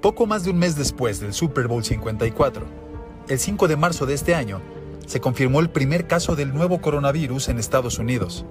Poco 0.00 0.26
más 0.26 0.44
de 0.44 0.50
un 0.50 0.58
mes 0.58 0.76
después 0.76 1.20
del 1.20 1.32
Super 1.32 1.68
Bowl 1.68 1.82
54, 1.82 2.66
el 3.28 3.38
5 3.38 3.66
de 3.66 3.76
marzo 3.76 4.04
de 4.04 4.12
este 4.12 4.34
año, 4.34 4.60
se 5.06 5.20
confirmó 5.20 5.60
el 5.60 5.70
primer 5.70 6.06
caso 6.06 6.36
del 6.36 6.52
nuevo 6.52 6.82
coronavirus 6.82 7.48
en 7.48 7.58
Estados 7.58 7.98
Unidos. 7.98 8.44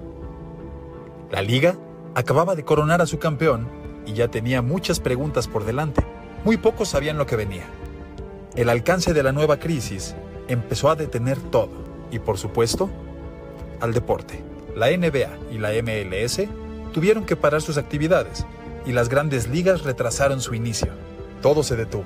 La 1.30 1.42
liga 1.42 1.76
acababa 2.16 2.56
de 2.56 2.64
coronar 2.64 3.00
a 3.00 3.06
su 3.06 3.20
campeón 3.20 3.68
y 4.06 4.14
ya 4.14 4.28
tenía 4.28 4.60
muchas 4.60 4.98
preguntas 4.98 5.46
por 5.46 5.64
delante. 5.64 6.04
Muy 6.44 6.56
pocos 6.56 6.88
sabían 6.88 7.16
lo 7.16 7.26
que 7.26 7.36
venía. 7.36 7.64
El 8.56 8.68
alcance 8.68 9.14
de 9.14 9.22
la 9.22 9.32
nueva 9.32 9.58
crisis 9.58 10.16
empezó 10.48 10.90
a 10.90 10.96
detener 10.96 11.38
todo 11.38 11.70
y, 12.10 12.18
por 12.18 12.38
supuesto, 12.38 12.90
al 13.80 13.94
deporte. 13.94 14.42
La 14.74 14.88
NBA 14.88 15.52
y 15.52 15.58
la 15.58 15.70
MLS 15.80 16.42
tuvieron 16.92 17.24
que 17.24 17.36
parar 17.36 17.62
sus 17.62 17.78
actividades 17.78 18.44
y 18.84 18.92
las 18.92 19.08
grandes 19.08 19.48
ligas 19.48 19.84
retrasaron 19.84 20.40
su 20.40 20.54
inicio. 20.54 21.05
Todo 21.42 21.62
se 21.62 21.76
detuvo. 21.76 22.04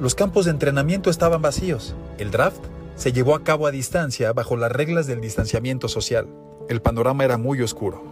Los 0.00 0.14
campos 0.14 0.46
de 0.46 0.50
entrenamiento 0.50 1.10
estaban 1.10 1.42
vacíos. 1.42 1.94
El 2.18 2.30
draft 2.30 2.62
se 2.96 3.12
llevó 3.12 3.34
a 3.34 3.44
cabo 3.44 3.66
a 3.66 3.70
distancia 3.70 4.32
bajo 4.32 4.56
las 4.56 4.72
reglas 4.72 5.06
del 5.06 5.20
distanciamiento 5.20 5.88
social. 5.88 6.28
El 6.68 6.82
panorama 6.82 7.24
era 7.24 7.38
muy 7.38 7.60
oscuro. 7.62 8.02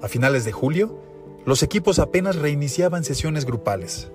A 0.00 0.08
finales 0.08 0.44
de 0.44 0.52
julio, 0.52 0.98
los 1.44 1.62
equipos 1.62 1.98
apenas 1.98 2.36
reiniciaban 2.36 3.04
sesiones 3.04 3.44
grupales. 3.44 4.10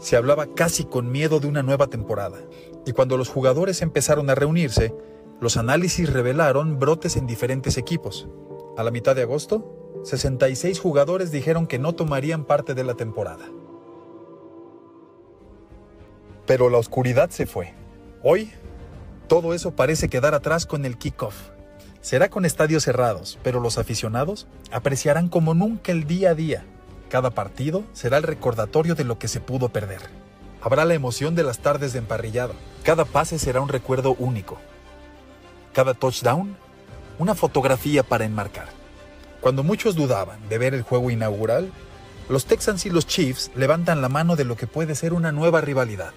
Se 0.00 0.16
hablaba 0.16 0.46
casi 0.54 0.84
con 0.84 1.10
miedo 1.10 1.40
de 1.40 1.46
una 1.46 1.62
nueva 1.62 1.86
temporada. 1.86 2.38
Y 2.84 2.92
cuando 2.92 3.16
los 3.16 3.28
jugadores 3.28 3.80
empezaron 3.80 4.28
a 4.28 4.34
reunirse, 4.34 4.94
los 5.40 5.56
análisis 5.56 6.12
revelaron 6.12 6.78
brotes 6.78 7.16
en 7.16 7.26
diferentes 7.26 7.76
equipos. 7.76 8.28
A 8.76 8.82
la 8.82 8.90
mitad 8.90 9.14
de 9.16 9.22
agosto, 9.22 10.02
66 10.04 10.80
jugadores 10.80 11.30
dijeron 11.30 11.66
que 11.66 11.78
no 11.78 11.94
tomarían 11.94 12.44
parte 12.44 12.74
de 12.74 12.84
la 12.84 12.94
temporada. 12.94 13.46
Pero 16.46 16.68
la 16.70 16.78
oscuridad 16.78 17.30
se 17.30 17.46
fue. 17.46 17.72
Hoy, 18.22 18.52
todo 19.28 19.54
eso 19.54 19.72
parece 19.72 20.08
quedar 20.08 20.34
atrás 20.34 20.66
con 20.66 20.84
el 20.84 20.98
kickoff. 20.98 21.34
Será 22.00 22.28
con 22.28 22.44
estadios 22.44 22.84
cerrados, 22.84 23.38
pero 23.42 23.60
los 23.60 23.78
aficionados 23.78 24.46
apreciarán 24.70 25.28
como 25.28 25.54
nunca 25.54 25.90
el 25.90 26.04
día 26.06 26.30
a 26.30 26.34
día. 26.34 26.64
Cada 27.08 27.30
partido 27.30 27.84
será 27.94 28.18
el 28.18 28.24
recordatorio 28.24 28.94
de 28.94 29.04
lo 29.04 29.18
que 29.18 29.28
se 29.28 29.40
pudo 29.40 29.70
perder. 29.70 30.00
Habrá 30.60 30.84
la 30.84 30.94
emoción 30.94 31.34
de 31.34 31.44
las 31.44 31.60
tardes 31.60 31.92
de 31.92 32.00
emparrillado. 32.00 32.54
Cada 32.82 33.06
pase 33.06 33.38
será 33.38 33.60
un 33.60 33.68
recuerdo 33.68 34.14
único. 34.18 34.58
Cada 35.72 35.94
touchdown, 35.94 36.56
una 37.18 37.34
fotografía 37.34 38.02
para 38.02 38.24
enmarcar. 38.24 38.68
Cuando 39.40 39.62
muchos 39.62 39.94
dudaban 39.94 40.46
de 40.48 40.58
ver 40.58 40.74
el 40.74 40.82
juego 40.82 41.10
inaugural, 41.10 41.70
los 42.28 42.46
Texans 42.46 42.86
y 42.86 42.90
los 42.90 43.06
Chiefs 43.06 43.50
levantan 43.54 44.00
la 44.00 44.08
mano 44.08 44.36
de 44.36 44.44
lo 44.44 44.56
que 44.56 44.66
puede 44.66 44.94
ser 44.94 45.12
una 45.12 45.32
nueva 45.32 45.60
rivalidad. 45.60 46.12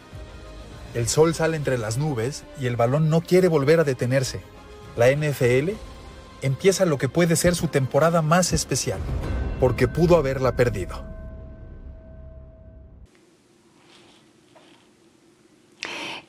El 0.93 1.07
sol 1.07 1.35
sale 1.35 1.57
entre 1.57 1.77
las 1.77 1.97
nubes 1.97 2.43
y 2.59 2.67
el 2.67 2.75
balón 2.75 3.09
no 3.09 3.21
quiere 3.21 3.47
volver 3.47 3.79
a 3.79 3.83
detenerse. 3.83 4.41
La 4.95 5.11
NFL 5.11 5.71
empieza 6.41 6.85
lo 6.85 6.97
que 6.97 7.09
puede 7.09 7.35
ser 7.35 7.55
su 7.55 7.67
temporada 7.67 8.21
más 8.21 8.53
especial, 8.53 8.99
porque 9.59 9.87
pudo 9.87 10.17
haberla 10.17 10.55
perdido. 10.55 11.16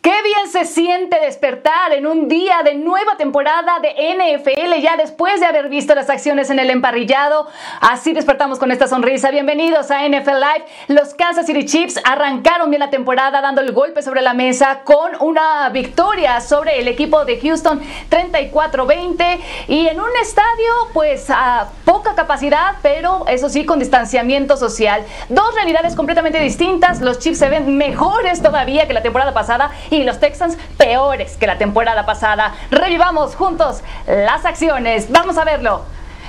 Qué 0.08 0.22
bien 0.22 0.50
se 0.50 0.64
siente 0.64 1.20
despertar 1.20 1.92
en 1.92 2.06
un 2.06 2.28
día 2.28 2.62
de 2.64 2.76
nueva 2.76 3.18
temporada 3.18 3.78
de 3.82 3.90
NFL 3.90 4.80
ya 4.80 4.96
después 4.96 5.38
de 5.38 5.44
haber 5.44 5.68
visto 5.68 5.94
las 5.94 6.08
acciones 6.08 6.48
en 6.48 6.58
el 6.58 6.70
emparrillado. 6.70 7.46
Así 7.82 8.14
despertamos 8.14 8.58
con 8.58 8.72
esta 8.72 8.86
sonrisa. 8.86 9.30
Bienvenidos 9.30 9.90
a 9.90 10.08
NFL 10.08 10.30
Live. 10.30 10.64
Los 10.86 11.12
Kansas 11.12 11.44
City 11.44 11.66
Chiefs 11.66 12.00
arrancaron 12.04 12.70
bien 12.70 12.80
la 12.80 12.88
temporada 12.88 13.42
dando 13.42 13.60
el 13.60 13.72
golpe 13.72 14.00
sobre 14.00 14.22
la 14.22 14.32
mesa 14.32 14.80
con 14.82 15.10
una 15.20 15.68
victoria 15.68 16.40
sobre 16.40 16.80
el 16.80 16.88
equipo 16.88 17.26
de 17.26 17.38
Houston 17.40 17.78
34-20 18.08 19.40
y 19.66 19.88
en 19.88 20.00
un 20.00 20.08
estadio 20.22 20.72
pues 20.94 21.28
a 21.28 21.68
poca 21.84 22.14
capacidad, 22.14 22.76
pero 22.80 23.26
eso 23.28 23.50
sí 23.50 23.66
con 23.66 23.78
distanciamiento 23.78 24.56
social. 24.56 25.04
Dos 25.28 25.54
realidades 25.54 25.94
completamente 25.94 26.40
distintas. 26.40 27.02
Los 27.02 27.18
Chiefs 27.18 27.40
se 27.40 27.50
ven 27.50 27.76
mejores 27.76 28.42
todavía 28.42 28.86
que 28.86 28.94
la 28.94 29.02
temporada 29.02 29.34
pasada 29.34 29.70
y 29.90 29.97
y 30.00 30.04
los 30.04 30.20
Texans 30.20 30.56
peores 30.76 31.36
que 31.36 31.46
la 31.46 31.58
temporada 31.58 32.06
pasada. 32.06 32.54
Revivamos 32.70 33.34
juntos 33.34 33.82
las 34.06 34.44
acciones. 34.44 35.10
Vamos 35.10 35.38
a 35.38 35.44
verlo. 35.44 35.82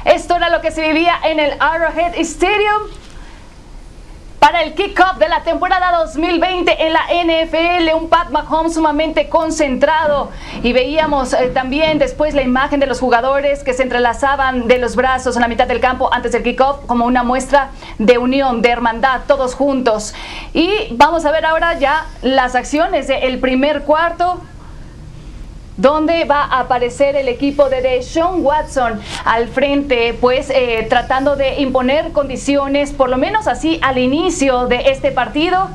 Esto 0.06 0.36
era 0.36 0.50
lo 0.50 0.62
que 0.62 0.72
se 0.72 0.82
vivía 0.82 1.14
en 1.24 1.40
el 1.40 1.54
Arrowhead 1.60 2.16
Stadium 2.16 2.84
para 4.40 4.64
el 4.64 4.74
kickoff 4.74 5.18
de 5.18 5.28
la 5.28 5.44
temporada 5.44 5.92
2020 6.00 6.86
en 6.88 6.94
la 6.94 7.02
NFL, 7.10 7.96
un 7.96 8.10
Pat 8.10 8.30
Mahomes 8.30 8.74
sumamente 8.74 9.28
concentrado 9.28 10.32
y 10.64 10.72
veíamos 10.72 11.34
eh, 11.34 11.52
también 11.54 12.00
después 12.00 12.34
la 12.34 12.42
imagen 12.42 12.80
de 12.80 12.88
los 12.88 13.00
jugadores 13.00 13.64
que 13.64 13.74
se 13.74 13.84
entrelazaban 13.84 14.68
de 14.68 14.78
los 14.78 14.96
brazos 14.96 15.36
en 15.36 15.42
la 15.42 15.48
mitad 15.48 15.68
del 15.68 15.82
campo 15.82 16.12
antes 16.14 16.32
del 16.32 16.44
kickoff 16.44 16.86
como 16.86 17.06
una 17.06 17.24
muestra 17.24 17.72
de 17.98 18.18
unión, 18.18 18.62
de 18.62 18.70
hermandad, 18.70 19.22
todos 19.28 19.56
juntos. 19.56 20.14
Y 20.54 20.88
vamos 20.92 21.26
a 21.26 21.32
ver 21.32 21.46
ahora 21.46 21.78
ya 21.78 22.06
las 22.22 22.56
acciones 22.56 23.08
del 23.08 23.40
primer 23.40 23.82
cuarto 23.82 24.42
donde 25.80 26.26
va 26.26 26.44
a 26.44 26.60
aparecer 26.60 27.16
el 27.16 27.30
equipo 27.30 27.70
de 27.70 27.82
Deshaun 27.82 28.46
Watson 28.46 29.00
al 29.24 29.48
frente, 29.48 30.14
pues 30.20 30.50
eh, 30.50 30.86
tratando 30.90 31.38
de 31.38 31.62
imponer 31.62 32.12
condiciones, 32.12 32.92
por 32.92 33.10
lo 33.10 33.18
menos 33.18 33.48
así 33.48 33.80
al 33.82 33.98
inicio 33.98 34.68
de 34.68 34.92
este 34.92 35.12
partido. 35.12 35.70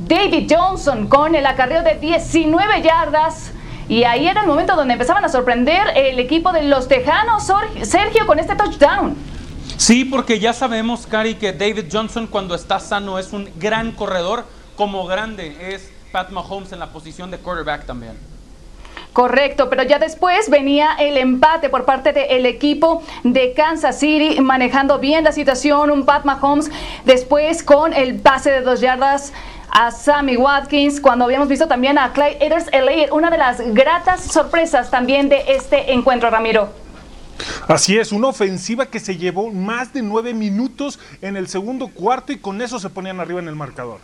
David 0.00 0.50
Johnson 0.50 1.06
con 1.06 1.36
el 1.36 1.46
acarreo 1.46 1.82
de 1.82 1.94
19 1.94 2.82
yardas. 2.82 3.52
Y 3.88 4.04
ahí 4.04 4.26
era 4.26 4.42
el 4.42 4.48
momento 4.48 4.74
donde 4.74 4.94
empezaban 4.94 5.24
a 5.24 5.28
sorprender 5.28 5.82
el 5.94 6.18
equipo 6.18 6.52
de 6.52 6.62
los 6.62 6.88
Tejanos, 6.88 7.44
Sergio, 7.82 8.26
con 8.26 8.38
este 8.38 8.54
touchdown. 8.56 9.16
Sí, 9.76 10.04
porque 10.04 10.38
ya 10.38 10.52
sabemos, 10.52 11.06
Cari, 11.06 11.34
que 11.34 11.52
David 11.52 11.86
Johnson 11.90 12.26
cuando 12.26 12.54
está 12.54 12.80
sano 12.80 13.18
es 13.18 13.32
un 13.32 13.48
gran 13.56 13.92
corredor, 13.92 14.44
como 14.76 15.06
grande 15.06 15.74
es 15.74 15.90
Pat 16.12 16.30
Mahomes 16.30 16.72
en 16.72 16.80
la 16.80 16.92
posición 16.92 17.30
de 17.30 17.38
quarterback 17.38 17.86
también. 17.86 18.30
Correcto, 19.12 19.68
pero 19.68 19.82
ya 19.82 19.98
después 19.98 20.48
venía 20.48 20.94
el 20.98 21.16
empate 21.16 21.68
por 21.68 21.84
parte 21.84 22.12
del 22.12 22.46
equipo 22.46 23.02
de 23.24 23.52
Kansas 23.54 23.98
City, 23.98 24.40
manejando 24.40 25.00
bien 25.00 25.24
la 25.24 25.32
situación, 25.32 25.90
un 25.90 26.06
Pat 26.06 26.24
Mahomes 26.24 26.70
después 27.04 27.64
con 27.64 27.92
el 27.92 28.20
pase 28.20 28.52
de 28.52 28.60
dos 28.60 28.80
yardas 28.80 29.32
a 29.72 29.90
Sammy 29.90 30.36
Watkins, 30.36 31.00
cuando 31.00 31.24
habíamos 31.24 31.48
visto 31.48 31.66
también 31.66 31.98
a 31.98 32.12
Clyde 32.12 32.38
Eders 32.40 32.66
Elair, 32.72 33.12
una 33.12 33.30
de 33.30 33.38
las 33.38 33.60
gratas 33.74 34.22
sorpresas 34.22 34.90
también 34.90 35.28
de 35.28 35.42
este 35.48 35.92
encuentro, 35.92 36.30
Ramiro. 36.30 36.68
Así 37.68 37.98
es, 37.98 38.12
una 38.12 38.28
ofensiva 38.28 38.86
que 38.86 39.00
se 39.00 39.16
llevó 39.16 39.50
más 39.50 39.92
de 39.92 40.02
nueve 40.02 40.34
minutos 40.34 40.98
en 41.22 41.36
el 41.36 41.48
segundo 41.48 41.88
cuarto 41.88 42.32
y 42.32 42.38
con 42.38 42.60
eso 42.60 42.78
se 42.78 42.90
ponían 42.90 43.18
arriba 43.18 43.40
en 43.40 43.48
el 43.48 43.56
marcador. 43.56 43.98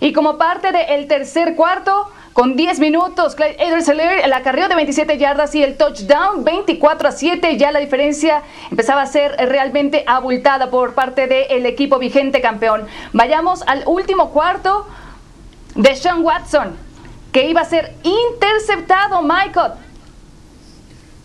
Y 0.00 0.12
como 0.12 0.38
parte 0.38 0.72
del 0.72 1.06
tercer 1.06 1.54
cuarto, 1.54 2.10
con 2.32 2.54
10 2.54 2.78
minutos, 2.78 3.34
Clyde 3.34 3.56
edwards 3.58 3.88
el 3.88 4.32
acarreo 4.32 4.68
de 4.68 4.76
27 4.76 5.18
yardas 5.18 5.54
y 5.54 5.62
el 5.64 5.76
touchdown 5.76 6.44
24 6.44 7.08
a 7.08 7.12
7. 7.12 7.56
Ya 7.56 7.72
la 7.72 7.80
diferencia 7.80 8.42
empezaba 8.70 9.02
a 9.02 9.06
ser 9.06 9.32
realmente 9.32 10.04
abultada 10.06 10.70
por 10.70 10.94
parte 10.94 11.26
del 11.26 11.66
equipo 11.66 11.98
vigente 11.98 12.40
campeón. 12.40 12.86
Vayamos 13.12 13.62
al 13.66 13.82
último 13.86 14.30
cuarto 14.30 14.86
de 15.74 15.96
Sean 15.96 16.22
Watson, 16.22 16.76
que 17.32 17.48
iba 17.48 17.62
a 17.62 17.64
ser 17.64 17.94
interceptado, 18.04 19.22
Michael. 19.22 19.72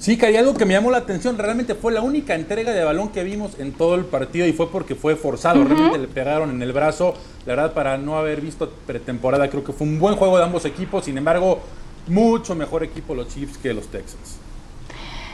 Sí, 0.06 0.18
que 0.18 0.28
hay 0.28 0.38
algo 0.38 0.54
que 0.54 0.66
me 0.66 0.76
llamó 0.76 0.92
la 0.92 1.00
atención. 1.00 1.36
Realmente 1.36 1.74
fue 1.74 1.92
la 1.92 2.02
única 2.02 2.36
entrega 2.36 2.72
de 2.74 2.84
balón 2.84 3.10
que 3.10 3.24
vimos 3.24 3.54
en 3.58 3.72
todo 3.72 3.96
el 3.96 4.06
partido 4.06 4.46
y 4.46 4.54
fue 4.54 4.70
porque 4.70 4.94
fue 4.94 5.16
forzado. 5.16 5.64
Realmente 5.64 5.98
le 5.98 6.08
pegaron 6.08 6.52
en 6.52 6.62
el 6.62 6.74
brazo. 6.74 7.16
La 7.48 7.56
verdad, 7.56 7.74
para 7.74 7.98
no 7.98 8.16
haber 8.16 8.40
visto 8.40 8.72
pretemporada, 8.86 9.50
creo 9.50 9.64
que 9.64 9.74
fue 9.74 9.88
un 9.88 9.98
buen 9.98 10.16
juego 10.16 10.38
de 10.38 10.44
ambos 10.44 10.64
equipos. 10.66 11.06
Sin 11.06 11.18
embargo, 11.18 11.60
mucho 12.06 12.54
mejor 12.54 12.84
equipo 12.84 13.16
los 13.16 13.30
Chiefs 13.30 13.58
que 13.58 13.74
los 13.74 13.88
Texans. 13.88 14.38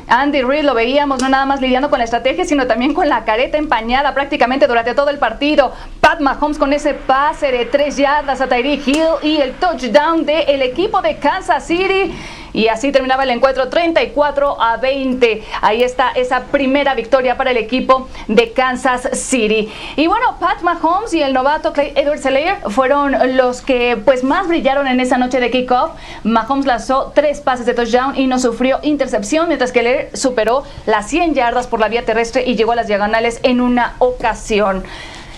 Andy 0.08 0.42
Reid 0.42 0.64
lo 0.64 0.74
veíamos 0.74 1.22
no 1.22 1.28
nada 1.28 1.46
más 1.46 1.60
lidiando 1.60 1.90
con 1.90 2.00
la 2.00 2.06
estrategia, 2.06 2.46
sino 2.46 2.66
también 2.66 2.94
con 2.94 3.10
la 3.10 3.26
careta 3.26 3.58
empañada 3.58 4.14
prácticamente 4.14 4.68
durante 4.68 4.94
todo 4.94 5.10
el 5.10 5.18
partido. 5.18 5.74
Pat 6.00 6.22
Mahomes 6.22 6.58
con 6.58 6.72
ese 6.72 6.94
pase 6.94 7.52
de 7.52 7.66
tres 7.66 7.98
yardas 7.98 8.40
a 8.40 8.48
Tyreek 8.48 8.88
Hill 8.88 9.06
y 9.22 9.38
el 9.38 9.52
touchdown 9.54 10.26
del 10.26 10.62
equipo 10.62 11.02
de 11.02 11.18
Kansas 11.18 11.68
City. 11.68 12.14
Y 12.54 12.68
así 12.68 12.92
terminaba 12.92 13.24
el 13.24 13.30
encuentro 13.30 13.70
34 13.70 14.62
a 14.62 14.78
20. 14.78 15.44
Ahí 15.62 15.84
está 15.84 16.12
esa 16.12 16.42
primera 16.46 16.96
victoria 16.96 17.38
para 17.38 17.52
el 17.52 17.58
equipo 17.58 18.08
de 18.28 18.52
Kansas 18.52 19.10
City. 19.14 19.72
Y 19.96 20.08
bueno, 20.08 20.38
Pat 20.40 20.62
Mahomes 20.62 21.14
y 21.14 21.22
el 21.22 21.34
novato 21.34 21.74
Clay 21.74 21.94
Edwards 21.96 22.28
fueron 22.70 23.16
los 23.36 23.62
que 23.62 23.98
pues 24.04 24.24
más 24.24 24.48
brillaron 24.48 24.88
en 24.88 25.00
esa 25.00 25.18
noche 25.18 25.40
de 25.40 25.52
kickoff. 25.52 25.92
Mahomes 26.24 26.66
lanzó 26.66 27.12
tres 27.16 27.42
pases 27.42 27.66
de 27.66 27.74
touchdown 27.74 28.18
y 28.18 28.28
no 28.28 28.40
sufrió 28.40 28.80
intercepción, 28.84 29.48
mientras 29.48 29.72
que 29.72 29.84
Lear 29.84 30.08
superó 30.14 30.64
las 30.86 31.08
100 31.10 31.34
yardas 31.34 31.68
por 31.68 31.80
la 31.80 31.88
vía 31.88 32.06
terrestre 32.06 32.44
y 32.46 32.56
llegó 32.56 32.74
a 32.74 32.76
las 32.76 32.88
diagonales 32.88 33.40
en 33.44 33.62
una 33.62 33.96
ocasión. 34.00 34.84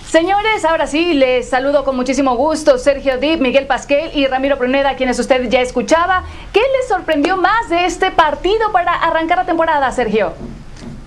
Señores, 0.08 0.64
ahora 0.64 0.86
sí, 0.86 1.14
les 1.14 1.48
saludo 1.48 1.82
con 1.84 1.96
muchísimo 1.96 2.36
gusto 2.36 2.78
Sergio 2.78 3.18
Dip, 3.18 3.40
Miguel 3.40 3.66
Pasquel 3.66 4.10
y 4.14 4.26
Ramiro 4.26 4.56
Pruneda, 4.56 4.94
quienes 4.94 5.18
usted 5.18 5.48
ya 5.48 5.60
escuchaba. 5.60 6.24
¿Qué 6.52 6.60
les 6.60 6.88
sorprendió 6.88 7.36
más 7.36 7.68
de 7.68 7.86
este 7.86 8.12
partido 8.12 8.70
para 8.70 8.92
arrancar 8.92 9.38
la 9.38 9.44
temporada, 9.44 9.90
Sergio? 9.90 10.32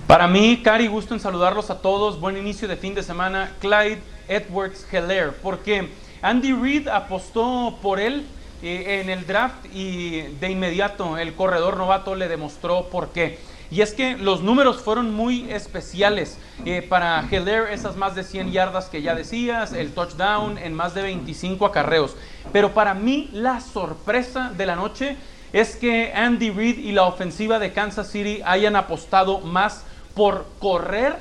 Para 0.08 0.28
mí, 0.28 0.62
Cari, 0.62 0.88
gusto 0.88 1.14
en 1.14 1.22
saludarlos 1.22 1.70
a 1.70 1.80
todos. 1.82 2.20
Buen 2.20 2.38
inicio 2.38 2.68
de 2.68 2.76
fin 2.76 2.96
de 2.96 3.04
semana. 3.04 3.52
Clyde 3.60 4.02
Edwards 4.28 4.86
Heller, 4.92 5.32
porque 5.42 5.90
Andy 6.22 6.52
Reid 6.52 6.88
apostó 6.90 7.78
por 7.82 8.00
él 8.00 8.26
eh, 8.62 9.02
en 9.02 9.10
el 9.10 9.26
draft 9.26 9.66
y 9.74 10.22
de 10.22 10.50
inmediato 10.50 11.18
el 11.18 11.36
corredor 11.36 11.78
novato 11.78 12.16
le 12.16 12.28
demostró 12.28 12.90
por 12.90 13.10
qué. 13.10 13.40
Y 13.70 13.82
es 13.82 13.94
que 13.94 14.16
los 14.16 14.42
números 14.42 14.82
fueron 14.82 15.14
muy 15.14 15.52
especiales. 15.52 16.38
Eh, 16.66 16.82
para 16.88 17.28
Heller, 17.30 17.72
esas 17.72 17.96
más 17.96 18.16
de 18.16 18.24
100 18.24 18.52
yardas 18.52 18.86
que 18.86 19.02
ya 19.02 19.14
decías, 19.14 19.74
el 19.74 19.94
touchdown 19.94 20.58
en 20.58 20.74
más 20.74 20.94
de 20.94 21.02
25 21.02 21.66
acarreos. 21.66 22.16
Pero 22.54 22.74
para 22.74 22.94
mí, 22.94 23.30
la 23.34 23.60
sorpresa 23.60 24.52
de 24.56 24.66
la 24.66 24.76
noche 24.76 25.18
es 25.54 25.76
que 25.76 26.14
Andy 26.14 26.52
Reid 26.52 26.78
y 26.78 26.92
la 26.92 27.04
ofensiva 27.04 27.60
de 27.60 27.74
Kansas 27.74 28.10
City 28.10 28.42
hayan 28.46 28.76
apostado 28.76 29.40
más 29.40 29.84
por 30.14 30.46
correr 30.60 31.18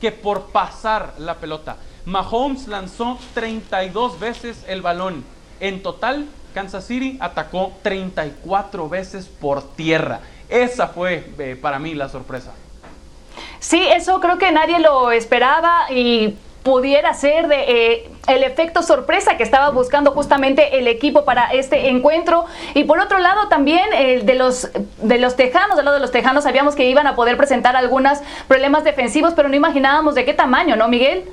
que 0.00 0.12
por 0.12 0.46
pasar 0.46 1.14
la 1.18 1.36
pelota. 1.36 1.76
Mahomes 2.04 2.68
lanzó 2.68 3.18
32 3.34 4.20
veces 4.20 4.64
el 4.68 4.82
balón. 4.82 5.24
En 5.60 5.82
total, 5.82 6.26
Kansas 6.52 6.86
City 6.86 7.16
atacó 7.20 7.72
34 7.82 8.88
veces 8.88 9.26
por 9.26 9.74
tierra. 9.74 10.20
Esa 10.48 10.88
fue 10.88 11.24
eh, 11.38 11.56
para 11.60 11.78
mí 11.78 11.94
la 11.94 12.08
sorpresa. 12.08 12.52
Sí, 13.58 13.82
eso 13.94 14.20
creo 14.20 14.38
que 14.38 14.52
nadie 14.52 14.78
lo 14.78 15.10
esperaba 15.10 15.90
y 15.90 16.36
pudiera 16.62 17.12
ser 17.12 17.46
de 17.46 17.64
eh, 17.68 18.10
el 18.26 18.42
efecto 18.42 18.82
sorpresa 18.82 19.36
que 19.36 19.42
estaba 19.42 19.68
buscando 19.70 20.12
justamente 20.12 20.78
el 20.78 20.88
equipo 20.88 21.24
para 21.24 21.52
este 21.52 21.88
encuentro 21.88 22.46
y 22.72 22.84
por 22.84 22.98
otro 23.00 23.18
lado 23.18 23.48
también 23.48 23.84
el 23.94 24.24
de 24.24 24.34
los 24.34 24.70
de 25.02 25.18
los 25.18 25.36
tejanos 25.36 25.76
del 25.76 25.84
lado 25.84 25.96
de 25.96 26.00
los 26.00 26.10
tejanos 26.10 26.44
sabíamos 26.44 26.74
que 26.74 26.88
iban 26.88 27.06
a 27.06 27.14
poder 27.16 27.36
presentar 27.36 27.76
algunos 27.76 28.18
problemas 28.48 28.82
defensivos 28.82 29.34
pero 29.34 29.50
no 29.50 29.56
imaginábamos 29.56 30.14
de 30.14 30.24
qué 30.24 30.32
tamaño 30.32 30.74
no 30.74 30.88
Miguel 30.88 31.24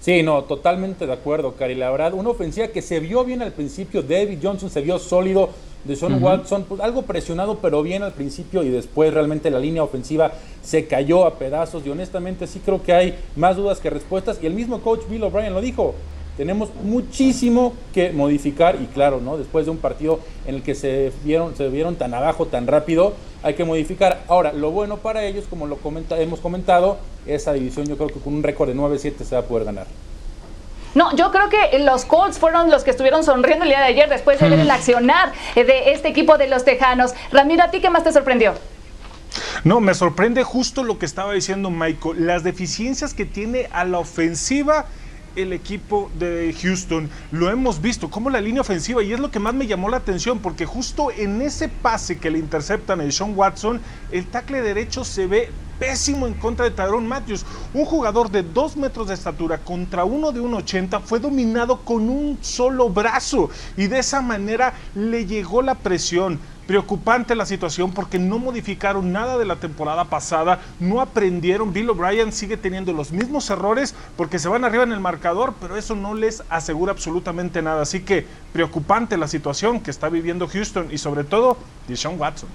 Sí, 0.00 0.22
no, 0.22 0.44
totalmente 0.44 1.06
de 1.06 1.14
acuerdo, 1.14 1.54
Cari. 1.54 1.74
La 1.74 1.90
verdad, 1.90 2.12
una 2.12 2.28
ofensiva 2.28 2.68
que 2.68 2.82
se 2.82 3.00
vio 3.00 3.24
bien 3.24 3.40
al 3.40 3.52
principio. 3.52 4.02
David 4.02 4.38
Johnson 4.42 4.68
se 4.68 4.82
vio 4.82 4.98
sólido. 4.98 5.48
De 5.84 5.96
Sean 5.96 6.22
Watson, 6.22 6.64
pues, 6.68 6.80
algo 6.80 7.02
presionado, 7.02 7.58
pero 7.60 7.82
bien 7.82 8.02
al 8.02 8.12
principio. 8.12 8.62
Y 8.62 8.70
después 8.70 9.12
realmente 9.12 9.50
la 9.50 9.58
línea 9.58 9.82
ofensiva 9.82 10.32
se 10.62 10.86
cayó 10.86 11.26
a 11.26 11.38
pedazos. 11.38 11.84
Y 11.86 11.90
honestamente, 11.90 12.46
sí 12.46 12.60
creo 12.64 12.82
que 12.82 12.92
hay 12.92 13.18
más 13.36 13.56
dudas 13.56 13.80
que 13.80 13.90
respuestas. 13.90 14.38
Y 14.42 14.46
el 14.46 14.54
mismo 14.54 14.80
coach 14.80 15.02
Bill 15.08 15.24
O'Brien 15.24 15.52
lo 15.52 15.60
dijo. 15.60 15.94
Tenemos 16.36 16.70
muchísimo 16.82 17.74
que 17.92 18.10
modificar. 18.12 18.76
Y 18.82 18.86
claro, 18.86 19.20
¿no? 19.20 19.36
Después 19.36 19.66
de 19.66 19.70
un 19.70 19.76
partido 19.76 20.20
en 20.46 20.56
el 20.56 20.62
que 20.62 20.74
se 20.74 21.12
vieron, 21.22 21.54
se 21.54 21.68
vieron 21.68 21.96
tan 21.96 22.12
abajo, 22.12 22.46
tan 22.46 22.66
rápido, 22.66 23.12
hay 23.42 23.54
que 23.54 23.64
modificar. 23.64 24.22
Ahora, 24.26 24.52
lo 24.52 24.70
bueno 24.70 24.96
para 24.96 25.24
ellos, 25.24 25.44
como 25.48 25.66
lo 25.66 25.76
comenta, 25.76 26.20
hemos 26.20 26.40
comentado, 26.40 26.96
esa 27.26 27.52
división 27.52 27.86
yo 27.86 27.96
creo 27.96 28.08
que 28.08 28.20
con 28.20 28.34
un 28.34 28.42
récord 28.42 28.68
de 28.68 28.74
9-7 28.74 29.22
se 29.22 29.34
va 29.36 29.42
a 29.42 29.44
poder 29.44 29.64
ganar. 29.64 29.86
No, 30.94 31.14
yo 31.16 31.32
creo 31.32 31.48
que 31.48 31.78
los 31.80 32.04
Colts 32.04 32.38
fueron 32.38 32.70
los 32.70 32.84
que 32.84 32.90
estuvieron 32.90 33.24
sonriendo 33.24 33.64
el 33.64 33.70
día 33.70 33.80
de 33.80 33.86
ayer 33.86 34.08
después 34.08 34.38
de 34.38 34.48
ver 34.48 34.60
el 34.60 34.70
accionar 34.70 35.32
de 35.54 35.92
este 35.92 36.08
equipo 36.08 36.38
de 36.38 36.46
los 36.46 36.64
Tejanos. 36.64 37.14
Ramiro, 37.32 37.64
¿a 37.64 37.70
ti 37.70 37.80
qué 37.80 37.90
más 37.90 38.04
te 38.04 38.12
sorprendió? 38.12 38.54
No, 39.64 39.80
me 39.80 39.94
sorprende 39.94 40.44
justo 40.44 40.84
lo 40.84 40.98
que 40.98 41.06
estaba 41.06 41.32
diciendo 41.32 41.70
Michael, 41.70 42.26
las 42.26 42.44
deficiencias 42.44 43.14
que 43.14 43.24
tiene 43.24 43.68
a 43.72 43.84
la 43.84 43.98
ofensiva 43.98 44.86
el 45.36 45.52
equipo 45.52 46.10
de 46.18 46.54
Houston. 46.62 47.10
Lo 47.30 47.50
hemos 47.50 47.80
visto, 47.80 48.10
como 48.10 48.30
la 48.30 48.40
línea 48.40 48.60
ofensiva, 48.60 49.02
y 49.02 49.12
es 49.12 49.20
lo 49.20 49.30
que 49.30 49.38
más 49.38 49.54
me 49.54 49.66
llamó 49.66 49.88
la 49.88 49.98
atención, 49.98 50.38
porque 50.38 50.66
justo 50.66 51.10
en 51.10 51.42
ese 51.42 51.68
pase 51.68 52.18
que 52.18 52.30
le 52.30 52.38
interceptan 52.38 53.00
a 53.00 53.10
Sean 53.10 53.36
Watson, 53.36 53.80
el 54.10 54.26
tackle 54.26 54.62
derecho 54.62 55.04
se 55.04 55.26
ve 55.26 55.50
pésimo 55.78 56.26
en 56.26 56.34
contra 56.34 56.64
de 56.64 56.70
Tyrone 56.70 57.06
Matthews. 57.06 57.44
Un 57.72 57.84
jugador 57.84 58.30
de 58.30 58.42
2 58.42 58.76
metros 58.76 59.08
de 59.08 59.14
estatura 59.14 59.58
contra 59.58 60.04
uno 60.04 60.32
de 60.32 60.40
1,80 60.40 61.00
fue 61.02 61.20
dominado 61.20 61.80
con 61.80 62.08
un 62.08 62.38
solo 62.40 62.90
brazo 62.90 63.50
y 63.76 63.86
de 63.88 63.98
esa 63.98 64.20
manera 64.20 64.74
le 64.94 65.26
llegó 65.26 65.62
la 65.62 65.74
presión. 65.74 66.38
Preocupante 66.66 67.34
la 67.34 67.44
situación 67.44 67.92
porque 67.92 68.18
no 68.18 68.38
modificaron 68.38 69.12
nada 69.12 69.36
de 69.36 69.44
la 69.44 69.56
temporada 69.56 70.06
pasada, 70.06 70.60
no 70.80 71.00
aprendieron. 71.00 71.72
Bill 71.72 71.90
O'Brien 71.90 72.32
sigue 72.32 72.56
teniendo 72.56 72.92
los 72.92 73.12
mismos 73.12 73.50
errores 73.50 73.94
porque 74.16 74.38
se 74.38 74.48
van 74.48 74.64
arriba 74.64 74.84
en 74.84 74.92
el 74.92 75.00
marcador, 75.00 75.54
pero 75.60 75.76
eso 75.76 75.94
no 75.94 76.14
les 76.14 76.42
asegura 76.48 76.92
absolutamente 76.92 77.60
nada. 77.60 77.82
Así 77.82 78.00
que 78.00 78.26
preocupante 78.52 79.16
la 79.16 79.28
situación 79.28 79.80
que 79.80 79.90
está 79.90 80.08
viviendo 80.08 80.48
Houston 80.48 80.88
y 80.90 80.98
sobre 80.98 81.24
todo 81.24 81.58
Deshaun 81.86 82.18
Watson. 82.18 82.48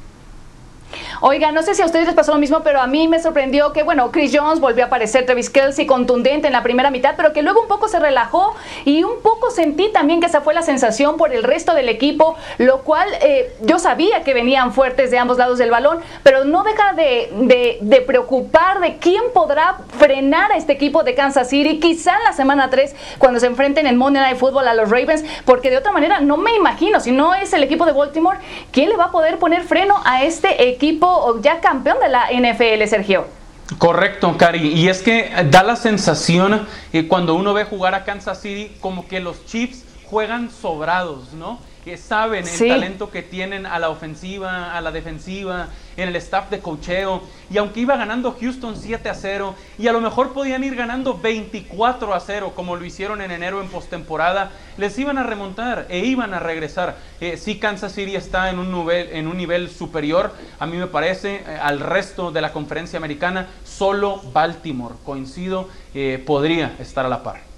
Oiga, 1.21 1.51
no 1.51 1.61
sé 1.63 1.75
si 1.75 1.81
a 1.81 1.85
ustedes 1.85 2.05
les 2.05 2.15
pasó 2.15 2.33
lo 2.33 2.39
mismo, 2.39 2.61
pero 2.63 2.81
a 2.81 2.87
mí 2.87 3.07
me 3.07 3.19
sorprendió 3.21 3.73
que, 3.73 3.83
bueno, 3.83 4.11
Chris 4.11 4.31
Jones 4.33 4.59
volvió 4.59 4.85
a 4.85 4.87
aparecer, 4.87 5.25
Travis 5.25 5.49
Kelsey 5.49 5.85
contundente 5.85 6.47
en 6.47 6.53
la 6.53 6.63
primera 6.63 6.91
mitad, 6.91 7.15
pero 7.17 7.33
que 7.33 7.41
luego 7.41 7.61
un 7.61 7.67
poco 7.67 7.87
se 7.87 7.99
relajó 7.99 8.55
y 8.85 9.03
un 9.03 9.21
poco 9.21 9.51
sentí 9.51 9.89
también 9.91 10.21
que 10.21 10.27
esa 10.27 10.41
fue 10.41 10.53
la 10.53 10.61
sensación 10.61 11.17
por 11.17 11.33
el 11.33 11.43
resto 11.43 11.73
del 11.73 11.89
equipo, 11.89 12.37
lo 12.57 12.79
cual 12.79 13.07
eh, 13.21 13.53
yo 13.61 13.79
sabía 13.79 14.23
que 14.23 14.33
venían 14.33 14.73
fuertes 14.73 15.11
de 15.11 15.19
ambos 15.19 15.37
lados 15.37 15.57
del 15.57 15.71
balón, 15.71 15.99
pero 16.23 16.45
no 16.45 16.63
deja 16.63 16.93
de, 16.93 17.77
de, 17.81 18.01
preocupar 18.01 18.79
de 18.79 18.97
quién 18.97 19.21
podrá 19.33 19.77
frenar 19.97 20.53
a 20.53 20.57
este 20.57 20.73
equipo 20.73 21.03
de 21.03 21.15
Kansas 21.15 21.49
City, 21.49 21.79
quizá 21.79 22.17
en 22.17 22.23
la 22.23 22.33
semana 22.33 22.69
3, 22.69 22.95
cuando 23.17 23.39
se 23.39 23.47
enfrenten 23.47 23.85
en 23.87 23.97
Monday 23.97 24.23
Night 24.23 24.37
Football 24.37 24.67
a 24.67 24.73
los 24.73 24.89
Ravens, 24.89 25.23
porque 25.45 25.69
de 25.69 25.77
otra 25.77 25.91
manera 25.91 26.21
no 26.21 26.37
me 26.37 26.55
imagino, 26.55 26.99
si 26.99 27.11
no 27.11 27.35
es 27.35 27.51
el 27.53 27.63
equipo 27.63 27.85
de 27.85 27.91
Baltimore, 27.91 28.39
¿quién 28.71 28.89
le 28.89 28.95
va 28.95 29.05
a 29.05 29.11
poder 29.11 29.37
poner 29.37 29.63
freno 29.63 29.95
a 30.05 30.23
este 30.23 30.69
equipo? 30.69 30.78
Equipo 30.79 31.41
ya 31.41 31.59
campeón 31.59 31.97
de 31.99 32.07
la 32.07 32.29
NFL, 32.31 32.87
Sergio. 32.87 33.27
Correcto, 33.77 34.35
Cari. 34.37 34.69
Y 34.73 34.87
es 34.87 35.01
que 35.01 35.29
da 35.51 35.61
la 35.61 35.75
sensación 35.75 36.65
eh, 36.93 37.07
cuando 37.07 37.35
uno 37.35 37.53
ve 37.53 37.65
jugar 37.65 37.93
a 37.95 38.05
Kansas 38.05 38.41
City 38.41 38.75
como 38.79 39.07
que 39.07 39.19
los 39.19 39.45
Chiefs 39.45 39.83
juegan 40.05 40.49
sobrados, 40.49 41.33
¿no? 41.33 41.59
que 41.83 41.97
saben 41.97 42.45
el 42.47 42.67
talento 42.67 43.09
que 43.09 43.23
tienen 43.23 43.65
a 43.65 43.79
la 43.79 43.89
ofensiva, 43.89 44.75
a 44.75 44.81
la 44.81 44.91
defensiva, 44.91 45.69
en 46.01 46.09
el 46.09 46.15
staff 46.17 46.49
de 46.49 46.59
cocheo. 46.59 47.21
Y 47.51 47.57
aunque 47.57 47.81
iba 47.81 47.97
ganando 47.97 48.35
Houston 48.39 48.75
7 48.75 49.09
a 49.09 49.13
0, 49.13 49.55
y 49.77 49.87
a 49.87 49.91
lo 49.91 50.01
mejor 50.01 50.33
podían 50.33 50.63
ir 50.63 50.75
ganando 50.75 51.17
24 51.17 52.13
a 52.13 52.19
0, 52.19 52.53
como 52.55 52.75
lo 52.75 52.85
hicieron 52.85 53.21
en 53.21 53.31
enero 53.31 53.61
en 53.61 53.67
postemporada, 53.69 54.51
les 54.77 54.97
iban 54.99 55.17
a 55.17 55.23
remontar 55.23 55.87
e 55.89 55.99
iban 55.99 56.33
a 56.33 56.39
regresar. 56.39 56.97
Eh, 57.19 57.37
si 57.37 57.59
Kansas 57.59 57.93
City 57.93 58.15
está 58.15 58.49
en 58.49 58.59
un, 58.59 58.71
nivel, 58.71 59.09
en 59.11 59.27
un 59.27 59.37
nivel 59.37 59.69
superior, 59.69 60.33
a 60.59 60.65
mí 60.65 60.77
me 60.77 60.87
parece, 60.87 61.37
eh, 61.37 61.59
al 61.61 61.79
resto 61.79 62.31
de 62.31 62.41
la 62.41 62.53
conferencia 62.53 62.97
americana, 62.97 63.47
solo 63.63 64.21
Baltimore, 64.33 64.95
coincido, 65.03 65.69
eh, 65.93 66.21
podría 66.25 66.75
estar 66.79 67.05
a 67.05 67.09
la 67.09 67.23
par. 67.23 67.48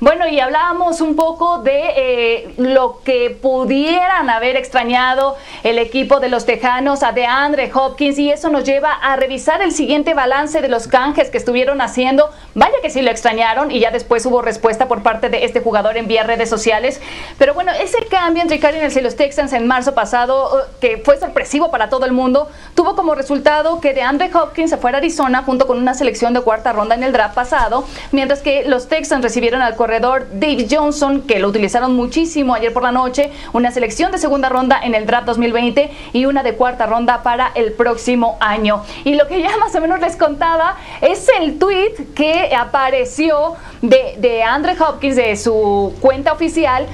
Bueno, 0.00 0.26
y 0.26 0.40
hablábamos 0.40 1.02
un 1.02 1.14
poco 1.14 1.58
de 1.58 1.82
eh, 1.94 2.54
lo 2.56 3.02
que 3.04 3.36
pudieran 3.42 4.30
haber 4.30 4.56
extrañado 4.56 5.36
el 5.62 5.78
equipo 5.78 6.20
de 6.20 6.30
los 6.30 6.46
Tejanos 6.46 7.02
a 7.02 7.12
DeAndre 7.12 7.70
Hopkins 7.74 8.18
y 8.18 8.30
eso 8.30 8.48
nos 8.48 8.64
lleva 8.64 8.94
a 8.94 9.16
revisar 9.16 9.60
el 9.60 9.72
siguiente 9.72 10.14
balance 10.14 10.62
de 10.62 10.68
los 10.68 10.88
canjes 10.88 11.28
que 11.28 11.36
estuvieron 11.36 11.82
haciendo. 11.82 12.30
Vaya 12.54 12.76
que 12.80 12.88
sí 12.88 13.02
lo 13.02 13.10
extrañaron 13.10 13.70
y 13.70 13.80
ya 13.80 13.90
después 13.90 14.24
hubo 14.24 14.40
respuesta 14.40 14.88
por 14.88 15.02
parte 15.02 15.28
de 15.28 15.44
este 15.44 15.60
jugador 15.60 15.98
en 15.98 16.08
vía 16.08 16.22
redes 16.22 16.48
sociales. 16.48 16.98
Pero 17.36 17.52
bueno, 17.52 17.70
ese 17.72 17.98
cambio 18.06 18.42
entre 18.42 18.58
Cardinals 18.58 18.96
y 18.96 19.02
los 19.02 19.16
Texans 19.16 19.52
en 19.52 19.66
marzo 19.66 19.94
pasado, 19.94 20.48
uh, 20.50 20.80
que 20.80 20.96
fue 20.96 21.18
sorpresivo 21.18 21.70
para 21.70 21.90
todo 21.90 22.06
el 22.06 22.12
mundo, 22.12 22.48
tuvo 22.74 22.96
como 22.96 23.14
resultado 23.14 23.82
que 23.82 23.92
DeAndre 23.92 24.30
Hopkins 24.34 24.70
se 24.70 24.78
fuera 24.78 24.96
a 24.96 25.00
Arizona 25.00 25.42
junto 25.42 25.66
con 25.66 25.76
una 25.76 25.92
selección 25.92 26.32
de 26.32 26.40
cuarta 26.40 26.72
ronda 26.72 26.94
en 26.94 27.02
el 27.02 27.12
draft 27.12 27.34
pasado, 27.34 27.84
mientras 28.12 28.40
que 28.40 28.64
los 28.64 28.88
Texans 28.88 29.22
recibieron 29.22 29.60
al 29.60 29.76
corredor 29.76 29.89
Dave 29.98 30.68
Johnson, 30.70 31.22
que 31.22 31.40
lo 31.40 31.48
utilizaron 31.48 31.96
muchísimo 31.96 32.54
ayer 32.54 32.72
por 32.72 32.84
la 32.84 32.92
noche, 32.92 33.30
una 33.52 33.72
selección 33.72 34.12
de 34.12 34.18
segunda 34.18 34.48
ronda 34.48 34.78
en 34.82 34.94
el 34.94 35.04
draft 35.04 35.26
2020 35.26 35.90
y 36.12 36.26
una 36.26 36.42
de 36.42 36.54
cuarta 36.54 36.86
ronda 36.86 37.22
para 37.22 37.50
el 37.54 37.72
próximo 37.72 38.36
año. 38.40 38.84
Y 39.04 39.14
lo 39.14 39.26
que 39.26 39.42
ya 39.42 39.56
más 39.56 39.74
o 39.74 39.80
menos 39.80 40.00
les 40.00 40.16
contaba 40.16 40.76
es 41.00 41.28
el 41.40 41.58
tweet 41.58 41.94
que 42.14 42.54
apareció 42.54 43.54
de, 43.82 44.14
de 44.18 44.42
Andre 44.44 44.76
Hopkins 44.80 45.16
de 45.16 45.36
su 45.36 45.94
cuenta 46.00 46.32
oficial 46.32 46.86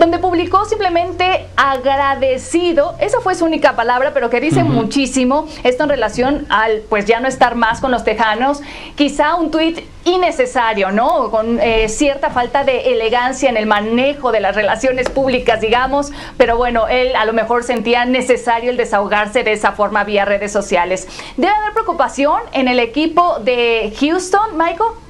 donde 0.00 0.18
publicó 0.18 0.64
simplemente 0.64 1.46
agradecido, 1.56 2.94
esa 3.00 3.20
fue 3.20 3.34
su 3.34 3.44
única 3.44 3.76
palabra, 3.76 4.12
pero 4.14 4.30
que 4.30 4.40
dice 4.40 4.64
muchísimo 4.64 5.46
esto 5.62 5.82
en 5.82 5.90
relación 5.90 6.46
al 6.48 6.80
pues 6.88 7.04
ya 7.04 7.20
no 7.20 7.28
estar 7.28 7.54
más 7.54 7.80
con 7.80 7.90
los 7.90 8.02
tejanos, 8.02 8.62
quizá 8.96 9.34
un 9.34 9.50
tuit 9.50 9.80
innecesario, 10.06 10.90
¿no? 10.90 11.30
Con 11.30 11.60
eh, 11.60 11.86
cierta 11.90 12.30
falta 12.30 12.64
de 12.64 12.92
elegancia 12.92 13.50
en 13.50 13.58
el 13.58 13.66
manejo 13.66 14.32
de 14.32 14.40
las 14.40 14.56
relaciones 14.56 15.10
públicas, 15.10 15.60
digamos, 15.60 16.12
pero 16.38 16.56
bueno, 16.56 16.88
él 16.88 17.14
a 17.14 17.26
lo 17.26 17.34
mejor 17.34 17.62
sentía 17.62 18.06
necesario 18.06 18.70
el 18.70 18.78
desahogarse 18.78 19.44
de 19.44 19.52
esa 19.52 19.72
forma 19.72 20.04
vía 20.04 20.24
redes 20.24 20.50
sociales. 20.50 21.08
¿Debe 21.36 21.52
haber 21.52 21.74
preocupación 21.74 22.40
en 22.54 22.68
el 22.68 22.78
equipo 22.78 23.38
de 23.40 23.92
Houston, 24.00 24.56
Michael? 24.56 25.09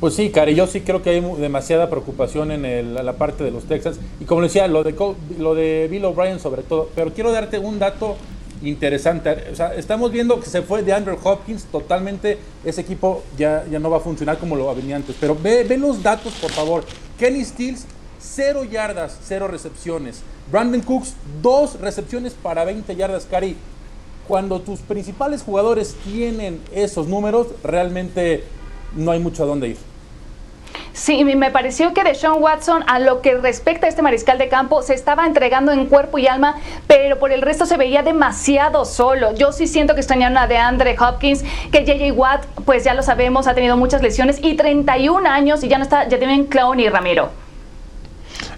Pues 0.00 0.14
sí, 0.14 0.30
Cari, 0.30 0.54
yo 0.54 0.66
sí 0.66 0.80
creo 0.80 1.02
que 1.02 1.10
hay 1.10 1.20
demasiada 1.20 1.90
preocupación 1.90 2.50
en 2.52 2.94
la 2.94 3.12
parte 3.12 3.44
de 3.44 3.50
los 3.50 3.64
Texans. 3.64 3.98
Y 4.18 4.24
como 4.24 4.40
decía, 4.40 4.66
lo 4.66 4.82
de, 4.82 4.94
lo 5.38 5.54
de 5.54 5.88
Bill 5.90 6.06
O'Brien 6.06 6.40
sobre 6.40 6.62
todo. 6.62 6.88
Pero 6.94 7.12
quiero 7.12 7.32
darte 7.32 7.58
un 7.58 7.78
dato 7.78 8.16
interesante. 8.62 9.48
O 9.52 9.54
sea, 9.54 9.74
estamos 9.74 10.10
viendo 10.10 10.40
que 10.40 10.48
se 10.48 10.62
fue 10.62 10.82
de 10.82 10.94
Andrew 10.94 11.18
Hopkins, 11.22 11.64
totalmente 11.64 12.38
ese 12.64 12.80
equipo 12.80 13.22
ya, 13.36 13.66
ya 13.70 13.78
no 13.78 13.90
va 13.90 13.98
a 13.98 14.00
funcionar 14.00 14.38
como 14.38 14.56
lo 14.56 14.74
venía 14.74 14.96
antes. 14.96 15.16
Pero 15.20 15.36
ve, 15.36 15.64
ve 15.64 15.76
los 15.76 16.02
datos, 16.02 16.32
por 16.40 16.50
favor. 16.50 16.82
Kenny 17.18 17.44
Stills, 17.44 17.84
cero 18.18 18.64
yardas, 18.64 19.18
cero 19.22 19.48
recepciones. 19.48 20.22
Brandon 20.50 20.80
Cooks, 20.80 21.12
dos 21.42 21.78
recepciones 21.78 22.32
para 22.32 22.64
20 22.64 22.96
yardas, 22.96 23.26
Cari. 23.30 23.54
Cuando 24.26 24.62
tus 24.62 24.80
principales 24.80 25.42
jugadores 25.42 25.94
tienen 26.04 26.58
esos 26.72 27.06
números, 27.06 27.48
realmente 27.62 28.44
no 28.96 29.10
hay 29.10 29.20
mucho 29.20 29.42
a 29.42 29.46
dónde 29.46 29.68
ir. 29.68 29.89
Sí, 30.92 31.24
me 31.24 31.50
pareció 31.50 31.94
que 31.94 32.02
de 32.02 32.14
Sean 32.14 32.42
Watson, 32.42 32.82
a 32.86 32.98
lo 32.98 33.20
que 33.20 33.36
respecta 33.36 33.86
a 33.86 33.88
este 33.88 34.02
mariscal 34.02 34.38
de 34.38 34.48
campo, 34.48 34.82
se 34.82 34.94
estaba 34.94 35.26
entregando 35.26 35.72
en 35.72 35.86
cuerpo 35.86 36.18
y 36.18 36.26
alma, 36.26 36.56
pero 36.86 37.18
por 37.18 37.32
el 37.32 37.42
resto 37.42 37.64
se 37.64 37.76
veía 37.76 38.02
demasiado 38.02 38.84
solo. 38.84 39.34
Yo 39.34 39.52
sí 39.52 39.66
siento 39.66 39.94
que 39.94 40.00
extrañaron 40.00 40.36
a 40.36 40.46
de 40.46 40.58
Andre 40.58 40.96
Hopkins, 40.98 41.44
que 41.70 41.84
JJ 41.84 42.12
Watt, 42.12 42.44
pues 42.64 42.84
ya 42.84 42.94
lo 42.94 43.02
sabemos, 43.02 43.46
ha 43.46 43.54
tenido 43.54 43.76
muchas 43.76 44.02
lesiones 44.02 44.38
y 44.42 44.54
31 44.54 45.28
años 45.28 45.62
y 45.62 45.68
ya 45.68 45.78
no 45.78 45.84
está, 45.84 46.08
ya 46.08 46.18
tienen 46.18 46.46
Clown 46.46 46.80
y 46.80 46.88
Ramiro. 46.88 47.30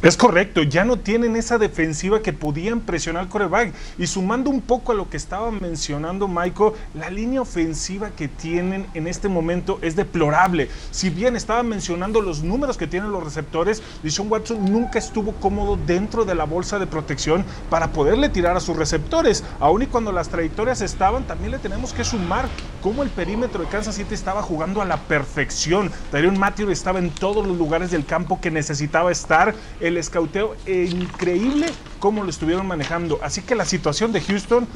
Es 0.02 0.16
correcto, 0.16 0.64
ya 0.64 0.84
no 0.84 0.96
tienen 0.96 1.36
esa 1.36 1.58
defensiva 1.58 2.22
que 2.22 2.32
podían 2.32 2.80
presionar 2.80 3.28
coreback. 3.28 3.72
Y 3.98 4.08
sumando 4.08 4.50
un 4.50 4.60
poco 4.60 4.90
a 4.90 4.96
lo 4.96 5.08
que 5.08 5.16
estaba 5.16 5.52
mencionando 5.52 6.26
Michael, 6.26 6.72
la 6.94 7.08
línea 7.08 7.40
ofensiva 7.40 8.10
que 8.10 8.26
tienen 8.26 8.84
en 8.94 9.06
este 9.06 9.28
momento 9.28 9.78
es 9.80 9.94
deplorable. 9.94 10.68
Si 10.90 11.08
bien 11.08 11.36
estaba 11.36 11.62
mencionando 11.62 12.20
los 12.20 12.42
números 12.42 12.76
que 12.76 12.88
tienen 12.88 13.12
los 13.12 13.22
receptores, 13.22 13.80
Dishon 14.02 14.28
Watson 14.28 14.72
nunca 14.72 14.98
estuvo 14.98 15.34
cómodo 15.34 15.78
dentro 15.86 16.24
de 16.24 16.34
la 16.34 16.46
bolsa 16.46 16.80
de 16.80 16.88
protección 16.88 17.44
para 17.70 17.92
poderle 17.92 18.28
tirar 18.28 18.56
a 18.56 18.60
sus 18.60 18.76
receptores. 18.76 19.44
Aún 19.60 19.82
y 19.82 19.86
cuando 19.86 20.10
las 20.10 20.30
trayectorias 20.30 20.80
estaban, 20.80 21.28
también 21.28 21.52
le 21.52 21.60
tenemos 21.60 21.92
que 21.92 22.02
sumar 22.02 22.48
cómo 22.82 23.04
el 23.04 23.10
perímetro 23.10 23.62
de 23.62 23.68
Kansas 23.68 23.94
City 23.94 24.14
estaba 24.14 24.42
jugando 24.42 24.82
a 24.82 24.84
la 24.84 24.96
perfección. 24.96 25.92
Tyrion 26.10 26.40
Matthew 26.40 26.70
estaba 26.70 26.98
en 26.98 27.10
todos 27.10 27.46
los 27.46 27.56
lugares 27.56 27.92
del 27.92 28.04
campo 28.04 28.40
que 28.40 28.50
necesitaba 28.50 29.12
estar 29.12 29.54
escauteo 29.96 30.56
e 30.66 30.84
increíble 30.84 31.66
cómo 31.98 32.24
lo 32.24 32.30
estuvieron 32.30 32.66
manejando. 32.66 33.18
Así 33.22 33.42
que 33.42 33.54
la 33.54 33.64
situación 33.64 34.12
de 34.12 34.20
Houston, 34.20 34.66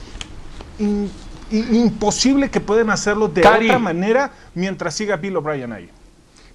imposible 1.51 2.51
que 2.51 2.61
pueden 2.61 2.91
hacerlo 2.91 3.29
de 3.29 3.41
otra 3.41 3.79
manera 3.79 4.33
mientras 4.55 4.95
siga 4.95 5.17
Bill 5.17 5.37
O'Brien 5.37 5.73
ahí. 5.73 5.91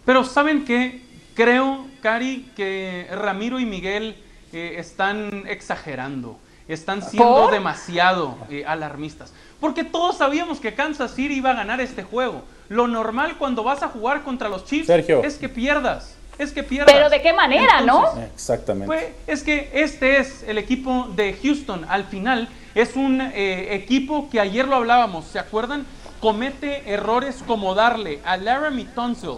Pero 0.06 0.24
¿saben 0.24 0.66
qué? 0.66 1.02
Creo, 1.36 1.88
Cari, 2.02 2.52
que 2.56 3.08
Ramiro 3.12 3.60
y 3.60 3.66
Miguel 3.66 4.16
eh, 4.52 4.76
están 4.78 5.44
exagerando, 5.48 6.38
están 6.68 7.02
siendo 7.02 7.50
demasiado 7.50 8.38
eh, 8.50 8.66
alarmistas. 8.66 9.32
Porque 9.60 9.84
todos 9.84 10.18
sabíamos 10.18 10.60
que 10.60 10.74
Kansas 10.74 11.14
City 11.14 11.36
iba 11.36 11.52
a 11.52 11.54
ganar 11.54 11.80
este 11.80 12.04
juego. 12.04 12.44
Lo 12.68 12.88
normal 12.88 13.38
cuando 13.38 13.64
vas 13.64 13.84
a 13.84 13.90
jugar 13.90 14.24
contra 14.24 14.50
los 14.50 14.66
Chiefs 14.66 14.90
es 14.90 15.36
que 15.36 15.50
pierdas 15.50 16.16
es 16.44 16.52
que 16.52 16.64
pierdas. 16.64 16.94
Pero 16.94 17.10
de 17.10 17.22
qué 17.22 17.34
manera, 17.34 17.82
¿no? 17.82 18.06
Exactamente. 18.34 18.88
Pues, 18.88 19.06
es 19.28 19.44
que 19.44 19.70
este 19.74 20.20
es 20.20 20.44
el 20.44 20.58
equipo 20.58 21.08
de 21.16 21.38
Houston. 21.42 21.86
Al 21.88 22.06
final 22.06 22.50
es 22.76 22.96
un 22.96 23.22
eh, 23.22 23.76
equipo 23.76 24.30
que 24.30 24.40
ayer 24.40 24.68
lo 24.68 24.76
hablábamos, 24.76 25.26
¿se 25.26 25.40
acuerdan? 25.40 25.86
Comete 26.20 26.92
errores 26.92 27.44
como 27.46 27.76
darle 27.76 28.20
a 28.24 28.38
Laramie 28.38 28.86
Tunsil, 28.86 29.38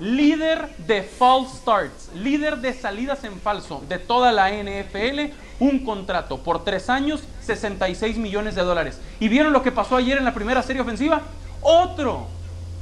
líder 0.00 0.68
de 0.78 1.02
false 1.02 1.56
starts, 1.58 2.10
líder 2.14 2.58
de 2.58 2.72
salidas 2.72 3.24
en 3.24 3.38
falso 3.40 3.82
de 3.88 3.98
toda 3.98 4.32
la 4.32 4.50
NFL, 4.50 5.32
un 5.60 5.84
contrato 5.84 6.38
por 6.38 6.64
tres 6.64 6.90
años, 6.90 7.22
66 7.42 8.16
millones 8.16 8.54
de 8.54 8.62
dólares. 8.62 8.98
¿Y 9.20 9.28
vieron 9.28 9.52
lo 9.52 9.62
que 9.62 9.70
pasó 9.70 9.96
ayer 9.96 10.18
en 10.18 10.24
la 10.24 10.34
primera 10.34 10.62
serie 10.62 10.82
ofensiva? 10.82 11.22
Otro 11.60 12.26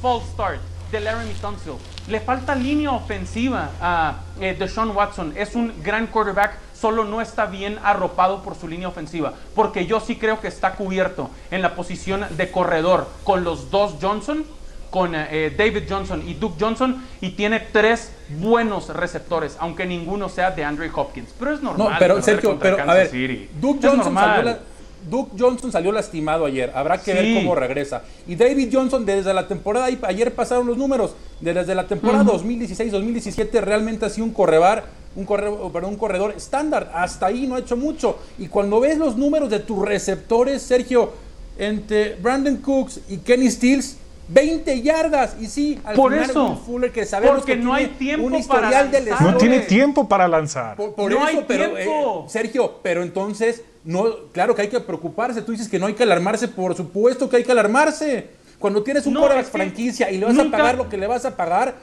false 0.01 0.27
start 0.33 0.72
de 0.93 1.01
Laramie 1.01 1.35
Tunsil. 1.41 1.73
Le 2.07 2.21
falta 2.21 2.55
línea 2.55 2.93
ofensiva 2.93 3.71
a 3.81 4.21
eh, 4.41 4.55
Deshaun 4.57 4.91
Watson. 4.91 5.33
Es 5.37 5.55
un 5.55 5.73
gran 5.83 6.07
quarterback, 6.07 6.59
solo 6.79 7.05
no 7.05 7.21
está 7.21 7.47
bien 7.47 7.79
arropado 7.83 8.43
por 8.43 8.55
su 8.55 8.69
línea 8.69 8.89
ofensiva. 8.89 9.33
Porque 9.55 9.87
yo 9.87 9.99
sí 9.99 10.17
creo 10.17 10.41
que 10.41 10.49
está 10.49 10.75
cubierto 10.75 11.31
en 11.51 11.63
la 11.63 11.75
posición 11.75 12.27
de 12.37 12.51
corredor 12.51 13.09
con 13.25 13.43
los 13.43 13.71
dos 13.71 13.95
Johnson, 14.01 14.45
con 14.91 15.15
eh, 15.15 15.53
David 15.57 15.85
Johnson 15.89 16.23
y 16.29 16.35
Duke 16.35 16.57
Johnson, 16.61 17.03
y 17.23 17.31
tiene 17.31 17.61
tres 17.61 18.13
buenos 18.29 18.91
receptores, 18.91 19.57
aunque 19.59 19.87
ninguno 19.87 20.29
sea 20.29 20.51
de 20.51 20.63
Andrew 20.63 20.91
Hopkins. 20.95 21.31
Pero 21.39 21.55
es 21.55 21.63
normal. 21.63 21.93
No, 21.93 21.99
pero 21.99 22.21
Sergio, 22.21 22.59
pero 22.59 22.79
a 22.79 22.95
ver, 22.95 23.11
Duke 23.59 23.89
Johnson 23.89 24.15
salió 24.15 24.72
Duke 25.09 25.33
Johnson 25.39 25.73
salió 25.73 25.93
lastimado 25.93 26.45
ayer, 26.47 26.73
habrá 26.75 26.99
que 26.99 27.13
ver 27.13 27.35
cómo 27.35 27.55
regresa. 27.55 28.03
Y 28.27 28.37
David 28.37 28.69
Johnson 28.73 29.05
desde 29.05 29.33
la 29.35 29.49
temporada, 29.49 29.89
ayer 30.03 30.35
pasaron 30.35 30.67
los 30.67 30.77
números, 30.77 31.15
desde 31.41 31.75
la 31.75 31.87
temporada 31.87 32.25
2016-2017 32.25 33.61
realmente 33.61 34.07
ha 34.07 34.11
sido 34.11 34.27
un 34.27 34.33
corredor, 34.33 34.85
un 35.17 35.25
corredor, 35.25 35.85
un 35.85 35.97
corredor 35.97 36.35
estándar, 36.37 36.91
hasta 36.95 37.27
ahí 37.27 37.47
no 37.47 37.57
ha 37.57 37.59
hecho 37.59 37.77
mucho. 37.77 38.19
Y 38.39 38.47
cuando 38.47 38.81
ves 38.81 38.99
los 38.99 39.17
números 39.17 39.51
de 39.51 39.59
tus 39.59 39.87
receptores, 39.87 40.63
Sergio, 40.63 41.13
entre 41.59 42.15
Brandon 42.17 42.57
Cooks 42.57 43.01
y 43.09 43.19
Kenny 43.19 43.51
Stills, 43.51 43.97
20 44.29 44.83
yardas. 44.83 45.37
Y 45.41 45.47
sí, 45.47 45.81
al 45.85 45.95
Por 45.95 46.15
eso. 46.15 46.57
Fuller, 46.65 46.93
que 46.93 47.05
sabemos 47.05 47.39
porque 47.39 47.57
que 47.57 47.59
no 47.59 47.75
hay 47.75 47.89
tiempo 47.89 48.31
para 48.49 48.91
No 49.21 49.37
tiene 49.37 49.61
tiempo 49.61 50.09
para 50.09 50.29
lanzar. 50.29 50.77
Por, 50.77 51.11
no 51.11 51.25
hay 51.25 51.45
pero, 51.47 51.77
eh, 51.77 51.85
tiempo. 51.85 52.27
Sergio, 52.29 52.81
pero 52.83 53.03
entonces 53.03 53.63
no, 53.85 54.29
claro 54.33 54.55
que 54.55 54.63
hay 54.63 54.69
que 54.69 54.81
preocuparse. 54.81 55.43
Tú 55.43 55.53
dices 55.53 55.69
que 55.69 55.79
no 55.79 55.87
hay 55.87 55.95
que 55.95 56.03
alarmarse, 56.03 56.49
por 56.49 56.75
supuesto 56.77 57.29
que 57.29 57.37
hay 57.37 57.45
que 57.45 57.53
alarmarse. 57.53 58.31
Cuando 58.59 58.83
tienes 58.83 59.07
un 59.07 59.15
no, 59.15 59.29
franquicia 59.45 60.11
y 60.11 60.19
le 60.19 60.27
vas 60.27 60.39
a 60.39 60.51
pagar 60.51 60.77
lo 60.77 60.89
que 60.89 60.97
le 60.97 61.07
vas 61.07 61.25
a 61.25 61.37
pagar, 61.37 61.75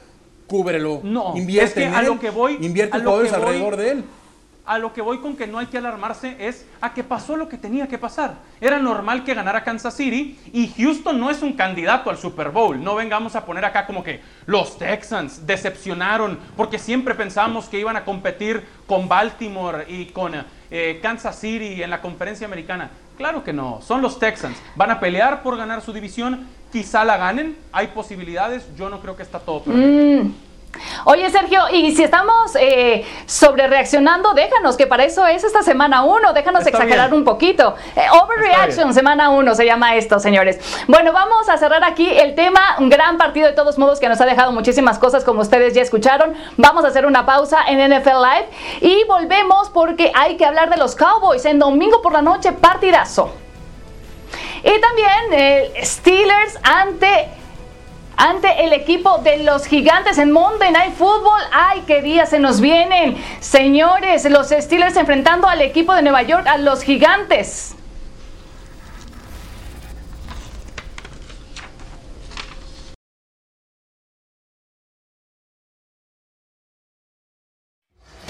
cúbrelo. 0.46 1.00
No, 1.02 1.36
invierte 1.36 1.84
es 1.84 1.90
que 1.90 1.94
a 1.94 2.02
lo 2.02 2.18
que 2.18 2.30
voy, 2.30 2.56
invierte 2.60 2.96
alrededor 2.96 3.76
de 3.76 3.90
él 3.90 4.04
a 4.70 4.78
lo 4.78 4.92
que 4.92 5.02
voy 5.02 5.18
con 5.18 5.34
que 5.34 5.48
no 5.48 5.58
hay 5.58 5.66
que 5.66 5.78
alarmarse 5.78 6.36
es 6.38 6.64
a 6.80 6.94
que 6.94 7.02
pasó 7.02 7.36
lo 7.36 7.48
que 7.48 7.56
tenía 7.56 7.88
que 7.88 7.98
pasar. 7.98 8.36
Era 8.60 8.78
normal 8.78 9.24
que 9.24 9.34
ganara 9.34 9.64
Kansas 9.64 9.96
City 9.96 10.38
y 10.52 10.68
Houston 10.68 11.18
no 11.18 11.28
es 11.28 11.42
un 11.42 11.54
candidato 11.54 12.08
al 12.08 12.18
Super 12.18 12.50
Bowl. 12.50 12.80
No 12.80 12.94
vengamos 12.94 13.34
a 13.34 13.44
poner 13.44 13.64
acá 13.64 13.84
como 13.84 14.04
que 14.04 14.20
los 14.46 14.78
Texans 14.78 15.44
decepcionaron 15.44 16.38
porque 16.56 16.78
siempre 16.78 17.16
pensamos 17.16 17.68
que 17.68 17.80
iban 17.80 17.96
a 17.96 18.04
competir 18.04 18.62
con 18.86 19.08
Baltimore 19.08 19.86
y 19.88 20.06
con 20.06 20.34
eh, 20.70 20.98
Kansas 21.02 21.38
City 21.38 21.82
en 21.82 21.90
la 21.90 22.00
conferencia 22.00 22.46
americana. 22.46 22.90
Claro 23.16 23.44
que 23.44 23.52
no, 23.52 23.80
son 23.82 24.02
los 24.02 24.18
Texans. 24.18 24.56
Van 24.76 24.90
a 24.90 25.00
pelear 25.00 25.42
por 25.42 25.56
ganar 25.56 25.82
su 25.82 25.92
división, 25.92 26.46
quizá 26.72 27.04
la 27.04 27.16
ganen, 27.16 27.56
hay 27.72 27.88
posibilidades, 27.88 28.66
yo 28.76 28.88
no 28.88 29.00
creo 29.00 29.16
que 29.16 29.22
está 29.22 29.40
todo 29.40 29.62
perdido. 29.62 30.30
Oye, 31.04 31.28
Sergio, 31.30 31.62
y 31.72 31.94
si 31.94 32.04
estamos 32.04 32.54
eh, 32.56 33.04
sobre 33.26 33.66
reaccionando, 33.66 34.34
déjanos, 34.34 34.76
que 34.76 34.86
para 34.86 35.04
eso 35.04 35.26
es 35.26 35.44
esta 35.44 35.62
semana 35.62 36.02
uno, 36.02 36.32
déjanos 36.32 36.66
exagerar 36.66 37.12
un 37.12 37.24
poquito. 37.24 37.74
Eh, 37.96 38.02
overreaction, 38.22 38.94
semana 38.94 39.30
uno 39.30 39.54
se 39.54 39.64
llama 39.64 39.96
esto, 39.96 40.18
señores. 40.20 40.60
Bueno, 40.86 41.12
vamos 41.12 41.48
a 41.48 41.56
cerrar 41.56 41.82
aquí 41.84 42.08
el 42.08 42.34
tema, 42.34 42.76
un 42.78 42.88
gran 42.88 43.18
partido 43.18 43.48
de 43.48 43.54
todos 43.54 43.78
modos 43.78 43.98
que 43.98 44.08
nos 44.08 44.20
ha 44.20 44.26
dejado 44.26 44.52
muchísimas 44.52 44.98
cosas, 44.98 45.24
como 45.24 45.40
ustedes 45.40 45.74
ya 45.74 45.82
escucharon. 45.82 46.34
Vamos 46.56 46.84
a 46.84 46.88
hacer 46.88 47.06
una 47.06 47.26
pausa 47.26 47.58
en 47.66 47.78
NFL 47.78 48.08
Live 48.08 48.48
y 48.80 49.04
volvemos 49.04 49.70
porque 49.70 50.12
hay 50.14 50.36
que 50.36 50.44
hablar 50.44 50.70
de 50.70 50.76
los 50.76 50.94
Cowboys 50.94 51.44
en 51.46 51.58
domingo 51.58 52.02
por 52.02 52.12
la 52.12 52.22
noche, 52.22 52.52
partidazo. 52.52 53.32
Y 54.62 54.80
también 54.80 55.32
el 55.32 55.84
Steelers 55.84 56.58
ante 56.62 57.39
ante 58.20 58.64
el 58.64 58.74
equipo 58.74 59.18
de 59.18 59.38
los 59.44 59.66
gigantes 59.66 60.18
en 60.18 60.30
Monday 60.30 60.70
Night 60.70 60.92
Football. 60.92 61.40
¡Ay, 61.52 61.84
qué 61.86 62.02
días 62.02 62.28
se 62.28 62.38
nos 62.38 62.60
vienen! 62.60 63.16
Señores, 63.40 64.26
los 64.26 64.50
Steelers 64.50 64.96
enfrentando 64.96 65.48
al 65.48 65.62
equipo 65.62 65.94
de 65.94 66.02
Nueva 66.02 66.22
York, 66.22 66.46
a 66.46 66.58
los 66.58 66.82
gigantes. 66.82 67.74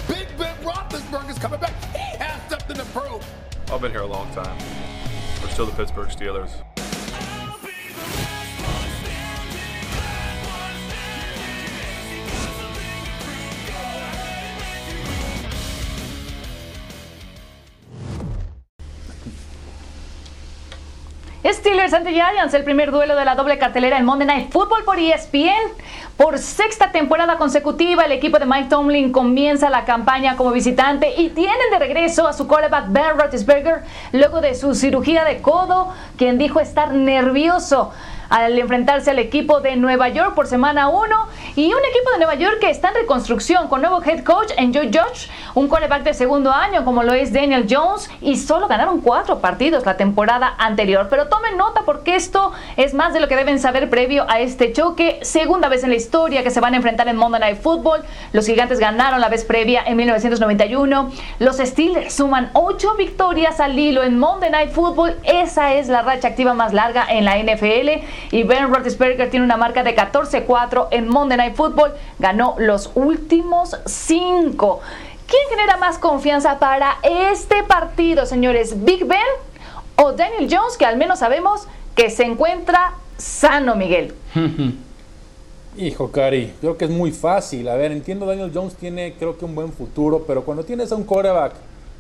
Big 0.06 0.28
Ben 0.38 0.54
Roethlisberger's 0.62 1.38
coming 1.40 1.59
back. 1.59 1.73
He 1.92 2.16
has 2.18 2.40
something 2.49 2.76
to 2.76 2.85
prove. 2.92 3.25
I've 3.73 3.80
been 3.80 3.90
here 3.90 4.02
a 4.02 4.06
long 4.06 4.32
time. 4.35 4.56
We're 5.42 5.50
still 5.50 5.66
the 5.66 5.73
Pittsburgh 5.73 6.11
Steelers. 6.11 6.50
Steelers 21.52 21.92
ante 21.92 22.12
Giants, 22.12 22.54
el 22.54 22.62
primer 22.62 22.92
duelo 22.92 23.16
de 23.16 23.25
la 23.25 23.35
doble 23.35 23.59
cartelera 23.59 23.99
en 23.99 24.04
Monday 24.04 24.26
Night 24.26 24.52
Football 24.52 24.85
por 24.85 24.99
ESPN. 24.99 25.73
Por 26.16 26.38
sexta 26.38 26.92
temporada 26.92 27.38
consecutiva, 27.38 28.04
el 28.04 28.12
equipo 28.12 28.38
de 28.38 28.47
Mike 28.47 28.69
Tomlin 28.69 29.11
comienza 29.11 29.69
la 29.69 29.85
campaña 29.85 30.37
como 30.37 30.52
visitante 30.52 31.12
y 31.16 31.30
tienen 31.30 31.71
de 31.73 31.78
regreso 31.78 32.28
a 32.28 32.33
su 32.33 32.47
quarterback 32.47 32.87
Ben 32.88 33.19
Roethlisberger 33.19 33.83
luego 34.12 34.40
de 34.40 34.54
su 34.54 34.75
cirugía 34.75 35.25
de 35.25 35.42
codo, 35.42 35.92
quien 36.16 36.38
dijo 36.38 36.61
estar 36.61 36.92
nervioso 36.92 37.90
al 38.30 38.56
enfrentarse 38.58 39.10
al 39.10 39.18
equipo 39.18 39.60
de 39.60 39.76
Nueva 39.76 40.08
York 40.08 40.34
por 40.34 40.46
semana 40.46 40.88
1 40.88 41.28
y 41.56 41.66
un 41.66 41.80
equipo 41.80 42.10
de 42.12 42.18
Nueva 42.18 42.37
York 42.37 42.58
que 42.60 42.70
está 42.70 42.88
en 42.88 42.94
reconstrucción 42.94 43.68
con 43.68 43.82
nuevo 43.82 44.00
head 44.02 44.22
coach 44.22 44.52
en 44.56 44.72
Joe 44.72 44.87
Judge, 44.87 45.28
un 45.54 45.68
quarterback 45.68 46.04
de 46.04 46.14
segundo 46.14 46.52
año 46.52 46.84
como 46.84 47.02
lo 47.02 47.12
es 47.12 47.32
Daniel 47.32 47.66
Jones 47.68 48.08
y 48.20 48.37
solo 48.37 48.68
ganaron 48.68 49.00
cuatro 49.00 49.40
partidos 49.40 49.84
la 49.84 49.96
temporada 49.96 50.54
anterior. 50.58 51.08
Pero 51.10 51.26
tomen 51.26 51.56
nota 51.56 51.82
porque 51.84 52.14
esto 52.14 52.52
es 52.76 52.94
más 52.94 53.12
de 53.12 53.20
lo 53.20 53.26
que 53.26 53.37
deben 53.37 53.58
saber 53.58 53.90
previo 53.90 54.25
a 54.28 54.38
este 54.38 54.72
choque. 54.72 55.18
Segunda 55.22 55.68
vez 55.68 55.82
en 55.82 55.90
la 55.90 55.96
historia 55.96 56.44
que 56.44 56.50
se 56.50 56.60
van 56.60 56.75
a 56.75 56.76
enfrentar 56.76 57.08
en 57.08 57.16
Monday 57.16 57.40
Night 57.40 57.60
Football. 57.60 58.02
Los 58.32 58.46
gigantes 58.46 58.78
ganaron 58.78 59.20
la 59.20 59.28
vez 59.28 59.44
previa 59.44 59.82
en 59.84 59.96
1991. 59.96 61.10
Los 61.40 61.56
Steelers 61.56 62.14
suman 62.14 62.50
ocho 62.52 62.94
victorias 62.94 63.58
al 63.58 63.76
hilo 63.76 64.04
en 64.04 64.18
Monday 64.18 64.50
Night 64.50 64.70
Football. 64.70 65.16
Esa 65.25 65.75
es 65.75 65.88
la 65.88 66.02
racha 66.02 66.28
activa 66.28 66.54
más 66.54 66.72
larga 66.72 67.06
en 67.08 67.25
la 67.25 67.37
NFL 67.37 68.04
y 68.30 68.42
Ben 68.44 68.72
Roethlisberger 68.72 69.30
tiene 69.30 69.44
una 69.44 69.56
marca 69.56 69.82
de 69.82 69.96
14-4 69.96 70.88
en 70.90 71.08
Monday 71.08 71.38
Night 71.38 71.54
Football. 71.54 71.92
Ganó 72.18 72.54
los 72.58 72.90
últimos 72.94 73.76
cinco. 73.86 74.80
¿Quién 75.26 75.42
genera 75.48 75.76
más 75.76 75.98
confianza 75.98 76.58
para 76.58 76.98
este 77.02 77.62
partido, 77.62 78.26
señores? 78.26 78.84
¿Big 78.84 79.04
Ben 79.04 79.18
o 79.96 80.12
Daniel 80.12 80.48
Jones, 80.50 80.76
que 80.76 80.86
al 80.86 80.96
menos 80.96 81.20
sabemos 81.20 81.68
que 81.94 82.10
se 82.10 82.24
encuentra 82.24 82.94
sano, 83.16 83.76
Miguel? 83.76 84.14
Hijo, 85.76 86.10
Cari, 86.10 86.52
creo 86.60 86.76
que 86.76 86.86
es 86.86 86.90
muy 86.90 87.12
fácil. 87.12 87.68
A 87.68 87.76
ver, 87.76 87.92
entiendo 87.92 88.26
Daniel 88.26 88.50
Jones 88.52 88.74
tiene 88.74 89.14
creo 89.14 89.38
que 89.38 89.44
un 89.44 89.54
buen 89.54 89.72
futuro, 89.72 90.24
pero 90.26 90.44
cuando 90.44 90.64
tienes 90.64 90.90
a 90.90 90.96
un 90.96 91.04
quarterback, 91.04 91.54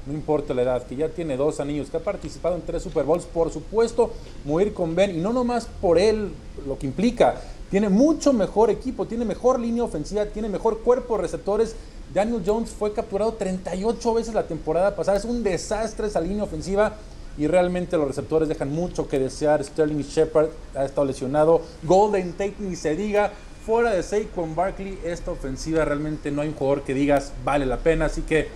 no 0.06 0.12
importa 0.12 0.54
la 0.54 0.62
edad, 0.62 0.86
que 0.86 0.96
ya 0.96 1.08
tiene 1.08 1.36
dos 1.36 1.60
anillos, 1.60 1.90
que 1.90 1.96
ha 1.96 2.00
participado 2.00 2.56
en 2.56 2.62
tres 2.62 2.82
Super 2.82 3.04
Bowls, 3.04 3.24
por 3.24 3.52
supuesto, 3.52 4.12
morir 4.44 4.72
con 4.72 4.94
Ben, 4.94 5.16
y 5.16 5.20
no 5.20 5.32
nomás 5.32 5.68
por 5.80 5.98
él, 5.98 6.30
lo 6.66 6.78
que 6.78 6.86
implica, 6.86 7.40
tiene 7.70 7.88
mucho 7.88 8.32
mejor 8.32 8.68
equipo, 8.70 9.06
tiene 9.06 9.24
mejor 9.24 9.60
línea 9.60 9.84
ofensiva, 9.84 10.26
tiene 10.26 10.48
mejor 10.48 10.80
cuerpo 10.80 11.16
de 11.16 11.22
receptores. 11.22 11.76
Daniel 12.12 12.42
Jones 12.44 12.70
fue 12.70 12.92
capturado 12.92 13.34
38 13.34 14.14
veces 14.14 14.34
la 14.34 14.42
temporada 14.42 14.96
pasada, 14.96 15.16
es 15.16 15.24
un 15.24 15.44
desastre 15.44 16.08
esa 16.08 16.20
línea 16.20 16.42
ofensiva 16.42 16.96
y 17.38 17.46
realmente 17.46 17.96
los 17.96 18.08
receptores 18.08 18.48
dejan 18.48 18.72
mucho 18.72 19.06
que 19.06 19.20
desear. 19.20 19.62
Sterling 19.62 20.02
Shepard 20.02 20.48
ha 20.74 20.84
estado 20.84 21.06
lesionado, 21.06 21.62
Golden 21.84 22.32
Tate 22.32 22.56
ni 22.58 22.74
se 22.74 22.96
diga. 22.96 23.30
Fuera 23.64 23.92
de 23.92 24.02
Saquon 24.02 24.56
Barkley, 24.56 24.98
esta 25.04 25.30
ofensiva 25.30 25.84
realmente 25.84 26.30
no 26.32 26.42
hay 26.42 26.48
un 26.48 26.54
jugador 26.54 26.82
que 26.82 26.94
digas 26.94 27.32
vale 27.44 27.66
la 27.66 27.76
pena, 27.76 28.06
así 28.06 28.22
que 28.22 28.48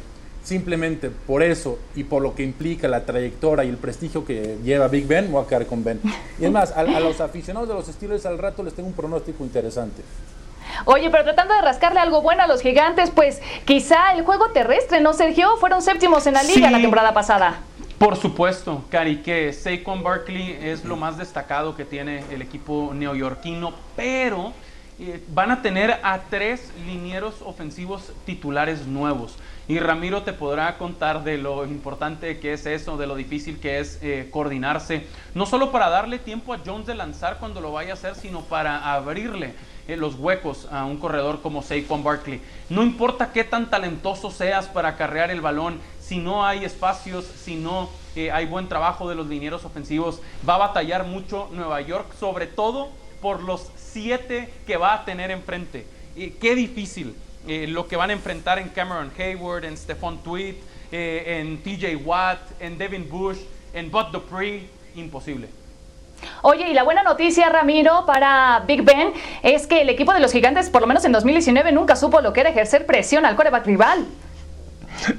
simplemente 0.45 1.11
por 1.11 1.43
eso 1.43 1.79
y 1.97 2.05
por 2.05 2.23
lo 2.23 2.35
que 2.35 2.43
implica 2.45 2.87
la 2.87 3.05
trayectoria 3.05 3.65
y 3.65 3.69
el 3.71 3.79
prestigio 3.79 4.25
que 4.25 4.59
lleva 4.63 4.87
Big 4.89 5.07
Ben, 5.07 5.33
voy 5.33 5.43
a 5.45 5.49
quedar 5.49 5.67
con 5.67 5.83
Ben. 5.83 6.01
Y 6.39 6.45
es 6.45 6.51
más, 6.53 6.71
a, 6.73 6.81
a 6.81 7.01
los 7.01 7.21
aficionados 7.21 7.69
de 7.69 7.75
los 7.75 7.87
Steelers 7.87 8.27
al 8.27 8.39
rato 8.39 8.63
les 8.63 8.75
tengo 8.75 8.89
un 8.89 8.95
pronóstico 8.95 9.43
interesante. 9.43 10.03
Oye, 10.87 11.09
pero 11.11 11.25
tratando 11.25 11.55
de 11.55 11.63
rascarle 11.63 12.01
algo 12.01 12.23
bueno 12.23 12.43
a 12.43 12.47
los 12.47 12.61
gigantes, 12.61 13.11
pues 13.11 13.41
quizá 13.65 14.13
el 14.15 14.25
juego 14.25 14.51
terrestre, 14.51 15.01
¿no, 15.01 15.13
Sergio? 15.13 15.57
Fueron 15.59 15.83
séptimos 15.83 16.27
en 16.27 16.35
la 16.35 16.43
liga 16.43 16.69
Sí. 16.69 16.73
la 16.73 16.79
temporada 16.81 17.13
pasada. 17.15 17.61
Por 17.99 18.17
supuesto, 18.17 18.83
Cari, 18.91 19.23
que 19.23 19.53
Saquon 19.53 20.03
Barkley 20.03 20.59
es 20.61 20.85
lo 20.85 20.97
más 20.97 21.17
destacado 21.17 21.77
que 21.77 21.85
tiene 21.85 22.25
el 22.33 22.43
equipo 22.43 22.91
neoyorquino, 22.93 23.73
pero 23.97 24.53
van 25.29 25.51
a 25.51 25.63
tener 25.63 25.99
a 26.03 26.21
tres 26.31 26.71
linieros 26.87 27.43
ofensivos 27.43 28.13
titulares 28.25 28.87
nuevos. 28.87 29.37
Y 29.67 29.79
Ramiro 29.79 30.23
te 30.23 30.35
podrá 30.35 30.77
contar 30.77 31.25
de 31.25 31.39
lo 31.39 31.65
importante 31.65 32.39
que 32.39 32.53
es 32.53 32.67
eso, 32.67 32.99
de 32.99 33.07
lo 33.07 33.17
difícil 33.17 33.59
que 33.59 33.81
es 33.81 33.99
eh, 34.03 34.29
coordinarse, 34.31 35.07
no 35.35 35.47
solo 35.47 35.73
para 35.73 35.89
darle 35.89 36.19
tiempo 36.19 36.53
a 36.53 36.61
Jones 36.65 36.87
de 36.87 36.95
lanzar 36.95 37.39
cuando 37.39 37.63
lo 37.63 37.73
vaya 37.73 37.93
a 37.93 37.95
hacer, 37.95 38.15
sino 38.15 38.43
para 38.43 38.93
abrirle 38.93 39.55
eh, 39.89 39.97
los 39.97 40.17
huecos 40.17 40.69
a 40.71 40.85
un 40.85 40.99
corredor 40.99 41.41
como 41.41 41.63
Saquon 41.63 42.05
Barkley. 42.05 42.43
No 42.69 42.83
importa 42.83 43.33
qué 43.33 43.43
tan 43.43 43.71
talentoso 43.71 44.31
seas 44.31 44.67
para 44.67 44.91
acarrear 44.91 45.31
el 45.31 45.41
balón, 45.41 45.81
si 45.99 46.19
no 46.19 46.45
hay 46.45 46.65
espacios, 46.67 47.25
si 47.25 47.57
no 47.57 47.89
eh, 48.17 48.31
hay 48.31 48.45
buen 48.45 48.69
trabajo 48.69 49.09
de 49.09 49.15
los 49.15 49.27
linieros 49.29 49.65
ofensivos, 49.65 50.21
va 50.47 50.57
a 50.57 50.59
batallar 50.59 51.07
mucho 51.07 51.49
Nueva 51.53 51.81
York, 51.81 52.15
sobre 52.21 52.47
todo 52.47 52.91
por 53.25 53.43
los 53.43 53.71
siete 53.79 54.51
que 54.67 54.77
va 54.77 54.93
a 54.93 55.05
tener 55.07 55.31
enfrente. 55.31 55.87
Y 56.15 56.33
qué 56.33 56.55
difícil 56.55 57.17
eh, 57.49 57.67
lo 57.67 57.89
que 57.89 57.97
van 57.97 58.11
a 58.11 58.13
enfrentar 58.13 58.59
en 58.59 58.69
Cameron 58.69 59.11
Hayward, 59.19 59.65
en 59.65 59.79
Stephon 59.79 60.19
Tweed, 60.19 60.57
eh, 60.93 61.41
en 61.41 61.63
TJ 61.63 61.97
Watt, 62.05 62.39
en 62.61 62.77
Devin 62.77 63.09
Bush, 63.09 63.39
en 63.73 63.91
Bud 63.91 64.09
Dupree, 64.13 64.69
imposible. 64.95 65.49
Oye, 66.43 66.69
y 66.69 66.75
la 66.75 66.83
buena 66.83 67.03
noticia, 67.03 67.49
Ramiro, 67.49 68.05
para 68.05 68.63
Big 68.67 68.83
Ben 68.83 69.15
es 69.43 69.67
que 69.67 69.81
el 69.81 69.89
equipo 69.89 70.13
de 70.13 70.21
los 70.21 70.31
gigantes, 70.31 70.69
por 70.69 70.83
lo 70.83 70.87
menos 70.87 71.03
en 71.07 71.13
2019, 71.13 71.73
nunca 71.73 71.97
supo 71.97 72.21
lo 72.21 72.35
que 72.35 72.41
era 72.41 72.51
ejercer 72.51 72.85
presión 72.85 73.25
al 73.25 73.37
coreback 73.37 73.65
rival. 73.65 74.05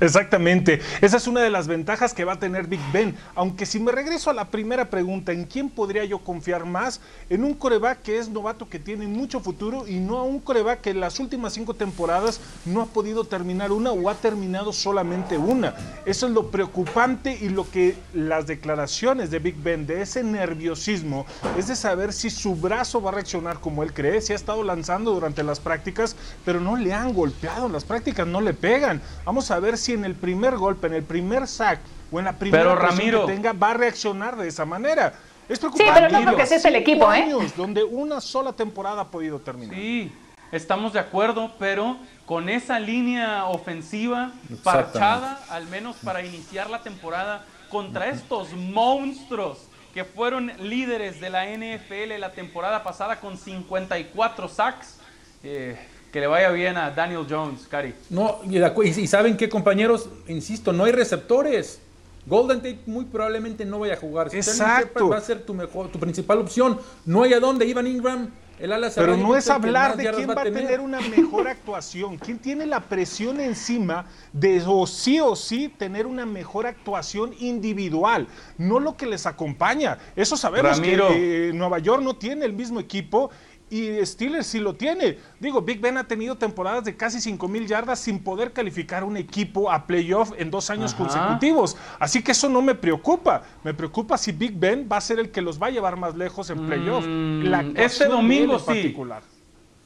Exactamente. 0.01 0.81
Esa 1.01 1.17
es 1.17 1.27
una 1.27 1.41
de 1.41 1.49
las 1.49 1.67
ventajas 1.67 2.13
que 2.13 2.25
va 2.25 2.33
a 2.33 2.39
tener 2.39 2.67
Big 2.67 2.79
Ben. 2.91 3.15
Aunque 3.35 3.65
si 3.65 3.79
me 3.79 3.91
regreso 3.91 4.29
a 4.29 4.33
la 4.33 4.49
primera 4.49 4.89
pregunta, 4.89 5.31
¿en 5.31 5.45
quién 5.45 5.69
podría 5.69 6.05
yo 6.05 6.19
confiar 6.19 6.65
más? 6.65 7.01
En 7.29 7.43
un 7.43 7.53
coreback 7.53 8.01
que 8.01 8.17
es 8.17 8.29
novato, 8.29 8.69
que 8.69 8.79
tiene 8.79 9.07
mucho 9.07 9.39
futuro, 9.39 9.87
y 9.87 9.95
no 9.95 10.17
a 10.17 10.23
un 10.23 10.39
coreback 10.39 10.81
que 10.81 10.89
en 10.91 10.99
las 10.99 11.19
últimas 11.19 11.53
cinco 11.53 11.73
temporadas 11.73 12.39
no 12.65 12.81
ha 12.81 12.85
podido 12.85 13.23
terminar 13.23 13.71
una 13.71 13.91
o 13.91 14.09
ha 14.09 14.15
terminado 14.15 14.73
solamente 14.73 15.37
una. 15.37 15.75
Eso 16.05 16.27
es 16.27 16.33
lo 16.33 16.51
preocupante 16.51 17.37
y 17.39 17.49
lo 17.49 17.69
que 17.69 17.95
las 18.13 18.47
declaraciones 18.47 19.31
de 19.31 19.39
Big 19.39 19.55
Ben, 19.55 19.85
de 19.85 20.01
ese 20.01 20.23
nerviosismo, 20.23 21.25
es 21.57 21.67
de 21.67 21.75
saber 21.75 22.13
si 22.13 22.29
su 22.29 22.55
brazo 22.55 23.01
va 23.01 23.11
a 23.11 23.13
reaccionar 23.13 23.59
como 23.59 23.83
él 23.83 23.93
cree, 23.93 24.21
si 24.21 24.33
ha 24.33 24.35
estado 24.35 24.63
lanzando 24.63 25.13
durante 25.13 25.43
las 25.43 25.59
prácticas, 25.59 26.15
pero 26.43 26.59
no 26.59 26.75
le 26.75 26.93
han 26.93 27.13
golpeado, 27.13 27.67
en 27.67 27.73
las 27.73 27.83
prácticas 27.83 28.27
no 28.27 28.41
le 28.41 28.53
pegan. 28.53 29.01
Vamos 29.25 29.51
a 29.51 29.59
ver 29.59 29.74
si 29.77 29.93
en 29.93 30.05
el 30.05 30.15
primer 30.15 30.55
golpe, 30.57 30.87
en 30.87 30.93
el 30.93 31.03
primer 31.03 31.47
sack 31.47 31.79
o 32.11 32.19
en 32.19 32.25
la 32.25 32.33
primera 32.33 32.63
Pero, 32.63 32.75
presión 32.79 32.97
Ramiro- 32.99 33.25
que 33.25 33.33
tenga 33.33 33.53
va 33.53 33.71
a 33.71 33.73
reaccionar 33.75 34.35
de 34.35 34.47
esa 34.47 34.65
manera. 34.65 35.13
Es 35.47 35.59
preocupante. 35.59 35.91
pero 35.93 36.09
no 36.09 36.21
creo 36.25 36.35
que 36.35 36.43
ese 36.43 36.55
es 36.55 36.65
el 36.65 36.75
equipo, 36.75 37.11
¿eh? 37.13 37.21
años 37.23 37.55
donde 37.55 37.83
una 37.83 38.19
sola 38.19 38.53
temporada 38.53 39.01
ha 39.01 39.07
podido 39.11 39.39
terminar. 39.39 39.75
Sí, 39.75 40.11
estamos 40.51 40.93
de 40.93 40.99
acuerdo, 40.99 41.51
pero 41.59 41.97
con 42.25 42.49
esa 42.49 42.79
línea 42.79 43.45
ofensiva 43.45 44.31
parchada, 44.63 45.39
al 45.49 45.67
menos 45.67 45.97
para 46.03 46.23
iniciar 46.25 46.69
la 46.69 46.81
temporada, 46.81 47.45
contra 47.69 48.07
estos 48.07 48.53
monstruos 48.53 49.59
que 49.93 50.03
fueron 50.03 50.51
líderes 50.59 51.19
de 51.21 51.29
la 51.29 51.45
NFL 51.45 52.19
la 52.19 52.31
temporada 52.31 52.83
pasada 52.83 53.19
con 53.19 53.37
54 53.37 54.47
sacks, 54.49 54.97
eh, 55.43 55.77
que 56.15 56.21
le 56.21 56.27
vaya 56.27 56.49
bien 56.51 56.77
a 56.77 56.91
Daniel 56.91 57.27
Jones, 57.29 57.67
Cari. 57.69 57.93
No, 58.09 58.39
y, 58.49 58.57
y- 58.87 59.05
saben 59.05 59.35
qué, 59.35 59.49
compañeros, 59.49 60.07
insisto, 60.29 60.71
no 60.71 60.85
hay 60.85 60.93
receptores. 60.93 61.81
Golden 62.25 62.59
Tate 62.59 62.79
muy 62.85 63.03
probablemente 63.03 63.65
no 63.65 63.79
vaya 63.79 63.95
a 63.95 63.97
jugar. 63.97 64.29
Exacto. 64.31 65.09
Va 65.09 65.17
a 65.17 65.21
ser 65.21 65.41
tu 65.41 65.53
mejor, 65.53 65.89
tu 65.89 65.99
principal 65.99 66.37
opción. 66.37 66.79
No 67.05 67.23
hay 67.23 67.33
a 67.33 67.41
dónde. 67.41 67.65
Ivan 67.65 67.87
Ingram, 67.87 68.29
el 68.59 68.71
ala 68.71 68.89
Pero 68.95 69.17
no 69.17 69.35
es 69.35 69.49
hablar 69.49 69.97
de 69.97 70.09
quién 70.09 70.29
va 70.29 70.41
a 70.41 70.43
tener 70.43 70.79
una 70.79 71.01
mejor 71.01 71.49
actuación, 71.49 72.17
quién 72.17 72.39
tiene 72.39 72.65
la 72.65 72.79
presión 72.79 73.41
encima 73.41 74.05
de 74.31 74.63
o 74.65 74.87
sí 74.87 75.19
o 75.19 75.35
sí 75.35 75.67
tener 75.67 76.07
una 76.07 76.25
mejor 76.25 76.65
actuación 76.65 77.33
individual, 77.39 78.27
no 78.57 78.79
lo 78.79 78.95
que 78.95 79.05
les 79.05 79.25
acompaña. 79.25 79.97
Eso 80.15 80.37
sabemos 80.37 80.77
Ramiro. 80.77 81.09
que 81.09 81.49
eh, 81.49 81.53
Nueva 81.53 81.79
York 81.79 82.01
no 82.01 82.15
tiene 82.15 82.45
el 82.45 82.53
mismo 82.53 82.79
equipo 82.79 83.29
y 83.75 84.05
Steelers 84.05 84.47
sí 84.47 84.59
lo 84.59 84.75
tiene. 84.75 85.17
Digo, 85.39 85.61
Big 85.61 85.81
Ben 85.81 85.97
ha 85.97 86.05
tenido 86.05 86.35
temporadas 86.37 86.85
de 86.85 86.95
casi 86.95 87.19
5 87.19 87.47
mil 87.49 87.67
yardas 87.67 87.99
sin 87.99 88.23
poder 88.23 88.53
calificar 88.53 89.03
un 89.03 89.17
equipo 89.17 89.69
a 89.69 89.85
playoff 89.85 90.31
en 90.37 90.49
dos 90.49 90.69
años 90.69 90.93
Ajá. 90.93 91.03
consecutivos. 91.03 91.75
Así 91.99 92.23
que 92.23 92.31
eso 92.31 92.47
no 92.47 92.61
me 92.61 92.75
preocupa. 92.75 93.43
Me 93.63 93.73
preocupa 93.73 94.17
si 94.17 94.31
Big 94.31 94.53
Ben 94.57 94.87
va 94.89 94.97
a 94.97 95.01
ser 95.01 95.19
el 95.19 95.29
que 95.29 95.41
los 95.41 95.61
va 95.61 95.67
a 95.67 95.71
llevar 95.71 95.97
más 95.97 96.15
lejos 96.15 96.49
en 96.49 96.65
playoff. 96.65 97.05
Mm, 97.05 97.43
La 97.43 97.65
este 97.75 98.05
domingo 98.07 98.59
sí. 98.59 98.65
particular. 98.65 99.23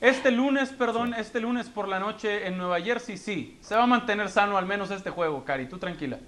Este 0.01 0.31
lunes, 0.31 0.69
perdón, 0.69 1.13
este 1.15 1.39
lunes 1.39 1.67
por 1.67 1.87
la 1.87 1.99
noche 1.99 2.47
en 2.47 2.57
Nueva 2.57 2.79
Jersey, 2.79 3.17
sí. 3.17 3.57
Se 3.59 3.75
va 3.75 3.83
a 3.83 3.87
mantener 3.87 4.29
sano 4.29 4.57
al 4.57 4.65
menos 4.65 4.91
este 4.91 5.09
juego, 5.09 5.43
Cari, 5.43 5.67
tú 5.67 5.77
tranquila. 5.77 6.19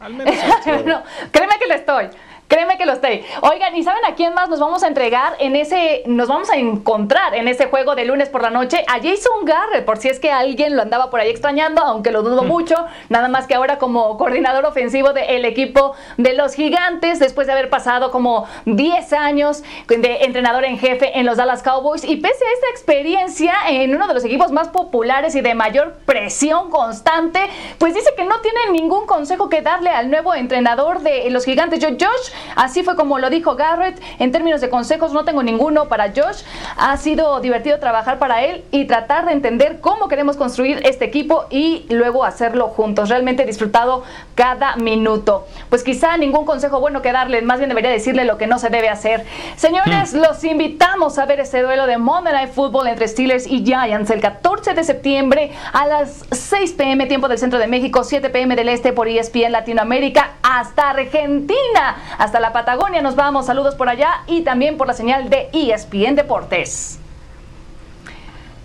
Al 0.00 0.14
menos 0.14 0.34
no, 0.86 1.02
créeme 1.30 1.58
que 1.58 1.66
le 1.66 1.74
estoy. 1.76 2.08
Créeme 2.50 2.76
que 2.76 2.84
lo 2.84 2.94
estoy. 2.94 3.24
Oigan, 3.42 3.76
¿y 3.76 3.84
saben 3.84 4.04
a 4.04 4.16
quién 4.16 4.34
más 4.34 4.48
nos 4.48 4.58
vamos 4.58 4.82
a 4.82 4.88
entregar 4.88 5.36
en 5.38 5.54
ese, 5.54 6.02
nos 6.06 6.26
vamos 6.26 6.50
a 6.50 6.56
encontrar 6.56 7.32
en 7.36 7.46
ese 7.46 7.66
juego 7.66 7.94
de 7.94 8.04
lunes 8.04 8.28
por 8.28 8.42
la 8.42 8.50
noche? 8.50 8.84
A 8.88 8.94
Jason 8.94 9.44
Garrett, 9.44 9.84
por 9.84 9.98
si 9.98 10.08
es 10.08 10.18
que 10.18 10.32
alguien 10.32 10.74
lo 10.74 10.82
andaba 10.82 11.10
por 11.10 11.20
ahí 11.20 11.30
extrañando, 11.30 11.80
aunque 11.80 12.10
lo 12.10 12.22
dudo 12.22 12.42
mucho. 12.42 12.74
Nada 13.08 13.28
más 13.28 13.46
que 13.46 13.54
ahora 13.54 13.78
como 13.78 14.18
coordinador 14.18 14.64
ofensivo 14.64 15.12
del 15.12 15.44
equipo 15.44 15.94
de 16.16 16.34
los 16.34 16.54
Gigantes, 16.54 17.20
después 17.20 17.46
de 17.46 17.52
haber 17.52 17.70
pasado 17.70 18.10
como 18.10 18.48
10 18.64 19.12
años 19.12 19.62
de 19.86 20.24
entrenador 20.24 20.64
en 20.64 20.76
jefe 20.76 21.20
en 21.20 21.26
los 21.26 21.36
Dallas 21.36 21.62
Cowboys. 21.62 22.02
Y 22.02 22.16
pese 22.16 22.44
a 22.44 22.52
esta 22.52 22.66
experiencia 22.72 23.54
en 23.68 23.94
uno 23.94 24.08
de 24.08 24.14
los 24.14 24.24
equipos 24.24 24.50
más 24.50 24.70
populares 24.70 25.36
y 25.36 25.40
de 25.40 25.54
mayor 25.54 25.98
presión 26.04 26.68
constante, 26.70 27.48
pues 27.78 27.94
dice 27.94 28.10
que 28.16 28.24
no 28.24 28.40
tiene 28.40 28.58
ningún 28.72 29.06
consejo 29.06 29.48
que 29.48 29.62
darle 29.62 29.90
al 29.90 30.10
nuevo 30.10 30.34
entrenador 30.34 31.02
de 31.02 31.30
los 31.30 31.44
Gigantes, 31.44 31.78
Josh 31.80 32.39
Así 32.56 32.82
fue 32.82 32.96
como 32.96 33.18
lo 33.18 33.30
dijo 33.30 33.56
Garrett. 33.56 34.00
En 34.18 34.32
términos 34.32 34.60
de 34.60 34.70
consejos, 34.70 35.12
no 35.12 35.24
tengo 35.24 35.42
ninguno 35.42 35.88
para 35.88 36.08
Josh. 36.08 36.42
Ha 36.76 36.96
sido 36.96 37.40
divertido 37.40 37.78
trabajar 37.78 38.18
para 38.18 38.44
él 38.44 38.64
y 38.70 38.86
tratar 38.86 39.26
de 39.26 39.32
entender 39.32 39.80
cómo 39.80 40.08
queremos 40.08 40.36
construir 40.36 40.80
este 40.84 41.04
equipo 41.04 41.46
y 41.50 41.86
luego 41.90 42.24
hacerlo 42.24 42.68
juntos. 42.68 43.08
Realmente 43.08 43.42
he 43.42 43.46
disfrutado 43.46 44.02
cada 44.34 44.76
minuto. 44.76 45.46
Pues 45.68 45.82
quizá 45.82 46.16
ningún 46.16 46.44
consejo 46.44 46.80
bueno 46.80 47.02
que 47.02 47.12
darle, 47.12 47.42
más 47.42 47.58
bien 47.58 47.68
debería 47.68 47.90
decirle 47.90 48.24
lo 48.24 48.38
que 48.38 48.46
no 48.46 48.58
se 48.58 48.70
debe 48.70 48.88
hacer. 48.88 49.24
Señores, 49.56 50.14
hmm. 50.14 50.18
los 50.18 50.44
invitamos 50.44 51.18
a 51.18 51.26
ver 51.26 51.40
este 51.40 51.62
duelo 51.62 51.86
de 51.86 51.98
Monday 51.98 52.32
Night 52.32 52.52
Football 52.52 52.88
entre 52.88 53.08
Steelers 53.08 53.46
y 53.46 53.64
Giants 53.64 54.10
el 54.10 54.20
14 54.20 54.74
de 54.74 54.84
septiembre 54.84 55.52
a 55.72 55.86
las 55.86 56.24
6 56.30 56.72
pm 56.72 57.06
tiempo 57.06 57.28
del 57.28 57.38
centro 57.38 57.58
de 57.58 57.66
México, 57.66 58.04
7 58.04 58.30
pm 58.30 58.56
del 58.56 58.68
este 58.68 58.92
por 58.92 59.08
ESPN 59.08 59.52
Latinoamérica 59.52 60.34
hasta 60.42 60.90
Argentina 60.90 61.96
hasta 62.18 62.29
la 62.38 62.52
Patagonia 62.52 63.02
nos 63.02 63.16
vamos. 63.16 63.46
Saludos 63.46 63.74
por 63.74 63.88
allá 63.88 64.22
y 64.28 64.42
también 64.42 64.76
por 64.76 64.86
la 64.86 64.92
señal 64.92 65.30
de 65.30 65.48
ESPN 65.52 66.14
Deportes. 66.14 67.00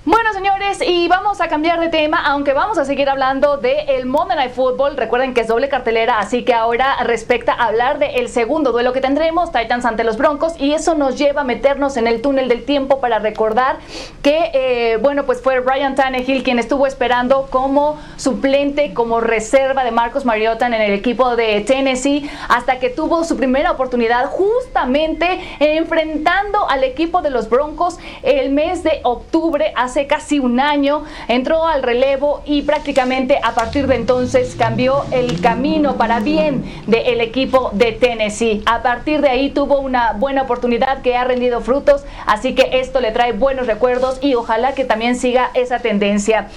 Bueno, 0.08 0.34
señores, 0.34 0.84
y 0.88 1.08
vamos 1.08 1.42
a 1.42 1.48
cambiar 1.48 1.80
de 1.80 1.90
tema, 1.90 2.24
aunque 2.28 2.54
vamos 2.54 2.78
a 2.78 2.86
seguir 2.86 3.10
hablando 3.10 3.58
del 3.58 3.90
el 3.90 4.06
Monday 4.06 4.38
Night 4.38 4.52
Football. 4.52 4.98
Recuerden 4.98 5.34
que 5.34 5.42
es 5.42 5.48
doble 5.48 5.68
cartelera, 5.68 6.20
así 6.20 6.44
que 6.44 6.54
ahora 6.54 6.98
respecta 7.04 7.54
a 7.54 7.66
hablar 7.66 7.98
del 7.98 8.30
segundo 8.30 8.72
duelo 8.72 8.94
que 8.94 9.02
tendremos, 9.02 9.52
Titans 9.52 9.84
ante 9.84 10.04
los 10.04 10.18
Broncos, 10.18 10.54
y 10.60 10.74
eso 10.74 10.94
nos 10.94 11.18
lleva 11.18 11.42
a 11.42 11.44
meternos 11.44 11.98
en 11.98 12.06
el 12.06 12.22
túnel 12.22 12.50
del 12.50 12.66
tiempo 12.66 13.00
para 13.02 13.18
recordar 13.18 13.78
que, 14.22 14.52
eh, 14.54 14.98
bueno, 14.98 15.26
pues 15.26 15.42
fue 15.42 15.60
Ryan 15.60 15.96
Tannehill 15.96 16.44
quien 16.44 16.60
estuvo 16.60 16.86
esperando 16.86 17.48
como 17.50 18.00
suplente, 18.16 18.94
como 18.94 19.22
reserva 19.22 19.84
de 19.84 19.90
Marcos 19.90 20.24
Mariota 20.24 20.68
en 20.68 20.76
el 20.76 20.94
equipo 20.94 21.36
de 21.36 21.62
Tennessee, 21.62 22.30
hasta 22.48 22.78
que 22.78 22.92
tuvo 22.92 23.24
su 23.24 23.38
primera 23.38 23.72
oportunidad 23.72 24.28
justamente 24.28 25.40
enfrentando 25.60 26.70
al 26.70 26.84
equipo 26.84 27.24
de 27.24 27.32
los 27.32 27.50
Broncos 27.50 27.98
el 28.22 28.52
mes 28.52 28.84
de 28.84 29.00
octubre 29.02 29.74
hace 29.76 29.95
casi 30.06 30.40
un 30.40 30.60
año, 30.60 31.04
entró 31.28 31.66
al 31.66 31.82
relevo 31.82 32.42
y 32.46 32.64
prácticamente 32.64 33.40
a 33.42 33.54
partir 33.54 33.88
de 33.88 33.96
entonces 33.96 34.56
cambió 34.58 35.06
el 35.12 35.40
camino 35.40 35.96
para 35.96 36.20
bien 36.20 36.64
del 36.88 37.22
equipo 37.22 37.72
de 37.74 37.94
Tennessee. 37.94 38.62
A 38.66 38.84
partir 38.84 39.22
de 39.22 39.30
ahí 39.30 39.50
tuvo 39.50 39.80
una 39.80 40.12
buena 40.14 40.44
oportunidad 40.44 41.02
que 41.02 41.16
ha 41.16 41.24
rendido 41.24 41.62
frutos, 41.62 42.04
así 42.26 42.54
que 42.54 42.80
esto 42.80 43.00
le 43.00 43.12
trae 43.12 43.32
buenos 43.32 43.68
recuerdos 43.68 44.20
y 44.22 44.36
ojalá 44.36 44.74
que 44.74 44.84
también 44.84 45.16
siga 45.16 45.50
esa 45.54 45.80
tendencia. 45.80 46.50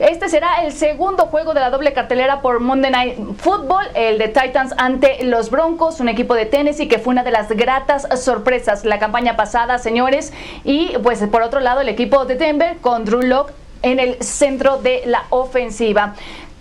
Este 0.00 0.28
será 0.28 0.64
el 0.64 0.72
segundo 0.72 1.26
juego 1.26 1.54
de 1.54 1.60
la 1.60 1.70
doble 1.70 1.92
cartelera 1.92 2.42
por 2.42 2.58
Monday 2.58 2.90
Night 2.90 3.16
Football, 3.38 3.86
el 3.94 4.18
de 4.18 4.26
Titans 4.26 4.74
ante 4.76 5.22
los 5.22 5.50
Broncos, 5.50 6.00
un 6.00 6.08
equipo 6.08 6.34
de 6.34 6.46
Tennessee 6.46 6.88
que 6.88 6.98
fue 6.98 7.12
una 7.12 7.22
de 7.22 7.30
las 7.30 7.48
gratas 7.50 8.08
sorpresas 8.20 8.84
la 8.84 8.98
campaña 8.98 9.36
pasada, 9.36 9.78
señores. 9.78 10.32
Y 10.64 10.98
pues 11.04 11.20
por 11.28 11.42
otro 11.42 11.60
lado 11.60 11.80
el 11.80 11.88
equipo 11.88 12.24
de 12.24 12.34
Denver 12.34 12.78
con 12.78 13.04
Drew 13.04 13.22
Locke 13.22 13.52
en 13.82 14.00
el 14.00 14.20
centro 14.20 14.78
de 14.78 15.02
la 15.06 15.26
ofensiva. 15.30 16.14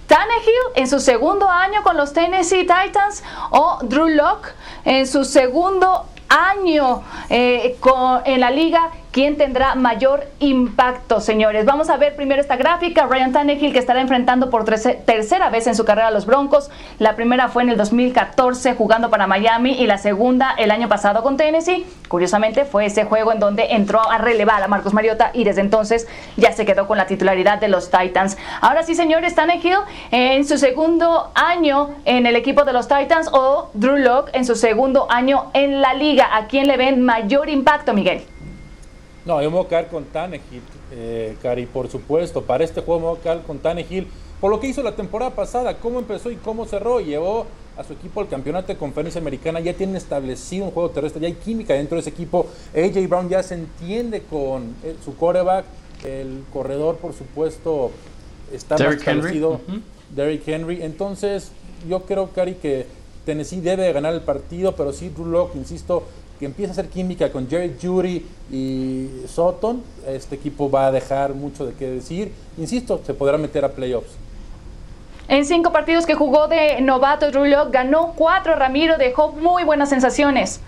Tannehill 0.06 0.54
en 0.76 0.88
su 0.88 1.00
segundo 1.00 1.50
año 1.50 1.82
con 1.82 1.98
los 1.98 2.13
Tennessee 2.13 2.67
Titans 2.67 3.24
o 3.50 3.80
Drew 3.82 4.10
Locke 4.10 4.54
en 4.86 5.08
su 5.08 5.26
segundo 5.26 6.06
año 6.30 7.02
eh, 7.32 7.78
en 8.26 8.39
la 8.39 8.52
liga 8.52 8.91
quién 9.13 9.38
tendrá 9.38 9.76
mayor 9.76 10.26
impacto, 10.39 11.21
señores. 11.21 11.65
Vamos 11.65 11.89
a 11.89 11.97
ver 11.97 12.15
primero 12.15 12.41
esta 12.41 12.58
gráfica. 12.58 13.06
Ryan 13.06 13.32
Tannehill 13.32 13.71
que 13.71 13.78
estará 13.78 14.02
enfrentando 14.02 14.49
por 14.49 14.65
tercera 14.65 15.49
vez 15.52 15.67
en 15.67 15.76
su 15.76 15.86
carrera 15.86 16.08
a 16.08 16.12
los 16.12 16.26
Broncos. 16.26 16.71
La 16.97 17.15
primera 17.15 17.47
fue 17.47 17.62
en 17.62 17.69
el 17.69 17.78
2014 17.78 18.73
jugando 18.73 19.12
para 19.12 19.28
Miami 19.28 19.73
y 19.73 19.86
la 19.86 19.99
segunda 19.99 20.56
el 20.58 20.71
año 20.71 20.89
pasado 20.89 21.21
con 21.21 21.38
Tennessee. 21.38 21.86
Curiosamente 22.08 22.65
fue 22.65 22.88
ese 22.88 23.06
juego 23.06 23.32
en 23.32 23.39
donde 23.39 23.73
entró 23.73 24.02
a 24.10 24.17
relevar 24.17 24.63
a 24.63 24.67
Marcos 24.67 24.93
Mariota 24.93 25.30
y 25.32 25.43
desde 25.43 25.62
entonces 25.62 26.08
ya 26.36 26.52
se 26.52 26.65
quedó 26.65 26.88
con 26.88 26.97
la 26.97 27.06
titularidad 27.06 27.60
de 27.60 27.67
los 27.67 27.91
Titans. 27.91 28.36
Ahora 28.62 28.82
sí, 28.82 28.95
señores, 28.95 29.36
Tannehill 29.36 29.78
en 30.10 30.43
su 30.43 30.58
segundo 30.58 31.32
año 31.36 31.91
en 32.06 32.26
el 32.26 32.36
equipo 32.36 32.65
de 32.65 32.73
los 32.73 32.88
Titans 32.88 33.30
o 33.32 33.69
Drew 33.76 33.97
Locke 33.97 34.32
en 34.34 34.43
su 34.43 34.56
segundo 34.56 35.06
año 35.12 35.52
en 35.54 35.82
la 35.82 35.93
liga. 35.93 36.36
¿A 36.36 36.47
quién 36.47 36.67
le 36.67 36.78
ven 36.78 37.04
mayor 37.04 37.47
impacto, 37.47 37.93
Miguel? 37.93 38.23
No, 39.26 39.42
yo 39.42 39.50
me 39.50 39.58
voy 39.58 39.66
a 39.66 39.70
quedar 39.70 39.88
con 39.88 40.04
Tannehill, 40.06 40.62
eh, 40.92 41.38
Cari, 41.42 41.66
por 41.66 41.90
supuesto. 41.90 42.42
Para 42.42 42.64
este 42.64 42.82
juego 42.82 43.00
me 43.00 43.06
voy 43.08 43.18
a 43.18 43.22
quedar 43.22 43.44
con 43.44 43.60
Tannehill. 43.60 44.08
Por 44.42 44.52
lo 44.52 44.60
que 44.60 44.68
hizo 44.68 44.84
la 44.84 44.96
temporada 44.96 45.32
pasada, 45.32 45.78
cómo 45.78 46.00
empezó 46.00 46.30
y 46.30 46.36
cómo 46.36 46.66
cerró. 46.66 47.00
Llevó 47.00 47.46
a 47.78 47.84
su 47.84 47.94
equipo 47.94 48.20
al 48.20 48.28
campeonato 48.28 48.68
de 48.68 48.78
conferencia 48.78 49.22
americana. 49.22 49.62
Ya 49.62 49.74
tiene 49.74 49.98
establecido 49.98 50.66
un 50.66 50.72
juego 50.72 50.90
terrestre, 50.90 51.22
ya 51.22 51.28
hay 51.28 51.36
química 51.36 51.74
dentro 51.74 51.96
de 51.96 52.02
ese 52.02 52.10
equipo. 52.10 52.48
AJ 52.76 53.08
Brown 53.08 53.30
ya 53.30 53.42
se 53.42 53.56
entiende 53.56 54.22
con 54.24 54.76
eh, 54.84 54.96
su 55.04 55.16
quarterback. 55.16 55.66
El 56.04 56.44
corredor, 56.52 56.98
por 56.98 57.14
supuesto, 57.14 57.92
está 58.52 58.78
más 58.78 58.96
establecido. 58.96 59.62
Derrick 60.14 60.46
Henry. 60.46 60.84
Entonces, 60.84 61.52
yo 61.88 62.02
creo, 62.02 62.30
Cari, 62.32 62.56
que 62.56 62.86
Tennessee 63.26 63.62
debe 63.62 63.92
ganar 63.94 64.14
el 64.14 64.22
partido, 64.22 64.76
pero 64.76 64.92
sí, 64.92 65.10
Drew 65.10 65.26
Locke, 65.26 65.56
insisto, 65.58 66.04
que 66.39 66.46
empieza 66.46 66.72
a 66.72 66.74
hacer 66.74 66.89
química 66.89 67.32
con 67.32 67.50
Jerry 67.50 67.76
Judy 67.82 68.26
y 68.52 69.10
Sutton, 69.28 69.84
este 70.08 70.36
equipo 70.36 70.69
va 70.69 70.88
a 70.88 70.91
dejar 70.91 71.34
mucho 71.34 71.65
de 71.65 71.74
qué 71.74 71.89
decir. 71.89 72.32
Insisto, 72.58 73.02
se 73.06 73.13
podrá 73.13 73.38
meter 73.38 73.63
a 73.65 73.72
playoffs. 73.72 74.12
En 75.28 75.46
cinco 75.46 75.72
partidos 75.72 76.06
que 76.06 76.15
jugó 76.15 76.48
de 76.48 76.82
novato, 76.82 77.32
Drew 77.32 77.72
ganó 77.72 78.13
cuatro. 78.15 78.56
Ramiro 78.56 78.98
dejó 78.98 79.32
muy 79.32 79.63
buenas 79.63 79.89
sensaciones 79.89 80.60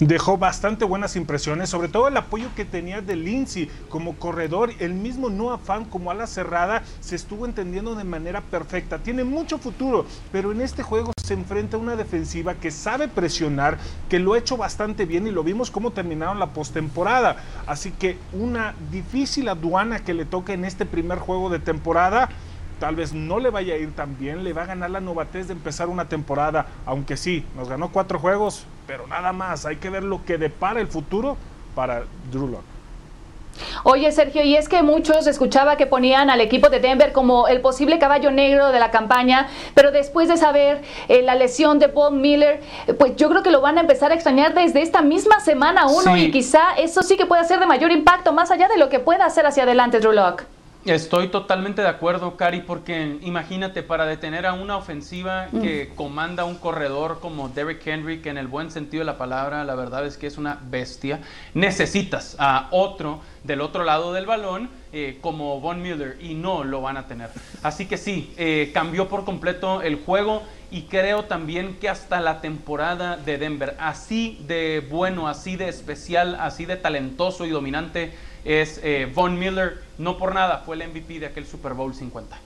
dejó 0.00 0.38
bastante 0.38 0.84
buenas 0.84 1.16
impresiones, 1.16 1.70
sobre 1.70 1.88
todo 1.88 2.08
el 2.08 2.16
apoyo 2.16 2.48
que 2.54 2.64
tenía 2.64 3.00
de 3.00 3.16
Lindsay 3.16 3.70
como 3.88 4.16
corredor, 4.16 4.70
el 4.80 4.94
mismo 4.94 5.30
Noah 5.30 5.58
Fan 5.58 5.84
como 5.84 6.10
ala 6.10 6.26
cerrada 6.26 6.82
se 7.00 7.16
estuvo 7.16 7.46
entendiendo 7.46 7.94
de 7.94 8.04
manera 8.04 8.40
perfecta. 8.40 8.98
Tiene 8.98 9.24
mucho 9.24 9.58
futuro, 9.58 10.06
pero 10.32 10.52
en 10.52 10.60
este 10.60 10.82
juego 10.82 11.12
se 11.22 11.34
enfrenta 11.34 11.76
a 11.76 11.80
una 11.80 11.96
defensiva 11.96 12.54
que 12.54 12.70
sabe 12.70 13.08
presionar, 13.08 13.78
que 14.08 14.18
lo 14.18 14.34
ha 14.34 14.38
hecho 14.38 14.56
bastante 14.56 15.06
bien 15.06 15.26
y 15.26 15.30
lo 15.30 15.42
vimos 15.42 15.70
cómo 15.70 15.90
terminaron 15.90 16.38
la 16.38 16.52
postemporada. 16.52 17.36
Así 17.66 17.92
que 17.92 18.18
una 18.32 18.74
difícil 18.90 19.48
aduana 19.48 20.00
que 20.00 20.12
le 20.12 20.26
toca 20.26 20.52
en 20.52 20.64
este 20.64 20.84
primer 20.84 21.18
juego 21.18 21.48
de 21.48 21.60
temporada 21.60 22.28
tal 22.78 22.96
vez 22.96 23.12
no 23.12 23.38
le 23.38 23.50
vaya 23.50 23.74
a 23.74 23.76
ir 23.76 23.94
tan 23.94 24.18
bien, 24.18 24.44
le 24.44 24.52
va 24.52 24.62
a 24.62 24.66
ganar 24.66 24.90
la 24.90 25.00
novatez 25.00 25.46
de 25.48 25.52
empezar 25.52 25.88
una 25.88 26.08
temporada, 26.08 26.66
aunque 26.86 27.16
sí, 27.16 27.44
nos 27.56 27.68
ganó 27.68 27.90
cuatro 27.90 28.18
juegos, 28.18 28.66
pero 28.86 29.06
nada 29.06 29.32
más, 29.32 29.66
hay 29.66 29.76
que 29.76 29.90
ver 29.90 30.04
lo 30.04 30.24
que 30.24 30.38
depara 30.38 30.80
el 30.80 30.88
futuro 30.88 31.36
para 31.74 32.04
Drew 32.30 32.48
Locke. 32.48 32.74
Oye, 33.84 34.10
Sergio, 34.12 34.42
y 34.42 34.56
es 34.56 34.68
que 34.68 34.82
muchos 34.82 35.26
escuchaba 35.26 35.76
que 35.76 35.86
ponían 35.86 36.30
al 36.30 36.40
equipo 36.40 36.68
de 36.70 36.80
Denver 36.80 37.12
como 37.12 37.48
el 37.48 37.60
posible 37.60 37.98
caballo 37.98 38.30
negro 38.30 38.72
de 38.72 38.78
la 38.78 38.90
campaña, 38.90 39.48
pero 39.74 39.92
después 39.92 40.28
de 40.28 40.36
saber 40.36 40.82
eh, 41.08 41.22
la 41.22 41.34
lesión 41.34 41.78
de 41.78 41.88
Paul 41.88 42.16
Miller, 42.16 42.60
pues 42.98 43.16
yo 43.16 43.28
creo 43.28 43.42
que 43.42 43.50
lo 43.50 43.60
van 43.60 43.78
a 43.78 43.82
empezar 43.82 44.10
a 44.12 44.14
extrañar 44.14 44.54
desde 44.54 44.82
esta 44.82 45.02
misma 45.02 45.40
semana 45.40 45.86
uno 45.86 46.16
y 46.16 46.30
quizá 46.30 46.74
eso 46.76 47.02
sí 47.02 47.16
que 47.16 47.26
pueda 47.26 47.44
ser 47.44 47.60
de 47.60 47.66
mayor 47.66 47.92
impacto, 47.92 48.32
más 48.32 48.50
allá 48.50 48.68
de 48.68 48.78
lo 48.78 48.88
que 48.88 48.98
pueda 48.98 49.24
hacer 49.24 49.46
hacia 49.46 49.62
adelante 49.62 50.00
Drew 50.00 50.12
Locke. 50.12 50.44
Estoy 50.84 51.28
totalmente 51.28 51.80
de 51.80 51.88
acuerdo, 51.88 52.36
Cari, 52.36 52.60
porque 52.60 53.16
imagínate, 53.22 53.82
para 53.82 54.04
detener 54.04 54.44
a 54.44 54.52
una 54.52 54.76
ofensiva 54.76 55.48
mm. 55.50 55.62
que 55.62 55.92
comanda 55.94 56.44
un 56.44 56.56
corredor 56.56 57.20
como 57.20 57.48
Derrick 57.48 57.86
Henry, 57.86 58.20
que 58.20 58.28
en 58.28 58.36
el 58.36 58.48
buen 58.48 58.70
sentido 58.70 59.00
de 59.00 59.06
la 59.06 59.16
palabra, 59.16 59.64
la 59.64 59.74
verdad 59.76 60.04
es 60.04 60.18
que 60.18 60.26
es 60.26 60.36
una 60.36 60.58
bestia, 60.62 61.20
necesitas 61.54 62.36
a 62.38 62.68
otro 62.70 63.22
del 63.44 63.62
otro 63.62 63.84
lado 63.84 64.12
del 64.12 64.26
balón 64.26 64.68
eh, 64.92 65.18
como 65.22 65.58
Von 65.60 65.80
Miller 65.80 66.18
y 66.20 66.34
no 66.34 66.64
lo 66.64 66.82
van 66.82 66.98
a 66.98 67.06
tener. 67.06 67.30
Así 67.62 67.86
que 67.86 67.96
sí, 67.96 68.34
eh, 68.36 68.70
cambió 68.74 69.08
por 69.08 69.24
completo 69.24 69.80
el 69.80 69.96
juego 69.96 70.42
y 70.70 70.82
creo 70.82 71.24
también 71.24 71.76
que 71.80 71.88
hasta 71.88 72.20
la 72.20 72.42
temporada 72.42 73.16
de 73.16 73.38
Denver, 73.38 73.74
así 73.78 74.38
de 74.46 74.86
bueno, 74.90 75.28
así 75.28 75.56
de 75.56 75.68
especial, 75.68 76.36
así 76.40 76.66
de 76.66 76.76
talentoso 76.76 77.46
y 77.46 77.50
dominante, 77.50 78.12
es 78.44 78.80
eh, 78.82 79.10
Von 79.12 79.38
Miller, 79.38 79.78
no 79.98 80.18
por 80.18 80.34
nada, 80.34 80.58
fue 80.58 80.76
el 80.76 80.88
MVP 80.88 81.20
de 81.20 81.26
aquel 81.26 81.46
Super 81.46 81.74
Bowl 81.74 81.94
50. 81.94 82.38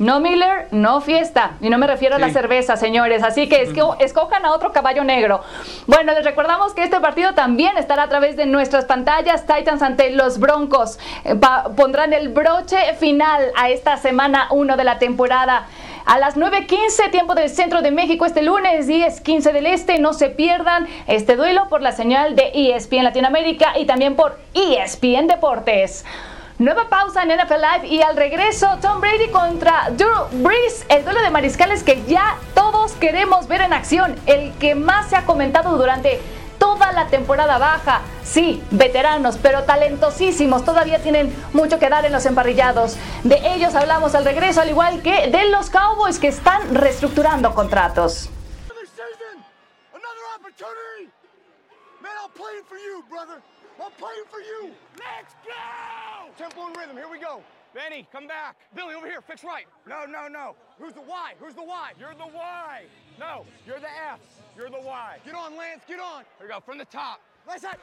No 0.00 0.18
Miller, 0.18 0.66
no 0.70 1.02
fiesta. 1.02 1.52
Y 1.60 1.68
no 1.68 1.76
me 1.76 1.86
refiero 1.86 2.16
a 2.16 2.18
la 2.18 2.30
cerveza, 2.30 2.76
señores. 2.78 3.22
Así 3.22 3.50
que 3.50 3.68
esco- 3.68 3.96
escojan 4.00 4.46
a 4.46 4.52
otro 4.52 4.72
caballo 4.72 5.04
negro. 5.04 5.42
Bueno, 5.86 6.12
les 6.14 6.24
recordamos 6.24 6.72
que 6.72 6.82
este 6.82 6.98
partido 7.00 7.34
también 7.34 7.76
estará 7.76 8.04
a 8.04 8.08
través 8.08 8.34
de 8.34 8.46
nuestras 8.46 8.86
pantallas. 8.86 9.44
Titans 9.46 9.82
ante 9.82 10.10
los 10.10 10.38
Broncos. 10.38 10.98
Eh, 11.24 11.36
pondrán 11.76 12.14
el 12.14 12.30
broche 12.30 12.78
final 12.98 13.52
a 13.58 13.68
esta 13.68 13.98
semana 13.98 14.48
1 14.50 14.78
de 14.78 14.84
la 14.84 14.98
temporada. 14.98 15.66
A 16.06 16.18
las 16.18 16.34
9.15, 16.34 17.10
tiempo 17.10 17.34
del 17.34 17.50
centro 17.50 17.82
de 17.82 17.90
México, 17.90 18.24
este 18.24 18.40
lunes, 18.42 18.88
10.15 18.88 19.52
del 19.52 19.66
este. 19.66 19.98
No 19.98 20.14
se 20.14 20.30
pierdan 20.30 20.88
este 21.08 21.36
duelo 21.36 21.68
por 21.68 21.82
la 21.82 21.92
señal 21.92 22.34
de 22.36 22.50
ESPN 22.54 23.04
Latinoamérica 23.04 23.78
y 23.78 23.84
también 23.84 24.16
por 24.16 24.38
ESPN 24.54 25.26
Deportes. 25.26 26.06
Nueva 26.60 26.90
pausa 26.90 27.22
en 27.22 27.30
NFL 27.30 27.54
Live 27.54 27.86
y 27.86 28.02
al 28.02 28.18
regreso 28.18 28.68
Tom 28.82 29.00
Brady 29.00 29.30
contra 29.30 29.88
Drew 29.92 30.26
Brees, 30.42 30.84
el 30.90 31.04
duelo 31.04 31.22
de 31.22 31.30
mariscales 31.30 31.82
que 31.82 32.04
ya 32.04 32.36
todos 32.54 32.92
queremos 32.92 33.48
ver 33.48 33.62
en 33.62 33.72
acción, 33.72 34.14
el 34.26 34.52
que 34.58 34.74
más 34.74 35.08
se 35.08 35.16
ha 35.16 35.24
comentado 35.24 35.78
durante 35.78 36.20
toda 36.58 36.92
la 36.92 37.06
temporada 37.06 37.56
baja. 37.56 38.02
Sí, 38.24 38.62
veteranos, 38.72 39.38
pero 39.38 39.62
talentosísimos, 39.62 40.62
todavía 40.62 41.02
tienen 41.02 41.34
mucho 41.54 41.78
que 41.78 41.88
dar 41.88 42.04
en 42.04 42.12
los 42.12 42.26
emparrillados. 42.26 42.98
De 43.24 43.40
ellos 43.54 43.74
hablamos 43.74 44.14
al 44.14 44.26
regreso, 44.26 44.60
al 44.60 44.68
igual 44.68 45.00
que 45.00 45.28
de 45.28 45.48
los 45.48 45.70
Cowboys 45.70 46.18
que 46.18 46.28
están 46.28 46.74
reestructurando 46.74 47.54
contratos. 47.54 48.28
I'm 53.80 53.90
playing 53.92 54.24
for 54.30 54.40
you, 54.40 54.60
brother. 54.60 54.66
I'm 54.66 54.66
playing 54.66 54.68
for 54.68 54.68
you. 54.68 54.74
Let's 54.98 55.34
go. 55.44 56.32
Tempo 56.36 56.66
and 56.66 56.76
rhythm. 56.76 56.96
Here 56.96 57.08
we 57.10 57.18
go. 57.18 57.42
Benny, 57.74 58.06
come 58.12 58.26
back. 58.26 58.56
Billy, 58.74 58.94
over 58.94 59.06
here. 59.06 59.20
Fix 59.20 59.44
right. 59.44 59.66
No, 59.88 60.04
no, 60.04 60.28
no. 60.28 60.54
Who's 60.78 60.92
the 60.92 61.02
Y? 61.02 61.32
Who's 61.38 61.54
the 61.54 61.62
Y? 61.62 61.92
You're 61.98 62.14
the 62.14 62.26
Y. 62.26 62.82
No, 63.18 63.46
you're 63.66 63.78
the 63.78 63.90
F. 64.12 64.20
You're 64.56 64.70
the 64.70 64.80
Y. 64.80 65.18
Get 65.24 65.34
on, 65.34 65.56
Lance. 65.56 65.82
Get 65.86 66.00
on. 66.00 66.24
Here 66.38 66.46
we 66.46 66.48
go. 66.48 66.60
From 66.60 66.78
the 66.78 66.84
top. 66.86 67.20
Let's 67.46 67.62
that. 67.62 67.78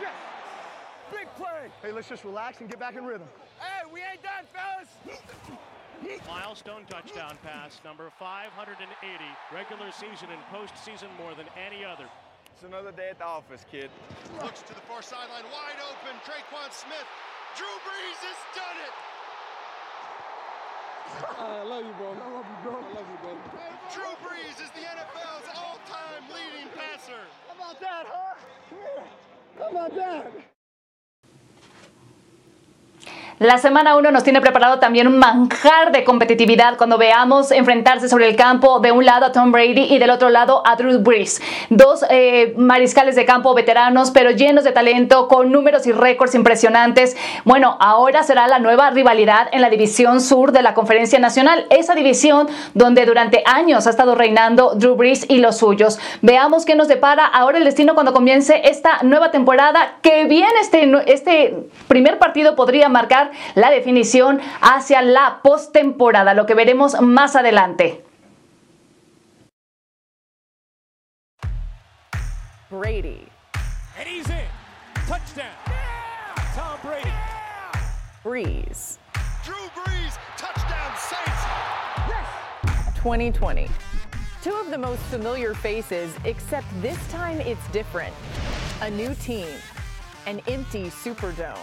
Yes. 0.00 0.12
Big 1.10 1.26
play. 1.36 1.68
Hey, 1.82 1.92
let's 1.92 2.08
just 2.08 2.24
relax 2.24 2.60
and 2.60 2.70
get 2.70 2.80
back 2.80 2.96
in 2.96 3.04
rhythm. 3.04 3.28
Hey, 3.60 3.82
we 3.92 4.00
ain't 4.00 4.22
done, 4.22 4.46
fellas. 4.52 4.88
Milestone 6.26 6.84
touchdown 6.90 7.38
pass, 7.42 7.80
number 7.84 8.10
580, 8.18 8.82
regular 9.54 9.90
season 9.92 10.28
and 10.34 10.42
postseason 10.50 11.06
more 11.18 11.34
than 11.34 11.46
any 11.54 11.84
other. 11.84 12.06
It's 12.52 12.64
another 12.64 12.92
day 12.92 13.10
at 13.10 13.18
the 13.18 13.24
office, 13.24 13.64
kid. 13.70 13.90
Looks 14.42 14.62
to 14.62 14.74
the 14.74 14.82
far 14.86 15.02
sideline, 15.02 15.44
wide 15.54 15.78
open. 15.90 16.18
Traquan 16.26 16.70
Smith. 16.70 17.06
Drew 17.56 17.74
Brees 17.86 18.20
has 18.26 18.40
done 18.54 18.78
it. 18.82 18.94
I 21.38 21.62
love 21.62 21.84
you, 21.84 21.92
bro. 21.98 22.12
I 22.12 22.30
love 22.32 22.46
you, 22.46 22.58
bro. 22.62 22.78
I 22.78 22.92
love 22.94 23.06
you, 23.06 23.18
bro. 23.22 23.34
Drew 23.92 24.12
Brees 24.24 24.58
is 24.62 24.70
the 24.70 24.82
NFL's 24.82 25.48
all-time 25.56 26.24
leading 26.32 26.68
passer. 26.76 27.26
How 27.48 27.54
about 27.54 27.80
that, 27.80 28.06
huh? 28.08 28.34
Yeah. 28.70 29.04
How 29.58 29.70
about 29.70 29.94
that? 29.96 30.51
La 33.42 33.58
semana 33.58 33.96
1 33.96 34.12
nos 34.12 34.22
tiene 34.22 34.40
preparado 34.40 34.78
también 34.78 35.08
un 35.08 35.18
manjar 35.18 35.90
de 35.90 36.04
competitividad 36.04 36.76
cuando 36.76 36.96
veamos 36.96 37.50
enfrentarse 37.50 38.08
sobre 38.08 38.28
el 38.28 38.36
campo 38.36 38.78
de 38.78 38.92
un 38.92 39.04
lado 39.04 39.26
a 39.26 39.32
Tom 39.32 39.50
Brady 39.50 39.92
y 39.92 39.98
del 39.98 40.10
otro 40.10 40.30
lado 40.30 40.62
a 40.64 40.76
Drew 40.76 41.00
Brees. 41.00 41.42
Dos 41.68 42.04
eh, 42.08 42.54
mariscales 42.56 43.16
de 43.16 43.24
campo 43.24 43.52
veteranos, 43.52 44.12
pero 44.12 44.30
llenos 44.30 44.62
de 44.62 44.70
talento, 44.70 45.26
con 45.26 45.50
números 45.50 45.88
y 45.88 45.92
récords 45.92 46.36
impresionantes. 46.36 47.16
Bueno, 47.44 47.76
ahora 47.80 48.22
será 48.22 48.46
la 48.46 48.60
nueva 48.60 48.90
rivalidad 48.90 49.48
en 49.50 49.60
la 49.60 49.70
división 49.70 50.20
sur 50.20 50.52
de 50.52 50.62
la 50.62 50.74
Conferencia 50.74 51.18
Nacional, 51.18 51.66
esa 51.70 51.96
división 51.96 52.46
donde 52.74 53.06
durante 53.06 53.42
años 53.44 53.88
ha 53.88 53.90
estado 53.90 54.14
reinando 54.14 54.76
Drew 54.76 54.94
Brees 54.94 55.26
y 55.28 55.38
los 55.38 55.56
suyos. 55.56 55.98
Veamos 56.20 56.64
qué 56.64 56.76
nos 56.76 56.86
depara 56.86 57.26
ahora 57.26 57.58
el 57.58 57.64
destino 57.64 57.94
cuando 57.94 58.12
comience 58.12 58.62
esta 58.66 59.02
nueva 59.02 59.32
temporada, 59.32 59.96
que 60.00 60.26
bien 60.26 60.50
este, 60.60 60.88
este 61.12 61.56
primer 61.88 62.20
partido 62.20 62.54
podría 62.54 62.88
marcar 62.92 63.32
la 63.54 63.70
definición 63.70 64.40
hacia 64.60 65.02
la 65.02 65.40
postemporada, 65.42 66.34
lo 66.34 66.46
que 66.46 66.54
veremos 66.54 67.00
más 67.00 67.36
adelante. 67.36 68.04
Brady. 72.70 73.26
And 73.98 74.08
he's 74.08 74.28
in. 74.30 74.46
Touchdown. 75.06 75.44
Tom 76.54 76.78
Brady. 76.82 77.12
Breeze. 78.22 78.98
Drew 79.44 79.54
Brees, 79.74 80.16
touchdown 80.38 80.92
Saints. 80.96 81.42
2020. 82.96 83.68
Two 84.42 84.54
of 84.54 84.70
the 84.70 84.78
most 84.78 85.00
familiar 85.02 85.54
faces, 85.54 86.14
except 86.24 86.66
this 86.80 86.96
time 87.08 87.40
it's 87.40 87.68
different. 87.72 88.14
A 88.80 88.90
new 88.90 89.14
team, 89.16 89.48
an 90.26 90.40
empty 90.48 90.84
Superdome, 90.84 91.58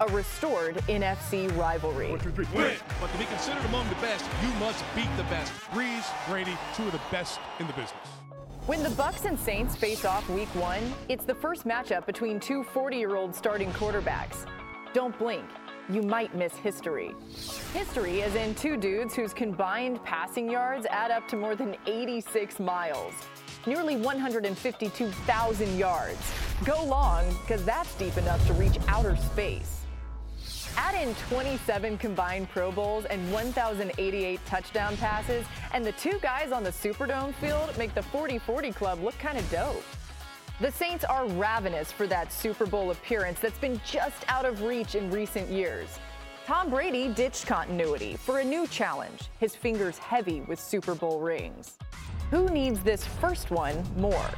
a 0.00 0.06
restored 0.08 0.76
NFC 0.88 1.54
rivalry. 1.56 2.10
Win. 2.10 2.76
But 3.00 3.12
to 3.12 3.18
be 3.18 3.24
considered 3.26 3.64
among 3.66 3.88
the 3.88 3.94
best, 3.96 4.24
you 4.42 4.48
must 4.58 4.82
beat 4.94 5.08
the 5.16 5.24
best. 5.24 5.52
Breeze, 5.72 6.06
Brady, 6.28 6.56
two 6.74 6.84
of 6.84 6.92
the 6.92 7.00
best 7.10 7.38
in 7.58 7.66
the 7.66 7.72
business. 7.74 7.92
When 8.66 8.82
the 8.82 8.90
Bucks 8.90 9.24
and 9.24 9.38
Saints 9.38 9.76
face 9.76 10.04
off 10.04 10.28
week 10.30 10.48
one, 10.54 10.92
it's 11.08 11.24
the 11.24 11.34
first 11.34 11.66
matchup 11.66 12.06
between 12.06 12.40
two 12.40 12.62
40 12.62 12.96
year 12.96 13.16
old 13.16 13.34
starting 13.34 13.70
quarterbacks. 13.72 14.46
Don't 14.94 15.16
blink, 15.18 15.44
you 15.90 16.02
might 16.02 16.34
miss 16.34 16.54
history. 16.54 17.12
History 17.74 18.22
as 18.22 18.34
in 18.34 18.54
two 18.54 18.76
dudes 18.76 19.14
whose 19.14 19.34
combined 19.34 20.02
passing 20.04 20.50
yards 20.50 20.86
add 20.90 21.10
up 21.10 21.28
to 21.28 21.36
more 21.36 21.54
than 21.54 21.76
86 21.86 22.58
miles, 22.58 23.12
nearly 23.66 23.96
152,000 23.96 25.78
yards. 25.78 26.32
Go 26.64 26.84
long, 26.84 27.24
because 27.40 27.64
that's 27.64 27.94
deep 27.96 28.16
enough 28.16 28.44
to 28.46 28.52
reach 28.54 28.78
outer 28.88 29.16
space. 29.16 29.79
Add 30.76 30.94
in 31.06 31.14
27 31.28 31.98
combined 31.98 32.48
Pro 32.50 32.70
Bowls 32.70 33.04
and 33.06 33.32
1,088 33.32 34.40
touchdown 34.46 34.96
passes, 34.96 35.44
and 35.72 35.84
the 35.84 35.92
two 35.92 36.18
guys 36.20 36.52
on 36.52 36.64
the 36.64 36.70
Superdome 36.70 37.34
field 37.34 37.76
make 37.76 37.94
the 37.94 38.02
40 38.02 38.38
40 38.38 38.72
club 38.72 39.02
look 39.02 39.18
kind 39.18 39.38
of 39.38 39.50
dope. 39.50 39.82
The 40.60 40.70
Saints 40.70 41.04
are 41.04 41.26
ravenous 41.26 41.90
for 41.90 42.06
that 42.08 42.32
Super 42.32 42.66
Bowl 42.66 42.90
appearance 42.90 43.40
that's 43.40 43.58
been 43.58 43.80
just 43.84 44.24
out 44.28 44.44
of 44.44 44.62
reach 44.62 44.94
in 44.94 45.10
recent 45.10 45.48
years. 45.48 45.88
Tom 46.46 46.70
Brady 46.70 47.08
ditched 47.08 47.46
continuity 47.46 48.16
for 48.16 48.40
a 48.40 48.44
new 48.44 48.66
challenge, 48.66 49.30
his 49.38 49.54
fingers 49.54 49.98
heavy 49.98 50.40
with 50.42 50.60
Super 50.60 50.94
Bowl 50.94 51.20
rings. 51.20 51.78
Who 52.30 52.48
needs 52.48 52.80
this 52.80 53.06
first 53.06 53.50
one 53.50 53.82
more? 53.96 54.30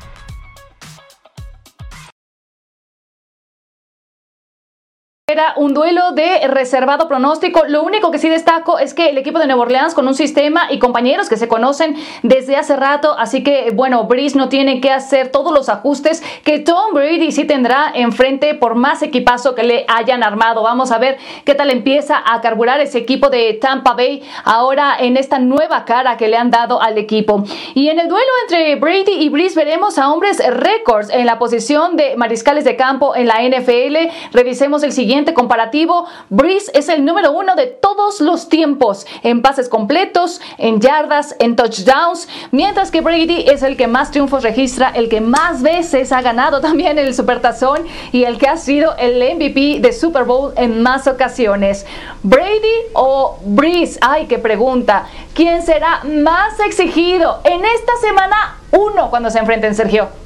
Un 5.56 5.74
duelo 5.74 6.12
de 6.12 6.46
reservado 6.48 7.08
pronóstico. 7.08 7.62
Lo 7.68 7.82
único 7.82 8.10
que 8.10 8.18
sí 8.18 8.28
destaco 8.28 8.78
es 8.78 8.94
que 8.94 9.10
el 9.10 9.18
equipo 9.18 9.38
de 9.38 9.46
Nueva 9.46 9.62
Orleans 9.62 9.94
con 9.94 10.06
un 10.06 10.14
sistema 10.14 10.68
y 10.70 10.78
compañeros 10.78 11.28
que 11.28 11.36
se 11.36 11.48
conocen 11.48 11.96
desde 12.22 12.56
hace 12.56 12.76
rato, 12.76 13.14
así 13.18 13.42
que 13.42 13.70
bueno, 13.74 14.04
Breeze 14.04 14.36
no 14.36 14.48
tiene 14.48 14.80
que 14.80 14.90
hacer 14.90 15.28
todos 15.28 15.52
los 15.52 15.68
ajustes 15.68 16.22
que 16.44 16.58
Tom 16.58 16.94
Brady 16.94 17.32
sí 17.32 17.44
tendrá 17.44 17.90
enfrente 17.94 18.54
por 18.54 18.74
más 18.74 19.02
equipazo 19.02 19.54
que 19.54 19.62
le 19.62 19.84
hayan 19.88 20.22
armado. 20.22 20.62
Vamos 20.62 20.92
a 20.92 20.98
ver 20.98 21.18
qué 21.44 21.54
tal 21.54 21.70
empieza 21.70 22.22
a 22.24 22.40
carburar 22.40 22.80
ese 22.80 22.98
equipo 22.98 23.30
de 23.30 23.54
Tampa 23.54 23.94
Bay 23.94 24.22
ahora 24.44 24.96
en 24.98 25.16
esta 25.16 25.38
nueva 25.38 25.84
cara 25.84 26.16
que 26.16 26.28
le 26.28 26.36
han 26.36 26.50
dado 26.50 26.80
al 26.80 26.98
equipo. 26.98 27.44
Y 27.74 27.88
en 27.88 27.98
el 27.98 28.08
duelo 28.08 28.30
entre 28.42 28.76
Brady 28.76 29.12
y 29.18 29.28
Breeze 29.28 29.56
veremos 29.56 29.98
a 29.98 30.10
hombres 30.10 30.42
récords 30.46 31.10
en 31.10 31.26
la 31.26 31.38
posición 31.38 31.96
de 31.96 32.16
mariscales 32.16 32.64
de 32.64 32.76
campo 32.76 33.14
en 33.14 33.26
la 33.26 33.42
NFL. 33.42 34.10
Revisemos 34.32 34.82
el 34.82 34.92
siguiente 34.92 35.31
comparativo, 35.34 36.06
Breeze 36.30 36.70
es 36.74 36.88
el 36.88 37.04
número 37.04 37.32
uno 37.32 37.54
de 37.54 37.66
todos 37.66 38.20
los 38.20 38.48
tiempos 38.48 39.06
en 39.22 39.42
pases 39.42 39.68
completos, 39.68 40.40
en 40.58 40.80
yardas, 40.80 41.34
en 41.38 41.56
touchdowns, 41.56 42.28
mientras 42.50 42.90
que 42.90 43.00
Brady 43.00 43.44
es 43.48 43.62
el 43.62 43.76
que 43.76 43.86
más 43.86 44.10
triunfos 44.10 44.42
registra, 44.42 44.90
el 44.94 45.08
que 45.08 45.20
más 45.20 45.62
veces 45.62 46.12
ha 46.12 46.22
ganado 46.22 46.60
también 46.62 46.98
el 46.98 47.14
Supertazón 47.14 47.86
y 48.12 48.24
el 48.24 48.38
que 48.38 48.48
ha 48.48 48.56
sido 48.56 48.96
el 48.96 49.22
MVP 49.34 49.80
de 49.80 49.92
Super 49.92 50.24
Bowl 50.24 50.52
en 50.56 50.82
más 50.82 51.06
ocasiones. 51.06 51.86
Brady 52.22 52.92
o 52.94 53.38
Breeze, 53.44 53.98
ay, 54.00 54.26
qué 54.26 54.38
pregunta. 54.38 55.06
¿Quién 55.34 55.62
será 55.62 56.02
más 56.04 56.58
exigido 56.60 57.40
en 57.44 57.64
esta 57.64 57.92
semana 58.00 58.58
uno 58.70 59.10
cuando 59.10 59.30
se 59.30 59.38
enfrenten, 59.38 59.74
Sergio? 59.74 60.21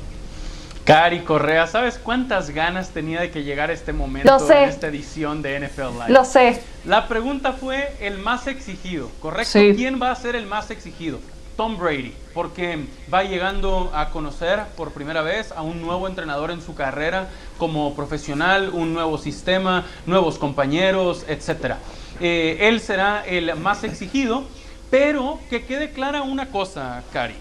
Cari 0.87 1.23
Correa, 1.23 1.67
¿sabes 1.67 1.99
cuántas 1.99 2.51
ganas 2.51 2.91
tenía 2.91 3.21
de 3.21 3.33
que 3.33 3.43
llegara 3.43 3.73
este 3.73 3.93
momento 3.93 4.31
Lo 4.31 4.39
sé. 4.39 4.63
en 4.63 4.69
esta 4.69 4.87
edición 4.87 5.43
de 5.43 5.59
NFL 5.59 5.81
Live? 5.81 6.11
Lo 6.11 6.25
sé. 6.25 6.63
La 6.85 7.09
pregunta 7.09 7.53
fue 7.53 7.93
el 7.99 8.19
más 8.19 8.47
exigido, 8.47 9.11
¿correcto? 9.19 9.51
Sí. 9.51 9.73
¿Quién 9.75 10.01
va 10.01 10.13
a 10.13 10.15
ser 10.15 10.37
el 10.37 10.47
más 10.47 10.71
exigido? 10.71 11.19
Tom 11.57 11.77
Brady, 11.77 12.15
porque 12.33 12.87
va 13.13 13.25
llegando 13.25 13.91
a 13.97 14.11
conocer 14.11 14.61
por 14.77 14.93
primera 14.93 15.23
vez 15.23 15.51
a 15.51 15.63
un 15.63 15.83
nuevo 15.83 16.07
entrenador 16.07 16.53
en 16.53 16.63
su 16.63 16.77
carrera 16.77 17.31
como 17.59 17.97
profesional, 17.97 18.71
un 18.73 18.95
nuevo 18.95 19.19
sistema, 19.19 19.85
nuevos 20.07 20.39
compañeros, 20.39 21.25
etc. 21.27 21.79
Eh, 22.21 22.59
él 22.61 22.81
será 22.81 23.25
el 23.27 23.57
más 23.57 23.83
exigido, 23.83 24.45
pero 24.89 25.41
que 25.51 25.65
quede 25.65 25.91
clara 25.91 26.23
una 26.23 26.47
cosa, 26.47 27.03
Cari. 27.13 27.35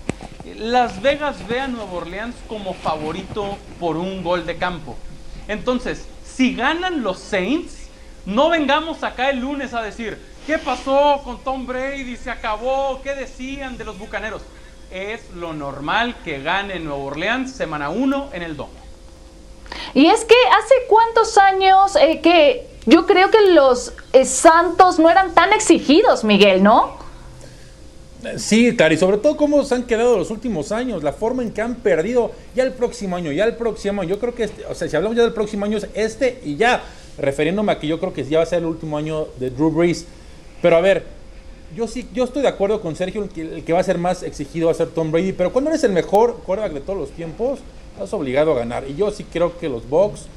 Las 0.54 1.02
Vegas 1.02 1.48
ve 1.48 1.60
a 1.60 1.68
Nueva 1.68 1.92
Orleans 1.92 2.36
como 2.48 2.76
favorito 2.76 3.58
por 3.80 3.98
un 3.98 4.24
gol 4.24 4.46
de 4.46 4.58
campo. 4.58 4.96
Entonces, 5.48 6.06
si 6.24 6.56
ganan 6.56 7.02
los 7.02 7.18
Saints, 7.18 7.88
no 8.26 8.50
vengamos 8.50 9.04
acá 9.04 9.32
el 9.32 9.40
lunes 9.40 9.74
a 9.74 9.82
decir, 9.82 10.20
¿qué 10.46 10.60
pasó 10.60 11.22
con 11.24 11.44
Tom 11.44 11.66
Brady? 11.66 12.16
¿Se 12.16 12.30
acabó? 12.30 13.02
¿Qué 13.02 13.16
decían 13.16 13.78
de 13.78 13.86
los 13.86 13.98
Bucaneros? 13.98 14.44
Es 14.92 15.32
lo 15.32 15.54
normal 15.54 16.16
que 16.24 16.42
gane 16.42 16.80
Nueva 16.80 17.04
Orleans 17.04 17.52
semana 17.52 17.90
1 17.90 18.30
en 18.34 18.44
el 18.44 18.56
domo. 18.56 18.74
Y 19.96 20.08
es 20.08 20.26
que 20.26 20.36
hace 20.58 20.76
cuántos 20.88 21.38
años 21.40 21.96
eh, 21.96 22.22
que 22.22 22.68
yo 22.86 23.08
creo 23.08 23.32
que 23.32 23.42
los 23.52 23.94
eh, 24.14 24.26
Santos 24.26 25.00
no 25.00 25.10
eran 25.10 25.34
tan 25.34 25.54
exigidos, 25.54 26.24
Miguel, 26.24 26.62
¿no? 26.62 27.05
Sí, 28.38 28.76
Cari, 28.76 28.98
sobre 28.98 29.18
todo 29.18 29.38
cómo 29.38 29.64
se 29.64 29.76
han 29.76 29.84
quedado 29.84 30.18
los 30.18 30.32
últimos 30.32 30.72
años, 30.72 31.04
la 31.04 31.14
forma 31.14 31.44
en 31.44 31.52
que 31.52 31.62
han 31.62 31.76
perdido 31.76 32.32
ya 32.56 32.64
el 32.64 32.74
próximo 32.74 33.16
año, 33.16 33.32
ya 33.32 33.46
el 33.46 33.56
próximo 33.56 34.02
año. 34.02 34.10
Yo 34.10 34.20
creo 34.20 34.36
que, 34.36 34.44
este, 34.46 34.66
o 34.66 34.76
sea, 34.76 34.88
si 34.88 34.96
hablamos 34.96 35.18
ya 35.18 35.24
del 35.24 35.34
próximo 35.34 35.66
año 35.66 35.78
es 35.78 35.88
este 35.94 36.40
y 36.44 36.56
ya, 36.56 36.84
refiriéndome 37.18 37.72
a 37.72 37.80
que 37.80 37.88
yo 37.88 38.00
creo 38.00 38.14
que 38.14 38.24
ya 38.24 38.40
va 38.40 38.44
a 38.44 38.48
ser 38.48 38.60
el 38.60 38.66
último 38.66 38.98
año 38.98 39.28
de 39.40 39.50
Drew 39.50 39.72
Brees. 39.72 40.06
Pero 40.62 40.76
a 40.76 40.82
ver, 40.82 41.04
yo 41.76 41.88
sí, 41.88 42.08
yo 42.14 42.24
estoy 42.24 42.42
de 42.42 42.48
acuerdo 42.48 42.82
con 42.82 42.96
Sergio, 42.96 43.24
el 43.24 43.30
que, 43.30 43.42
el 43.42 43.64
que 43.64 43.74
va 43.74 43.80
a 43.80 43.84
ser 43.84 43.98
más 43.98 44.24
exigido 44.24 44.68
va 44.68 44.72
a 44.72 44.76
ser 44.76 44.88
Tom 44.88 45.12
Brady, 45.12 45.34
pero 45.34 45.52
cuando 45.52 45.70
eres 45.70 45.84
el 45.84 45.92
mejor 45.92 46.42
quarterback 46.46 46.74
de 46.74 46.82
todos 46.82 47.00
los 47.00 47.12
tiempos, 47.12 47.60
estás 47.94 48.14
obligado 48.14 48.54
a 48.54 48.56
ganar. 48.60 48.86
Y 48.88 48.96
yo 48.96 49.12
sí 49.12 49.24
creo 49.24 49.58
que 49.58 49.70
los 49.70 49.88
Bucks 49.88 50.28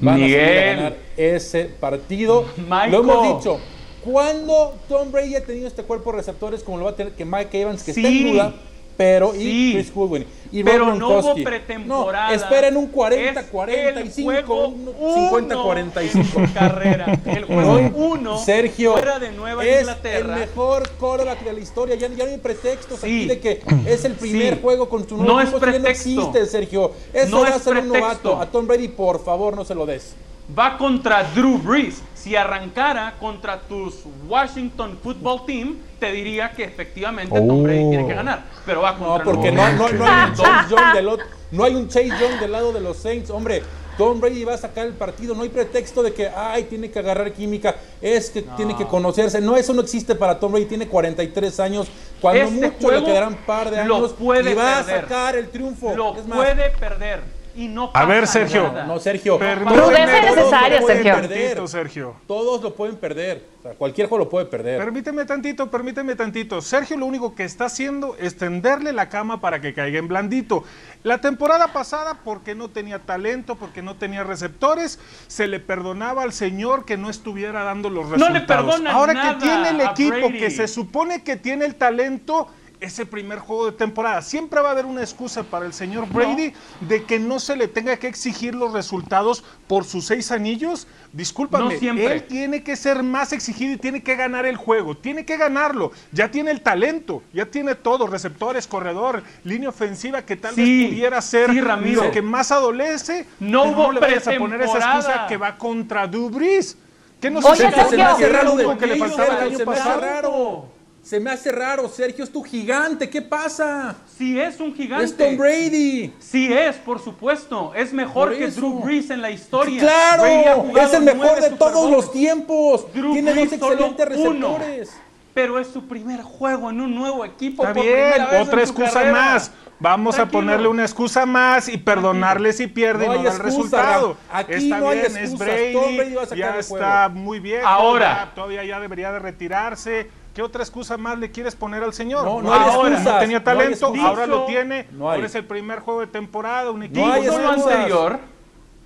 van 0.00 0.22
a, 0.22 0.26
a 0.26 0.28
ganar 0.28 0.96
ese 1.16 1.64
partido. 1.64 2.44
Michael. 2.56 2.92
Lo 2.92 3.00
hemos 3.00 3.38
dicho. 3.38 3.60
¿Cuándo 4.04 4.74
Tom 4.88 5.10
Brady 5.12 5.36
ha 5.36 5.44
tenido 5.44 5.66
este 5.68 5.82
cuerpo 5.82 6.12
de 6.12 6.18
receptores 6.18 6.62
como 6.62 6.78
lo 6.78 6.84
va 6.84 6.90
a 6.92 6.96
tener 6.96 7.12
que 7.14 7.24
Mike 7.24 7.60
Evans, 7.62 7.82
que 7.82 7.90
está 7.90 8.06
en 8.08 8.32
duda, 8.32 8.54
pero 8.96 9.32
Sí. 9.32 9.70
y 9.70 9.74
Chris 9.74 9.92
Goodwin? 9.94 10.24
Y 10.50 10.64
Pero 10.64 10.86
Rob 10.86 10.98
no 10.98 11.08
hubo 11.18 11.34
pretemporada. 11.34 12.28
No, 12.28 12.34
esperen 12.34 12.76
un 12.76 12.84
Es 12.86 12.90
40-45. 12.92 14.30
el 14.32 14.44
juego 14.44 14.68
un 14.68 14.88
uno 14.98 15.30
50-45. 15.30 16.18
en 16.20 16.24
su 16.48 16.54
carrera. 16.54 17.20
El 17.26 17.44
juego 17.46 17.72
Hoy, 17.72 17.92
uno 17.94 18.38
Sergio 18.38 18.92
fuera 18.94 19.18
de 19.18 19.30
Nueva 19.32 19.64
es 19.66 19.80
Inglaterra. 19.80 20.34
el 20.34 20.40
mejor 20.40 20.88
quarterback 20.98 21.44
de 21.44 21.52
la 21.52 21.60
historia. 21.60 21.94
Ya, 21.96 22.08
ya 22.08 22.24
no 22.24 22.30
hay 22.30 22.38
pretextos 22.38 23.00
Sí. 23.00 23.06
aquí 23.06 23.26
de 23.26 23.40
que 23.40 23.60
es 23.86 24.04
el 24.06 24.12
primer 24.14 24.54
Sí. 24.54 24.60
juego 24.62 24.88
con 24.88 25.04
tu 25.06 25.16
No 25.18 25.24
nuevo 25.24 25.40
es 25.40 25.48
equipo. 25.50 25.66
Ya 25.66 25.72
pretexto. 25.72 26.08
No 26.08 26.22
existe, 26.22 26.46
Sergio. 26.46 26.92
Eso 27.12 27.28
No 27.30 27.42
va 27.42 27.48
a 27.48 27.56
es 27.56 27.62
ser 27.62 27.74
un 27.76 27.90
pretexto. 27.90 28.28
novato. 28.30 28.40
A 28.40 28.46
Tom 28.50 28.66
Brady, 28.66 28.88
por 28.88 29.22
favor, 29.22 29.54
no 29.54 29.64
se 29.66 29.74
lo 29.74 29.84
des. 29.84 30.14
Va 30.56 30.76
contra 30.78 31.24
Drew 31.34 31.58
Brees. 31.58 32.02
Si 32.14 32.34
arrancara 32.36 33.14
contra 33.20 33.60
tus 33.60 34.04
Washington 34.28 34.98
Football 35.02 35.46
Team, 35.46 35.76
te 36.00 36.12
diría 36.12 36.50
que 36.52 36.64
efectivamente 36.64 37.34
Tom 37.38 37.62
Brady 37.62 37.88
tiene 37.90 38.06
que 38.06 38.14
ganar. 38.14 38.44
Pero 38.66 38.82
va 38.82 38.92
No, 38.92 38.98
contra 38.98 39.24
porque 39.24 39.52
no, 39.52 39.62
Nueva 39.62 39.72
no, 39.72 39.84
Orleans. 39.84 39.98
no 40.00 40.04
hay 40.04 40.24
un 40.28 40.34
Chase 40.34 40.74
Young 40.74 40.94
del 40.94 41.08
otro, 41.08 41.26
no 41.50 41.64
hay 41.64 41.74
un 41.74 41.88
Chase 41.88 42.08
Young 42.08 42.40
del 42.40 42.52
lado 42.52 42.72
de 42.72 42.80
los 42.80 42.96
Saints, 42.98 43.30
hombre. 43.30 43.62
Tom 43.96 44.20
Brady 44.20 44.44
va 44.44 44.54
a 44.54 44.58
sacar 44.58 44.86
el 44.86 44.92
partido, 44.92 45.34
no 45.34 45.42
hay 45.42 45.48
pretexto 45.48 46.04
de 46.04 46.12
que, 46.14 46.28
ay, 46.28 46.64
tiene 46.64 46.88
que 46.88 47.00
agarrar 47.00 47.32
química, 47.32 47.74
es 48.00 48.30
que 48.30 48.42
tiene 48.42 48.76
que 48.76 48.86
conocerse. 48.86 49.40
No, 49.40 49.56
eso 49.56 49.74
no 49.74 49.80
existe 49.82 50.14
para 50.14 50.38
Tom 50.38 50.52
Brady, 50.52 50.66
tiene 50.66 50.86
43 50.86 51.58
años, 51.58 51.88
cuando 52.20 52.42
Este 52.44 52.70
mucho 52.70 52.90
le 52.92 53.04
quedarán 53.04 53.30
un 53.30 53.38
par 53.44 53.70
de 53.72 53.84
lo 53.84 53.96
años 53.96 54.12
puede 54.12 54.52
y 54.52 54.54
va 54.54 54.76
perder. 54.84 54.98
a 54.98 55.00
sacar 55.02 55.34
el 55.36 55.48
triunfo. 55.48 55.96
Lo 55.96 56.16
Es 56.16 56.24
más, 56.28 56.38
puede 56.38 56.70
perder. 56.70 57.22
Y 57.58 57.66
no 57.66 57.86
A 57.86 57.92
pasa 57.92 58.06
ver, 58.06 58.26
Sergio. 58.28 58.62
nada. 58.68 58.86
No, 58.86 59.00
Sergio. 59.00 59.36
Lo 59.36 59.90
necesaria, 59.90 60.80
pueden 60.80 61.02
Sergio. 61.02 61.12
Tantito, 61.28 61.66
Sergio. 61.66 62.14
Todos 62.28 62.62
lo 62.62 62.72
pueden 62.76 62.94
perder. 62.96 63.48
O 63.58 63.62
sea, 63.62 63.72
cualquier 63.74 64.06
juego 64.08 64.24
lo 64.24 64.30
puede 64.30 64.46
perder. 64.46 64.78
Permíteme 64.78 65.24
tantito, 65.24 65.68
permíteme 65.68 66.14
tantito. 66.14 66.62
Sergio 66.62 66.96
lo 66.96 67.06
único 67.06 67.34
que 67.34 67.42
está 67.42 67.64
haciendo 67.64 68.14
es 68.20 68.36
tenderle 68.36 68.92
la 68.92 69.08
cama 69.08 69.40
para 69.40 69.60
que 69.60 69.74
caiga 69.74 69.98
en 69.98 70.06
blandito. 70.06 70.62
La 71.02 71.20
temporada 71.20 71.72
pasada, 71.72 72.20
porque 72.24 72.54
no 72.54 72.68
tenía 72.70 73.00
talento, 73.00 73.56
porque 73.56 73.82
no 73.82 73.96
tenía 73.96 74.22
receptores, 74.22 75.00
se 75.26 75.48
le 75.48 75.58
perdonaba 75.58 76.22
al 76.22 76.32
señor 76.32 76.84
que 76.84 76.96
no 76.96 77.10
estuviera 77.10 77.64
dando 77.64 77.90
los 77.90 78.04
No 78.06 78.12
resultados. 78.28 78.34
le 78.34 78.40
perdonan 78.46 78.94
Ahora 78.94 79.14
nada 79.14 79.34
que 79.38 79.40
tiene 79.44 79.68
el 79.70 79.80
a 79.80 79.90
equipo 79.90 80.28
que 80.30 80.50
se 80.52 80.68
supone 80.68 81.24
que 81.24 81.34
tiene 81.36 81.64
el 81.64 81.74
talento, 81.74 82.46
ese 82.80 83.06
primer 83.06 83.38
juego 83.40 83.66
de 83.66 83.72
temporada. 83.72 84.22
Siempre 84.22 84.60
va 84.60 84.68
a 84.68 84.72
haber 84.72 84.86
una 84.86 85.00
excusa 85.00 85.42
para 85.42 85.66
el 85.66 85.72
señor 85.72 86.08
Brady 86.08 86.52
de 86.80 87.04
que 87.04 87.18
no 87.18 87.40
se 87.40 87.56
le 87.56 87.66
tenga 87.68 87.96
que 87.96 88.06
exigir 88.06 88.54
los 88.54 88.72
resultados 88.72 89.42
por 89.66 89.84
sus 89.84 90.06
seis 90.06 90.30
anillos. 90.30 90.86
Discúlpame, 91.12 91.74
No 91.74 91.78
siempre. 91.80 92.12
él 92.12 92.22
tiene 92.24 92.62
que 92.62 92.76
ser 92.76 93.02
más 93.02 93.32
exigido 93.32 93.72
y 93.74 93.76
tiene 93.78 94.02
que 94.02 94.14
ganar 94.14 94.46
el 94.46 94.56
juego, 94.56 94.96
tiene 94.96 95.24
que 95.24 95.36
ganarlo. 95.36 95.90
Ya 96.12 96.30
tiene 96.30 96.50
el 96.50 96.60
talento, 96.60 97.22
ya 97.32 97.46
tiene 97.46 97.74
todo, 97.74 98.06
receptores, 98.06 98.66
corredor, 98.66 99.22
línea 99.44 99.70
ofensiva 99.70 100.22
que 100.22 100.36
tal 100.36 100.54
Sí, 100.54 100.82
vez 100.82 100.90
pudiera 100.90 101.20
ser 101.22 101.50
sí, 101.50 101.60
Ramiro. 101.60 102.04
lo 102.04 102.10
que 102.10 102.22
más 102.22 102.52
adolece. 102.52 103.26
No 103.40 103.64
hubo 103.64 103.92
le 103.92 104.00
vayas 104.00 104.28
a 104.28 104.34
poner 104.36 104.62
esa 104.62 104.78
excusa 104.78 105.26
que 105.26 105.36
va 105.36 105.56
contra 105.58 106.06
Dubris. 106.06 106.76
¿Qué 107.20 107.30
no 107.30 107.40
Oye, 107.40 107.56
se 107.56 107.62
Sergio. 107.72 107.88
se 107.90 107.96
me 107.96 108.02
hace 108.04 108.28
raro 108.28 108.50
lo 108.50 108.56
de 108.56 108.66
único 108.66 108.78
que 108.78 108.86
le 108.86 108.96
faltaba 108.96 109.38
el 109.40 109.48
año 109.48 109.58
se 109.58 109.64
pasado? 109.64 110.00
raro. 110.00 110.77
Se 111.08 111.18
me 111.20 111.30
hace 111.30 111.50
raro, 111.50 111.88
Sergio, 111.88 112.22
es 112.22 112.30
tu 112.30 112.42
gigante, 112.42 113.08
¿qué 113.08 113.22
pasa? 113.22 113.96
Si 114.18 114.38
es 114.38 114.60
un 114.60 114.74
gigante. 114.74 115.06
Es 115.06 115.16
Tom 115.16 115.38
Brady. 115.38 116.12
Sí 116.18 116.52
es, 116.52 116.76
por 116.76 117.02
supuesto. 117.02 117.72
Es 117.74 117.94
mejor 117.94 118.36
que. 118.36 118.48
Drew 118.48 118.80
Brees 118.80 119.08
en 119.08 119.22
la 119.22 119.30
historia. 119.30 119.80
Claro, 119.80 120.66
es 120.78 120.92
el 120.92 121.04
mejor 121.04 121.36
de 121.36 121.44
Super 121.44 121.56
todos 121.58 121.90
los 121.90 122.12
tiempos. 122.12 122.92
Drew 122.92 123.14
Tiene 123.14 123.30
dos 123.30 123.36
Brees 123.48 123.52
excelentes 123.54 124.06
uno. 124.18 124.58
receptores. 124.58 124.90
Pero 125.32 125.58
es 125.58 125.68
su 125.68 125.88
primer 125.88 126.20
juego 126.20 126.68
en 126.68 126.78
un 126.82 126.94
nuevo 126.94 127.24
equipo. 127.24 127.62
Está 127.62 127.72
por 127.72 127.82
bien, 127.82 128.42
otra 128.42 128.60
excusa 128.60 128.92
carrera. 128.92 129.12
más. 129.12 129.50
Vamos 129.80 130.16
Tranquilo. 130.16 130.38
a 130.40 130.42
ponerle 130.42 130.68
una 130.68 130.82
excusa 130.82 131.24
más 131.24 131.70
y 131.70 131.78
perdonarle 131.78 132.52
si 132.52 132.66
pierde 132.66 133.06
No 133.06 133.14
y 133.14 133.18
no 133.18 133.24
da 133.24 133.32
el 133.32 133.38
resultado. 133.38 134.16
Aquí 134.30 134.52
está 134.54 134.78
no 134.78 134.90
hay 134.90 134.98
bien, 135.00 135.16
es. 135.16 135.38
Brady, 135.38 135.72
Tom 135.72 135.96
Brady 135.96 136.14
va 136.14 136.22
a 136.22 136.26
sacar 136.26 136.38
ya 136.38 136.50
el 136.52 136.60
está 136.60 137.08
muy 137.08 137.40
bien. 137.40 137.62
Ahora. 137.64 138.30
todavía 138.34 138.62
ya 138.64 138.78
debería 138.78 139.10
de 139.10 139.20
retirarse. 139.20 140.10
¿Qué 140.38 140.42
otra 140.42 140.62
excusa 140.62 140.96
más 140.96 141.18
le 141.18 141.32
quieres 141.32 141.56
poner 141.56 141.82
al 141.82 141.92
señor? 141.92 142.24
No, 142.24 142.40
no 142.40 142.54
hay 142.54 142.60
ahora 142.60 142.90
excusas, 142.90 143.12
no 143.14 143.18
tenía 143.18 143.40
no 143.40 143.50
hay 143.50 143.56
talento, 143.56 143.92
ahora 144.00 144.24
lo 144.24 144.44
tiene. 144.46 144.86
Ahora 145.00 145.26
es 145.26 145.34
el 145.34 145.44
primer 145.44 145.80
juego 145.80 145.98
de 145.98 146.06
temporada, 146.06 146.70
un 146.70 146.84
equipo 146.84 147.04
No 147.08 147.16
lo 147.16 147.50
anterior, 147.50 148.20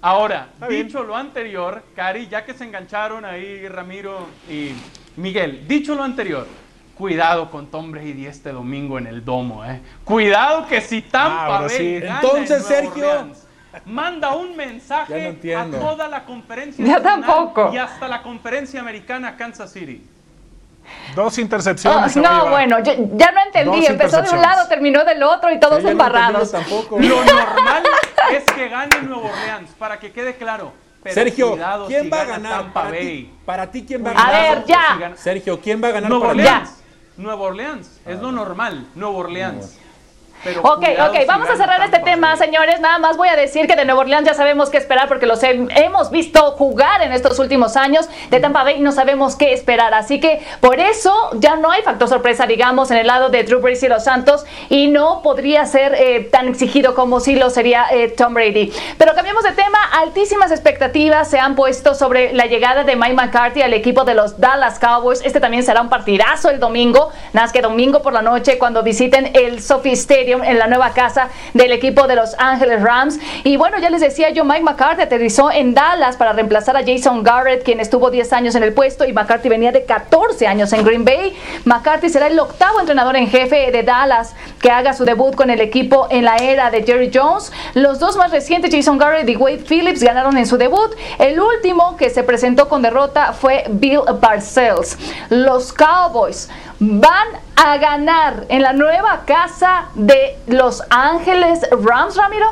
ahora, 0.00 0.48
Está 0.54 0.66
bien. 0.68 0.86
dicho 0.86 1.02
lo 1.02 1.14
anterior, 1.14 1.82
Cari, 1.94 2.26
ya 2.28 2.46
que 2.46 2.54
se 2.54 2.64
engancharon 2.64 3.26
ahí 3.26 3.68
Ramiro 3.68 4.28
y 4.48 4.70
Miguel, 5.16 5.68
dicho 5.68 5.94
lo 5.94 6.02
anterior, 6.02 6.46
cuidado 6.96 7.50
con 7.50 7.66
Tom 7.66 7.92
Brady 7.92 8.24
este 8.24 8.50
domingo 8.50 8.96
en 8.96 9.06
el 9.06 9.22
domo, 9.22 9.62
eh. 9.62 9.82
Cuidado 10.04 10.66
que 10.66 10.80
si 10.80 11.02
Tampa 11.02 11.44
Ahora 11.44 11.60
Bay 11.66 11.76
sí. 11.76 12.00
gana 12.00 12.20
Entonces, 12.22 12.56
en 12.62 12.62
Sergio. 12.62 13.10
Orleans, 13.10 13.46
manda 13.84 14.34
un 14.34 14.56
mensaje 14.56 15.38
no 15.44 15.58
a 15.58 15.66
toda 15.66 16.08
la 16.08 16.24
conferencia 16.24 16.82
Ya 16.82 16.94
nacional 16.94 17.20
tampoco. 17.26 17.74
y 17.74 17.76
hasta 17.76 18.08
la 18.08 18.22
conferencia 18.22 18.80
americana 18.80 19.36
Kansas 19.36 19.70
City. 19.70 20.02
Dos 21.14 21.36
Oh, 21.38 21.40
intercepciones. 21.40 22.16
a 22.16 22.20
no, 22.20 22.48
bueno, 22.50 22.78
yo- 22.82 22.92
ya 23.14 23.30
no 23.32 23.40
entendí. 23.46 23.80
Dos 23.80 23.90
Empezó 23.90 24.22
de 24.22 24.30
un 24.30 24.40
lado, 24.42 24.66
terminó 24.68 25.04
del 25.04 25.22
otro 25.22 25.50
y 25.52 25.60
todos 25.60 25.78
Ya 25.78 25.84
no 25.84 25.90
embarrados. 25.90 26.50
yo 26.52 26.58
tampoco. 26.58 26.98
Lo 26.98 27.24
normal 27.24 27.82
es 28.32 28.44
que 28.44 28.68
gane 28.68 29.02
Nueva 29.02 29.28
Orleans, 29.30 29.70
para 29.78 29.98
que 29.98 30.12
quede 30.12 30.36
claro. 30.36 30.72
Pero 31.02 31.14
Sergio, 31.14 31.50
cuidado 31.50 31.86
¿quién 31.88 32.04
si 32.04 32.08
va 32.10 32.20
a 32.20 32.24
gana 32.24 32.36
ganar? 32.38 32.52
Tampa 32.62 32.72
Para 32.82 32.90
Bay. 32.90 33.00
ti, 33.24 33.34
para 33.44 33.70
ti, 33.70 33.84
¿quién 33.84 34.04
va 34.04 34.10
a 34.10 34.12
A 34.12 34.14
ganar? 34.30 34.56
ver, 34.58 34.64
ya. 34.66 35.12
Si 35.16 35.22
Sergio, 35.22 35.60
¿quién 35.60 35.82
va 35.82 35.88
a 35.88 35.90
ganar 35.92 36.08
Nueva 36.10 36.26
para 36.28 36.34
ti? 36.34 36.46
Orleans. 36.48 36.82
Nueva 37.16 37.42
Orleans. 37.42 38.00
Es 38.06 38.18
lo 38.20 38.32
normal. 38.32 38.86
Nueva 38.94 39.16
Orleans. 39.18 39.78
Pero 40.44 40.60
Ok, 40.62 40.84
ok, 41.08 41.16
si 41.20 41.24
vamos 41.26 41.48
a 41.50 41.56
cerrar 41.56 41.82
este 41.82 41.98
tema, 42.00 42.28
Bay. 42.30 42.38
señores. 42.38 42.80
Nada 42.80 42.98
más 42.98 43.16
voy 43.16 43.28
a 43.28 43.36
decir 43.36 43.66
que 43.66 43.76
de 43.76 43.84
Nueva 43.84 44.00
Orleans 44.00 44.26
ya 44.26 44.34
sabemos 44.34 44.70
qué 44.70 44.78
esperar 44.78 45.08
porque 45.08 45.26
los 45.26 45.42
he- 45.42 45.66
hemos 45.76 46.10
visto 46.10 46.52
jugar 46.52 47.02
en 47.02 47.12
estos 47.12 47.38
últimos 47.38 47.76
años. 47.76 48.08
De 48.30 48.40
Tampa 48.40 48.64
Bay 48.64 48.80
no 48.80 48.92
sabemos 48.92 49.36
qué 49.36 49.52
esperar. 49.52 49.94
Así 49.94 50.20
que 50.20 50.40
por 50.60 50.80
eso 50.80 51.12
ya 51.34 51.56
no 51.56 51.70
hay 51.70 51.82
factor 51.82 52.08
sorpresa, 52.08 52.46
digamos, 52.46 52.90
en 52.90 52.96
el 52.98 53.06
lado 53.06 53.28
de 53.28 53.44
Drew 53.44 53.60
Brees 53.60 53.82
y 53.82 53.88
los 53.88 54.04
Santos 54.04 54.44
y 54.68 54.88
no 54.88 55.22
podría 55.22 55.64
ser 55.66 55.94
eh, 55.94 56.28
tan 56.30 56.48
exigido 56.48 56.94
como 56.94 57.20
si 57.20 57.36
lo 57.36 57.50
sería 57.50 57.86
eh, 57.90 58.08
Tom 58.08 58.34
Brady. 58.34 58.72
Pero 58.98 59.14
cambiamos 59.14 59.44
de 59.44 59.52
tema. 59.52 59.78
Altísimas 59.92 60.50
expectativas 60.50 61.28
se 61.28 61.38
han 61.38 61.54
puesto 61.54 61.94
sobre 61.94 62.32
la 62.32 62.46
llegada 62.46 62.84
de 62.84 62.96
Mike 62.96 63.14
McCarthy 63.14 63.62
al 63.62 63.74
equipo 63.74 64.04
de 64.04 64.14
los 64.14 64.40
Dallas 64.40 64.78
Cowboys. 64.78 65.20
Este 65.24 65.38
también 65.40 65.62
será 65.62 65.80
un 65.82 65.88
partidazo 65.88 66.48
el 66.50 66.58
domingo. 66.58 67.10
Nada 67.32 67.44
más 67.46 67.52
que 67.52 67.60
domingo 67.60 68.02
por 68.02 68.12
la 68.12 68.22
noche 68.22 68.58
cuando 68.58 68.82
visiten 68.82 69.30
el 69.34 69.60
Sophie 69.62 69.92
Stadium. 69.92 70.31
En 70.32 70.58
la 70.58 70.66
nueva 70.66 70.90
casa 70.90 71.28
del 71.54 71.72
equipo 71.72 72.06
de 72.06 72.16
Los 72.16 72.34
Ángeles 72.38 72.82
Rams. 72.82 73.18
Y 73.44 73.56
bueno, 73.56 73.78
ya 73.78 73.90
les 73.90 74.00
decía 74.00 74.30
yo, 74.30 74.44
Mike 74.44 74.62
McCarthy 74.62 75.02
aterrizó 75.02 75.50
en 75.50 75.74
Dallas 75.74 76.16
para 76.16 76.32
reemplazar 76.32 76.76
a 76.76 76.80
Jason 76.84 77.22
Garrett, 77.22 77.62
quien 77.64 77.80
estuvo 77.80 78.10
10 78.10 78.32
años 78.32 78.54
en 78.54 78.62
el 78.62 78.72
puesto 78.72 79.04
y 79.04 79.12
McCarthy 79.12 79.48
venía 79.48 79.72
de 79.72 79.84
14 79.84 80.46
años 80.46 80.72
en 80.72 80.84
Green 80.84 81.04
Bay. 81.04 81.36
McCarthy 81.64 82.08
será 82.08 82.28
el 82.28 82.38
octavo 82.38 82.80
entrenador 82.80 83.16
en 83.16 83.28
jefe 83.28 83.70
de 83.70 83.82
Dallas 83.82 84.34
que 84.60 84.70
haga 84.70 84.94
su 84.94 85.04
debut 85.04 85.34
con 85.34 85.50
el 85.50 85.60
equipo 85.60 86.06
en 86.10 86.24
la 86.24 86.36
era 86.36 86.70
de 86.70 86.82
Jerry 86.82 87.10
Jones. 87.12 87.52
Los 87.74 87.98
dos 87.98 88.16
más 88.16 88.30
recientes, 88.30 88.74
Jason 88.74 88.98
Garrett 88.98 89.28
y 89.28 89.36
Wade 89.36 89.64
Phillips, 89.68 90.02
ganaron 90.02 90.36
en 90.36 90.46
su 90.46 90.56
debut. 90.56 90.92
El 91.18 91.40
último 91.40 91.96
que 91.96 92.10
se 92.10 92.22
presentó 92.22 92.68
con 92.68 92.82
derrota 92.82 93.32
fue 93.32 93.64
Bill 93.68 94.02
Parcells. 94.20 94.98
Los 95.30 95.72
Cowboys 95.72 96.48
van 96.78 97.28
a 97.56 97.76
ganar 97.78 98.46
en 98.48 98.62
la 98.62 98.72
nueva 98.72 99.24
casa 99.26 99.88
de 99.94 100.38
Los 100.46 100.82
Ángeles 100.90 101.60
Rams, 101.70 102.16
Ramiro. 102.16 102.46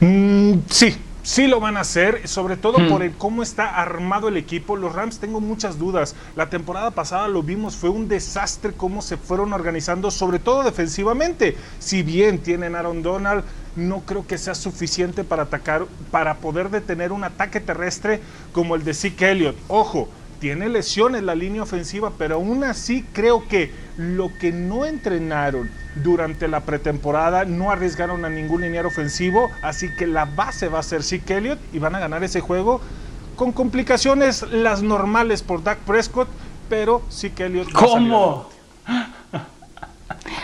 Mm, 0.00 0.58
sí, 0.68 0.98
Sí 1.26 1.48
lo 1.48 1.58
van 1.58 1.76
a 1.76 1.80
hacer, 1.80 2.28
sobre 2.28 2.56
todo 2.56 2.78
por 2.88 3.02
el 3.02 3.10
cómo 3.10 3.42
está 3.42 3.80
armado 3.82 4.28
el 4.28 4.36
equipo. 4.36 4.76
Los 4.76 4.94
Rams 4.94 5.18
tengo 5.18 5.40
muchas 5.40 5.76
dudas. 5.76 6.14
La 6.36 6.50
temporada 6.50 6.92
pasada 6.92 7.26
lo 7.26 7.42
vimos, 7.42 7.74
fue 7.74 7.90
un 7.90 8.06
desastre 8.06 8.72
cómo 8.72 9.02
se 9.02 9.16
fueron 9.16 9.52
organizando, 9.52 10.12
sobre 10.12 10.38
todo 10.38 10.62
defensivamente. 10.62 11.56
Si 11.80 12.04
bien 12.04 12.38
tienen 12.38 12.76
Aaron 12.76 13.02
Donald, 13.02 13.42
no 13.74 14.02
creo 14.02 14.24
que 14.24 14.38
sea 14.38 14.54
suficiente 14.54 15.24
para 15.24 15.42
atacar, 15.42 15.86
para 16.12 16.36
poder 16.36 16.70
detener 16.70 17.10
un 17.10 17.24
ataque 17.24 17.58
terrestre 17.58 18.20
como 18.52 18.76
el 18.76 18.84
de 18.84 18.94
Zeke 18.94 19.32
Elliott. 19.32 19.56
Ojo, 19.66 20.08
tiene 20.38 20.68
lesiones 20.68 21.22
la 21.22 21.34
línea 21.34 21.62
ofensiva, 21.62 22.12
pero 22.16 22.36
aún 22.36 22.64
así 22.64 23.04
creo 23.12 23.46
que 23.48 23.72
lo 23.96 24.30
que 24.38 24.52
no 24.52 24.86
entrenaron 24.86 25.70
durante 26.02 26.48
la 26.48 26.60
pretemporada 26.60 27.44
no 27.44 27.70
arriesgaron 27.70 28.24
a 28.24 28.28
ningún 28.28 28.62
lineal 28.62 28.86
ofensivo, 28.86 29.50
así 29.62 29.88
que 29.96 30.06
la 30.06 30.24
base 30.24 30.68
va 30.68 30.80
a 30.80 30.82
ser 30.82 31.02
Zeke 31.02 31.36
Elliott 31.36 31.58
y 31.72 31.78
van 31.78 31.94
a 31.94 31.98
ganar 31.98 32.22
ese 32.24 32.40
juego 32.40 32.80
con 33.36 33.52
complicaciones 33.52 34.42
las 34.50 34.82
normales 34.82 35.42
por 35.42 35.62
Dak 35.62 35.78
Prescott, 35.78 36.28
pero 36.68 37.02
Zeke 37.10 37.46
Elliott 37.46 37.72
¿Cómo? 37.72 38.48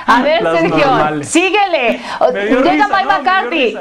A, 0.06 0.22
ver, 0.22 0.42
Sergio, 0.42 1.24
síguele. 1.24 2.00
Llega 2.32 2.88
Mike 2.88 3.06
McCarthy. 3.06 3.76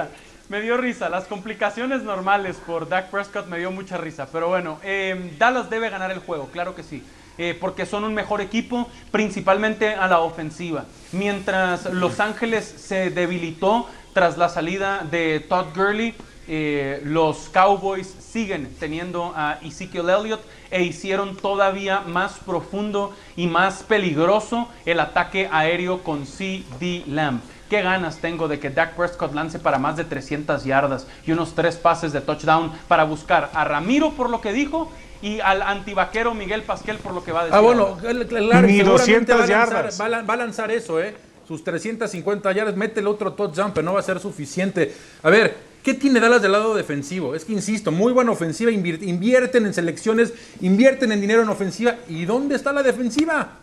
Me 0.51 0.59
dio 0.59 0.75
risa, 0.75 1.07
las 1.07 1.27
complicaciones 1.27 2.03
normales 2.03 2.57
por 2.67 2.89
Dak 2.89 3.09
Prescott 3.09 3.47
me 3.47 3.57
dio 3.57 3.71
mucha 3.71 3.95
risa. 3.95 4.27
Pero 4.29 4.49
bueno, 4.49 4.81
eh, 4.83 5.33
Dallas 5.39 5.69
debe 5.69 5.89
ganar 5.89 6.11
el 6.11 6.19
juego, 6.19 6.49
claro 6.51 6.75
que 6.75 6.83
sí. 6.83 7.01
Eh, 7.37 7.57
porque 7.57 7.85
son 7.85 8.03
un 8.03 8.13
mejor 8.13 8.41
equipo, 8.41 8.89
principalmente 9.11 9.95
a 9.95 10.09
la 10.09 10.19
ofensiva. 10.19 10.83
Mientras 11.13 11.85
Los 11.93 12.19
Ángeles 12.19 12.65
se 12.65 13.11
debilitó 13.11 13.87
tras 14.13 14.37
la 14.37 14.49
salida 14.49 15.07
de 15.09 15.39
Todd 15.39 15.67
Gurley, 15.73 16.15
eh, 16.49 16.99
los 17.05 17.47
Cowboys 17.47 18.07
siguen 18.07 18.75
teniendo 18.77 19.31
a 19.33 19.57
Ezekiel 19.61 20.09
Elliott 20.09 20.41
e 20.69 20.83
hicieron 20.83 21.37
todavía 21.37 22.01
más 22.01 22.39
profundo 22.45 23.15
y 23.37 23.47
más 23.47 23.83
peligroso 23.83 24.67
el 24.85 24.99
ataque 24.99 25.47
aéreo 25.49 26.03
con 26.03 26.25
CD 26.25 27.03
Lamb. 27.07 27.39
Qué 27.71 27.81
ganas 27.81 28.17
tengo 28.17 28.49
de 28.49 28.59
que 28.59 28.69
Dak 28.69 28.97
Prescott 28.97 29.33
lance 29.33 29.57
para 29.57 29.79
más 29.79 29.95
de 29.95 30.03
300 30.03 30.65
yardas 30.65 31.07
y 31.25 31.31
unos 31.31 31.55
tres 31.55 31.77
pases 31.77 32.11
de 32.11 32.19
touchdown 32.19 32.69
para 32.89 33.05
buscar 33.05 33.49
a 33.53 33.63
Ramiro 33.63 34.11
por 34.11 34.29
lo 34.29 34.41
que 34.41 34.51
dijo 34.51 34.91
y 35.21 35.39
al 35.39 35.61
antivaquero 35.61 36.33
Miguel 36.33 36.63
Pasquel 36.63 36.97
por 36.97 37.13
lo 37.13 37.23
que 37.23 37.31
va 37.31 37.43
a 37.43 37.45
decir. 37.45 37.57
Ah, 37.57 37.61
bueno, 37.61 37.97
claro, 38.27 38.67
Ni 38.67 38.81
200 38.81 39.33
va 39.33 39.43
a, 39.45 39.47
lanzar, 39.47 39.69
yardas. 39.69 40.01
Va, 40.01 40.33
a, 40.33 40.35
lanzar 40.35 40.69
eso, 40.69 40.99
¿eh? 40.99 41.15
Sus 41.47 41.63
350 41.63 42.51
yardas, 42.51 42.75
mete 42.75 42.99
el 42.99 43.07
otro 43.07 43.31
touchdown, 43.31 43.71
pero 43.73 43.85
no 43.85 43.93
va 43.93 44.01
a 44.01 44.03
ser 44.03 44.19
suficiente. 44.19 44.93
A 45.23 45.29
ver, 45.29 45.55
¿qué 45.81 45.93
tiene 45.93 46.19
Dallas 46.19 46.41
del 46.41 46.51
lado 46.51 46.75
defensivo? 46.75 47.35
Es 47.35 47.45
que 47.45 47.53
insisto, 47.53 47.89
muy 47.89 48.11
buena 48.11 48.31
ofensiva, 48.31 48.69
invierten 48.69 49.65
en 49.65 49.73
selecciones, 49.73 50.33
invierten 50.59 51.13
en 51.13 51.21
dinero 51.21 51.41
en 51.41 51.47
ofensiva. 51.47 51.95
¿Y 52.09 52.25
dónde 52.25 52.55
está 52.55 52.73
la 52.73 52.83
defensiva? 52.83 53.61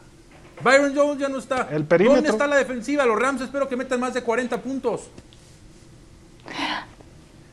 Byron 0.62 0.94
Jones 0.94 1.18
ya 1.18 1.28
no 1.28 1.38
está. 1.38 1.68
El 1.70 1.84
perímetro. 1.84 2.16
¿Dónde 2.16 2.30
está 2.30 2.46
la 2.46 2.56
defensiva? 2.56 3.06
Los 3.06 3.18
Rams 3.18 3.40
espero 3.42 3.68
que 3.68 3.76
metan 3.76 4.00
más 4.00 4.14
de 4.14 4.22
40 4.22 4.60
puntos. 4.62 5.10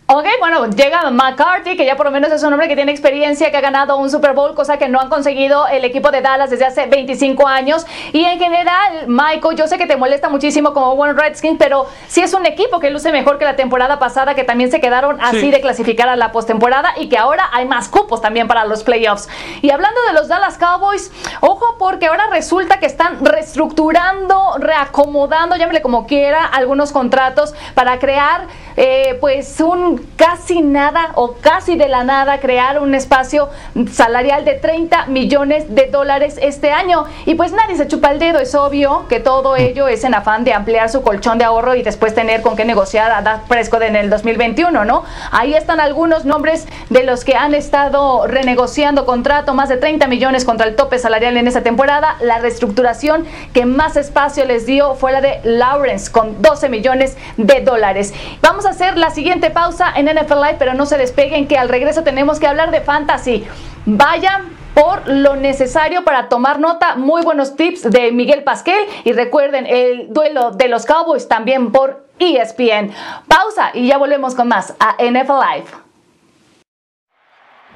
Ok, 0.08 0.28
bueno, 0.40 0.68
llega 0.68 1.10
McCarthy, 1.10 1.76
que 1.76 1.84
ya 1.84 1.98
por 1.98 2.06
lo 2.06 2.12
menos 2.12 2.32
es 2.32 2.44
un 2.44 2.54
hombre 2.54 2.68
que 2.68 2.76
tiene 2.76 2.92
experiencia, 2.92 3.50
que 3.50 3.58
ha 3.58 3.62
ganado 3.62 3.98
un 3.98 4.12
Super 4.12 4.34
Bowl, 4.34 4.54
cosa 4.54 4.78
que 4.78 4.88
no 4.88 5.00
han 5.00 5.10
conseguido 5.10 5.66
el 5.66 5.84
equipo 5.84 6.12
de 6.12 6.22
Dallas 6.22 6.52
desde 6.52 6.64
hace 6.64 6.86
25 6.86 7.48
años. 7.48 7.88
Y 8.14 8.24
en 8.24 8.38
general, 8.38 9.08
Michael, 9.08 9.58
yo 9.58 9.66
sé 9.66 9.80
que 9.80 9.88
te 9.88 9.98
molesta 9.98 10.30
muchísimo 10.30 10.76
como 10.76 10.92
One 10.92 11.14
Redskins, 11.14 11.58
pero 11.58 11.88
sí 12.08 12.22
es 12.22 12.36
un 12.36 12.46
equipo 12.46 12.80
que 12.80 12.92
luce 12.92 13.12
mejor 13.12 13.40
que 13.40 13.46
la 13.46 13.56
temporada 13.56 13.98
pasada, 13.98 14.36
que 14.36 14.44
también 14.44 14.70
se 14.70 14.80
quedaron 14.80 15.20
así 15.22 15.50
de 15.50 15.60
clasificar 15.60 16.08
a 16.08 16.16
la 16.16 16.32
postemporada 16.32 16.94
y 16.98 17.10
que 17.10 17.18
ahora 17.18 17.50
hay 17.52 17.66
más 17.66 17.90
cupos 17.90 18.22
también 18.22 18.48
para 18.48 18.64
los 18.66 18.84
playoffs. 18.84 19.28
Y 19.64 19.72
hablando 19.72 20.00
de 20.06 20.14
los 20.14 20.28
Dallas 20.28 20.60
Cowboys, 20.60 21.12
ojo 21.42 21.78
porque 21.80 22.06
ahora 22.06 22.28
resulta 22.30 22.80
que 22.80 22.86
están 22.86 23.26
reestructurando, 23.26 24.58
reacomodando, 24.60 25.56
llámele 25.56 25.82
como 25.82 26.06
quiera, 26.06 26.46
algunos 26.46 26.92
contratos 26.92 27.56
para 27.74 27.98
crear 27.98 28.46
eh, 28.78 29.18
pues 29.20 29.60
un 29.62 29.95
casi 30.16 30.62
nada 30.62 31.12
o 31.16 31.34
casi 31.34 31.76
de 31.76 31.88
la 31.88 32.04
nada 32.04 32.40
crear 32.40 32.80
un 32.80 32.96
espacio 32.96 33.50
salarial 33.92 34.46
de 34.46 34.54
30 34.54 35.08
millones 35.08 35.74
de 35.74 35.88
dólares 35.88 36.40
este 36.42 36.72
año. 36.72 37.06
Y 37.26 37.36
pues 37.36 37.52
nadie 37.52 37.76
se 37.76 37.88
chupa 37.88 38.12
el 38.12 38.20
dedo, 38.20 38.40
es 38.40 38.56
obvio 38.56 39.08
que 39.08 39.20
todo 39.20 39.56
ello 39.56 39.88
es 39.88 40.04
en 40.04 40.14
afán 40.14 40.44
de 40.44 40.54
ampliar 40.54 40.90
su 40.90 41.02
colchón 41.02 41.38
de 41.38 41.46
ahorro 41.46 41.76
y 41.76 41.84
después 41.84 42.14
tener 42.16 42.42
con 42.42 42.56
qué 42.56 42.66
negociar 42.66 43.12
a 43.12 43.22
Dak 43.22 43.48
Prescott 43.48 43.84
en 43.84 43.96
el 43.96 44.10
2021, 44.10 44.86
¿no? 44.86 45.04
Ahí 45.32 45.54
están 45.54 45.80
algunos 45.80 46.26
nombres 46.26 46.68
de 46.90 47.04
los 47.04 47.24
que 47.24 47.36
han 47.36 47.54
estado 47.54 48.28
renegociando 48.28 49.06
contrato, 49.06 49.54
más 49.54 49.70
de 49.70 49.78
30 49.78 50.08
millones 50.08 50.46
contra 50.46 50.68
el 50.68 50.76
tope 50.76 51.00
salarial 51.00 51.38
en 51.38 51.48
esa 51.48 51.62
temporada. 51.62 52.18
La 52.22 52.40
reestructuración 52.40 53.26
que 53.54 53.66
más 53.66 53.98
espacio 53.98 54.46
les 54.46 54.66
dio 54.66 54.96
fue 54.96 55.12
la 55.12 55.22
de 55.22 55.40
Lawrence 55.44 56.12
con 56.12 56.42
12 56.42 56.70
millones 56.70 57.18
de 57.38 57.62
dólares. 57.62 58.14
Vamos 58.42 58.66
a 58.66 58.70
hacer 58.70 58.98
la 58.98 59.10
siguiente 59.10 59.50
pausa 59.50 59.85
en 59.96 60.06
NFL 60.06 60.36
Live, 60.36 60.56
pero 60.60 60.74
no 60.74 60.86
se 60.86 60.98
despeguen 60.98 61.48
que 61.48 61.58
al 61.58 61.70
regreso 61.70 62.04
tenemos 62.04 62.40
que 62.40 62.48
hablar 62.48 62.72
de 62.72 62.82
fantasy. 62.82 63.46
Vayan 63.86 64.56
por 64.74 65.08
lo 65.08 65.36
necesario 65.36 66.04
para 66.04 66.30
tomar 66.30 66.60
nota. 66.60 66.96
Muy 66.96 67.24
buenos 67.24 67.56
tips 67.56 67.90
de 67.90 68.12
Miguel 68.12 68.44
Pasquel 68.44 68.88
y 69.04 69.14
recuerden 69.14 69.66
el 69.66 70.14
duelo 70.14 70.52
de 70.52 70.68
los 70.68 70.86
Cowboys 70.86 71.28
también 71.28 71.72
por 71.72 72.08
ESPN. 72.20 72.92
Pausa 73.28 73.72
y 73.74 73.88
ya 73.88 73.98
volvemos 73.98 74.36
con 74.36 74.48
más 74.48 74.76
a 74.80 74.96
NFL 75.00 75.40
Live. 75.40 75.68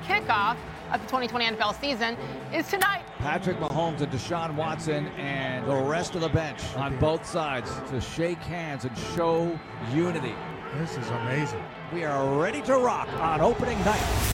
Kickoff 0.07 0.57
of 0.93 1.01
the 1.01 1.07
2020 1.07 1.55
NFL 1.55 1.79
season 1.79 2.17
is 2.53 2.67
tonight. 2.67 3.01
Patrick 3.19 3.59
Mahomes 3.59 4.01
and 4.01 4.11
Deshaun 4.11 4.55
Watson 4.55 5.07
and 5.17 5.67
the 5.67 5.75
rest 5.75 6.15
of 6.15 6.21
the 6.21 6.29
bench 6.29 6.61
on 6.75 6.97
both 6.99 7.25
sides 7.25 7.69
to 7.89 7.99
shake 8.01 8.39
hands 8.39 8.85
and 8.85 8.97
show 9.15 9.51
unity. 9.93 10.35
This 10.77 10.97
is 10.97 11.09
amazing. 11.09 11.63
We 11.91 12.03
are 12.03 12.39
ready 12.39 12.61
to 12.61 12.77
rock 12.77 13.11
on 13.13 13.41
opening 13.41 13.77
night. 13.79 14.33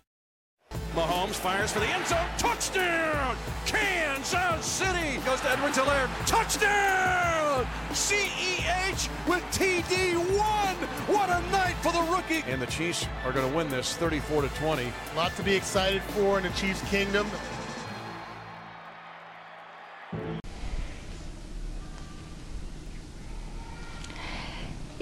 Mahomes 0.93 1.35
fires 1.35 1.71
for 1.71 1.79
the 1.79 1.87
end 1.87 2.05
zone. 2.05 2.27
Touchdown! 2.37 3.37
Kansas 3.65 4.65
City 4.65 5.17
goes 5.25 5.39
to 5.41 5.51
Edwards 5.51 5.77
Hilaire. 5.77 6.09
Touchdown! 6.25 7.65
CEH 7.91 9.09
with 9.29 9.43
TD1. 9.53 10.75
What 11.07 11.29
a 11.29 11.41
night 11.51 11.75
for 11.81 11.93
the 11.93 12.01
rookie. 12.11 12.43
And 12.51 12.61
the 12.61 12.67
Chiefs 12.67 13.07
are 13.23 13.31
going 13.31 13.49
to 13.49 13.55
win 13.55 13.69
this 13.69 13.95
34 13.95 14.41
to 14.41 14.49
20. 14.49 14.83
A 14.83 15.15
lot 15.15 15.33
to 15.37 15.43
be 15.43 15.55
excited 15.55 16.01
for 16.01 16.37
in 16.37 16.43
the 16.43 16.49
Chiefs 16.49 16.81
kingdom. 16.89 17.27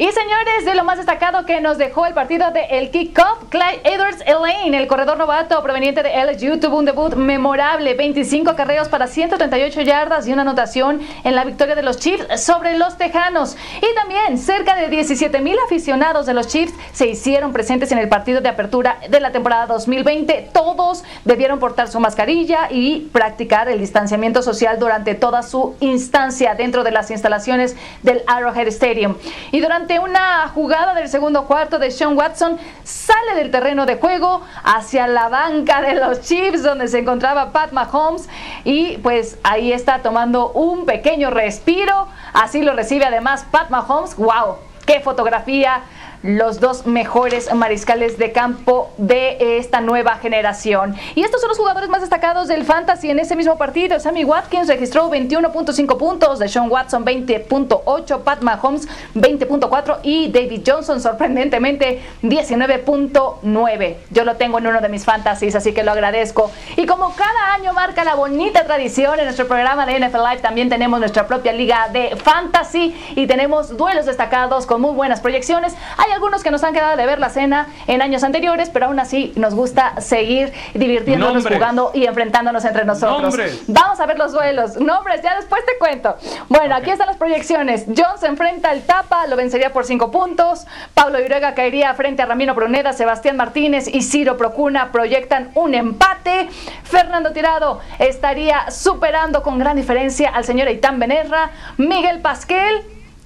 Y 0.04 0.12
señores, 0.12 0.66
de 0.66 0.76
lo 0.76 0.84
más 0.84 0.98
destacado 0.98 1.46
que 1.46 1.62
nos 1.62 1.78
dejó 1.78 2.06
el 2.06 2.14
partido 2.14 2.52
de 2.52 2.66
el 2.72 2.92
kickoff, 2.92 3.46
Clyde 3.48 3.80
Edwards 3.86 4.22
Elaine, 4.26 4.78
el 4.78 4.86
corredor 4.86 5.18
novato 5.18 5.64
proveniente 5.64 6.04
de 6.04 6.10
LSU, 6.26 6.60
tuvo 6.60 6.80
un 6.80 6.84
debut 6.84 7.16
memorable, 7.16 7.94
25 7.94 8.54
carreos 8.54 8.90
para 8.90 9.08
138 9.08 9.80
yardas 9.80 10.28
y 10.28 10.34
una 10.34 10.42
anotación 10.42 11.00
en 11.24 11.36
la 11.36 11.46
victoria 11.46 11.76
de 11.76 11.84
los 11.84 12.00
Chiefs 12.00 12.44
sobre 12.44 12.78
los 12.78 12.98
Tejanos. 12.98 13.56
Y 13.78 13.96
también 13.96 14.38
cerca 14.38 14.76
de 14.76 14.90
17 14.90 15.40
mil 15.40 15.56
aficionados 15.66 16.26
de 16.26 16.34
los 16.34 16.50
Chiefs 16.50 16.74
se 16.92 17.08
hicieron 17.08 17.54
presentes 17.54 17.90
en 17.94 17.98
el 17.98 18.10
partido 18.10 18.42
de 18.42 18.50
apertura 18.50 18.98
de 19.10 19.22
la 19.22 19.32
temporada 19.32 19.68
2020. 19.68 20.50
Todos 20.52 21.06
debieron 21.24 21.60
portar 21.60 21.88
su 21.88 22.02
mascarilla 22.02 22.68
y 22.70 23.10
practicar 23.14 23.70
el 23.70 23.80
distanciamiento 23.80 24.44
social 24.44 24.80
durante 24.80 25.16
toda 25.16 25.44
su 25.44 25.78
instancia 25.80 26.56
dentro 26.56 26.84
de 26.84 26.92
las 26.92 27.10
instalaciones 27.10 27.78
del 28.02 28.22
Arrowhead 28.28 28.68
Stadium. 28.68 29.16
Y 29.54 29.62
durante 29.62 29.93
una 30.00 30.48
jugada 30.50 30.94
del 30.94 31.10
segundo 31.10 31.46
cuarto 31.46 31.80
de 31.80 31.92
Sean 31.92 32.18
Watson, 32.18 32.58
sale 32.84 33.36
del 33.36 33.52
terreno 33.52 33.86
de 33.86 33.96
juego 33.96 34.42
hacia 34.64 35.08
la 35.08 35.30
banca 35.30 35.82
de 35.82 35.96
los 35.96 36.22
Chiefs 36.22 36.64
donde 36.64 36.88
se 36.88 37.00
encontraba 37.00 37.52
Pat 37.52 37.72
Mahomes 37.72 38.30
y 38.64 38.98
pues 38.98 39.38
ahí 39.44 39.72
está 39.72 40.00
tomando 40.00 40.52
un 40.52 40.86
pequeño 40.86 41.30
respiro. 41.30 42.08
Así 42.34 42.62
lo 42.62 42.74
recibe 42.74 43.06
además 43.06 43.46
Pat 43.52 43.70
Mahomes. 43.70 44.16
¡Wow! 44.16 44.58
¡Qué 44.86 45.00
fotografía! 45.00 45.82
Los 46.24 46.62
dos 46.62 46.86
mejores 46.86 47.54
mariscales 47.54 48.18
de 48.18 48.32
campo 48.32 48.90
de 48.98 49.58
esta 49.58 49.82
nueva 49.82 50.16
generación. 50.16 50.96
Y 51.16 51.24
estos 51.24 51.42
son 51.42 51.50
los 51.50 51.58
jugadores 51.58 51.90
más 51.90 52.02
destacados 52.02 52.48
del 52.48 52.64
Fantasy 52.64 53.10
en 53.10 53.20
ese 53.20 53.36
mismo 53.36 53.58
partido. 53.58 54.00
Sammy 54.00 54.24
Watkins 54.24 54.68
registró 54.68 55.12
21.5 55.12 55.98
puntos, 55.98 56.40
de 56.40 56.48
Sean 56.48 56.72
Watson 56.72 57.06
20.8, 57.06 58.22
Pat 58.22 58.42
Mahomes 58.42 58.88
20.4 59.16 60.00
y 60.04 60.32
David 60.32 60.62
Johnson 60.66 61.02
sorprendentemente 61.02 62.02
19.9. 62.24 63.96
Yo 64.10 64.24
lo 64.24 64.36
tengo 64.36 64.60
en 64.60 64.68
uno 64.68 64.80
de 64.80 64.90
mis 64.90 65.04
fantasies, 65.04 65.56
así 65.56 65.74
que 65.74 65.84
lo 65.84 65.92
agradezco. 65.92 66.52
Y 66.78 66.86
como 66.86 67.14
cada 67.16 67.54
año 67.54 67.74
marca 67.74 68.06
la 68.06 68.16
bonita 68.16 68.64
tradición 68.64 69.20
en 69.20 69.26
nuestro 69.26 69.48
programa 69.48 69.86
de 69.86 70.00
NFL 70.00 70.24
Live, 70.30 70.42
también 70.42 70.70
tenemos 70.70 71.00
nuestra 71.00 71.28
propia 71.28 71.52
liga 71.52 71.90
de 71.92 72.16
fantasy 72.16 72.96
y 73.16 73.28
tenemos 73.28 73.76
duelos 73.76 74.06
destacados 74.06 74.66
con 74.66 74.80
muy 74.80 74.94
buenas 74.94 75.20
proyecciones. 75.20 75.76
Hay 75.98 76.13
algunos 76.14 76.44
que 76.44 76.52
nos 76.52 76.64
han 76.64 76.74
quedado 76.74 76.96
de 76.96 77.06
ver 77.06 77.20
la 77.20 77.30
cena 77.30 77.68
en 77.88 78.02
años 78.02 78.24
anteriores, 78.24 78.70
pero 78.70 78.88
aún 78.88 79.00
así 79.00 79.34
nos 79.36 79.54
gusta 79.56 80.00
seguir 80.02 80.54
divirtiéndonos, 80.74 81.46
jugando 81.46 81.92
y 81.94 82.06
enfrentándonos 82.06 82.64
entre 82.66 82.86
nosotros. 82.86 83.36
Vamos 83.68 84.00
a 84.00 84.06
ver 84.06 84.18
los 84.18 84.32
duelos. 84.32 84.78
Nombres, 84.78 85.22
ya 85.22 85.36
después 85.36 85.66
te 85.66 85.78
cuento. 85.78 86.16
Bueno, 86.50 86.76
aquí 86.76 86.92
están 86.92 87.08
las 87.08 87.18
proyecciones. 87.18 87.86
John 87.88 88.18
se 88.20 88.28
enfrenta 88.28 88.70
al 88.70 88.84
Tapa, 88.84 89.28
lo 89.28 89.36
vencería 89.36 89.74
por 89.74 89.86
5 89.86 90.12
puntos. 90.12 90.66
Pablo 90.94 91.20
Iruega 91.20 91.54
caería 91.54 91.94
frente 91.94 92.22
a 92.22 92.26
Ramiro 92.26 92.54
Bruneda, 92.54 92.94
Sebastián 92.94 93.38
Martínez 93.38 93.88
y 93.88 94.02
Ciro 94.02 94.38
Procuna 94.38 94.92
proyectan 94.92 95.50
un 95.56 95.74
empate. 95.74 96.50
Fernando 96.84 97.32
Tirado 97.32 97.80
estaría 98.00 98.70
superando 98.72 99.44
con 99.44 99.60
gran 99.60 99.76
diferencia 99.76 100.30
al 100.30 100.46
señor 100.46 100.68
Eitan 100.68 101.00
Benerra. 101.00 101.52
Miguel 101.78 102.22
Pasquel 102.22 102.84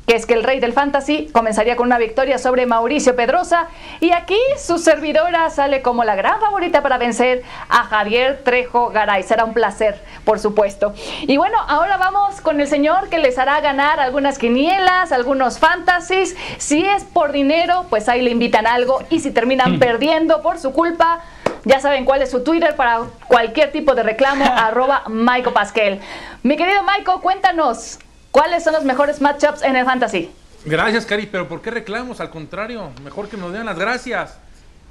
que 0.07 0.15
es 0.15 0.25
que 0.25 0.33
el 0.33 0.43
rey 0.43 0.61
del 0.61 0.71
fantasy 0.71 1.27
comenzaría 1.33 1.75
con 1.75 1.87
una 1.87 1.97
victoria 1.97 2.37
sobre 2.37 2.65
Mauricio 2.65 3.17
Pedrosa 3.17 3.67
y 3.99 4.11
aquí 4.11 4.39
su 4.57 4.77
servidora 4.77 5.49
sale 5.49 5.81
como 5.81 6.05
la 6.05 6.15
gran 6.15 6.39
favorita 6.39 6.81
para 6.81 6.97
vencer 6.97 7.43
a 7.67 7.83
Javier 7.83 8.41
Trejo 8.45 8.89
Garay. 8.89 9.23
Será 9.23 9.43
un 9.43 9.53
placer, 9.53 10.01
por 10.23 10.39
supuesto. 10.39 10.93
Y 11.23 11.35
bueno, 11.35 11.57
ahora 11.67 11.97
vamos 11.97 12.39
con 12.39 12.61
el 12.61 12.67
señor 12.69 13.09
que 13.09 13.17
les 13.17 13.37
hará 13.37 13.59
ganar 13.59 13.99
algunas 13.99 14.37
quinielas, 14.37 15.11
algunos 15.11 15.59
fantasies. 15.59 16.37
Si 16.57 16.85
es 16.85 17.03
por 17.03 17.33
dinero, 17.33 17.85
pues 17.89 18.07
ahí 18.07 18.21
le 18.21 18.31
invitan 18.31 18.65
algo 18.65 19.03
y 19.09 19.19
si 19.19 19.31
terminan 19.31 19.73
mm. 19.73 19.79
perdiendo 19.79 20.41
por 20.41 20.57
su 20.57 20.71
culpa, 20.71 21.19
ya 21.65 21.81
saben 21.81 22.05
cuál 22.05 22.21
es 22.21 22.31
su 22.31 22.45
Twitter 22.45 22.77
para 22.77 23.01
cualquier 23.27 23.73
tipo 23.73 23.93
de 23.93 24.03
reclamo, 24.03 24.45
arroba 24.55 25.03
Maiko 25.07 25.51
Pasquel. 25.51 25.99
Mi 26.43 26.55
querido 26.55 26.81
Maiko, 26.83 27.19
cuéntanos, 27.19 27.99
¿Cuáles 28.37 28.63
son 28.63 28.73
los 28.73 28.83
mejores 28.83 29.19
matchups 29.19 29.63
en 29.63 29.75
el 29.75 29.83
fantasy? 29.83 30.29
Gracias, 30.63 31.07
Cari, 31.07 31.25
pero 31.25 31.47
¿por 31.47 31.59
qué 31.59 31.71
reclamos? 31.71 32.19
Al 32.19 32.29
contrario, 32.29 32.91
mejor 33.03 33.29
que 33.29 33.35
nos 33.35 33.51
den 33.51 33.65
las 33.65 33.79
gracias. 33.79 34.37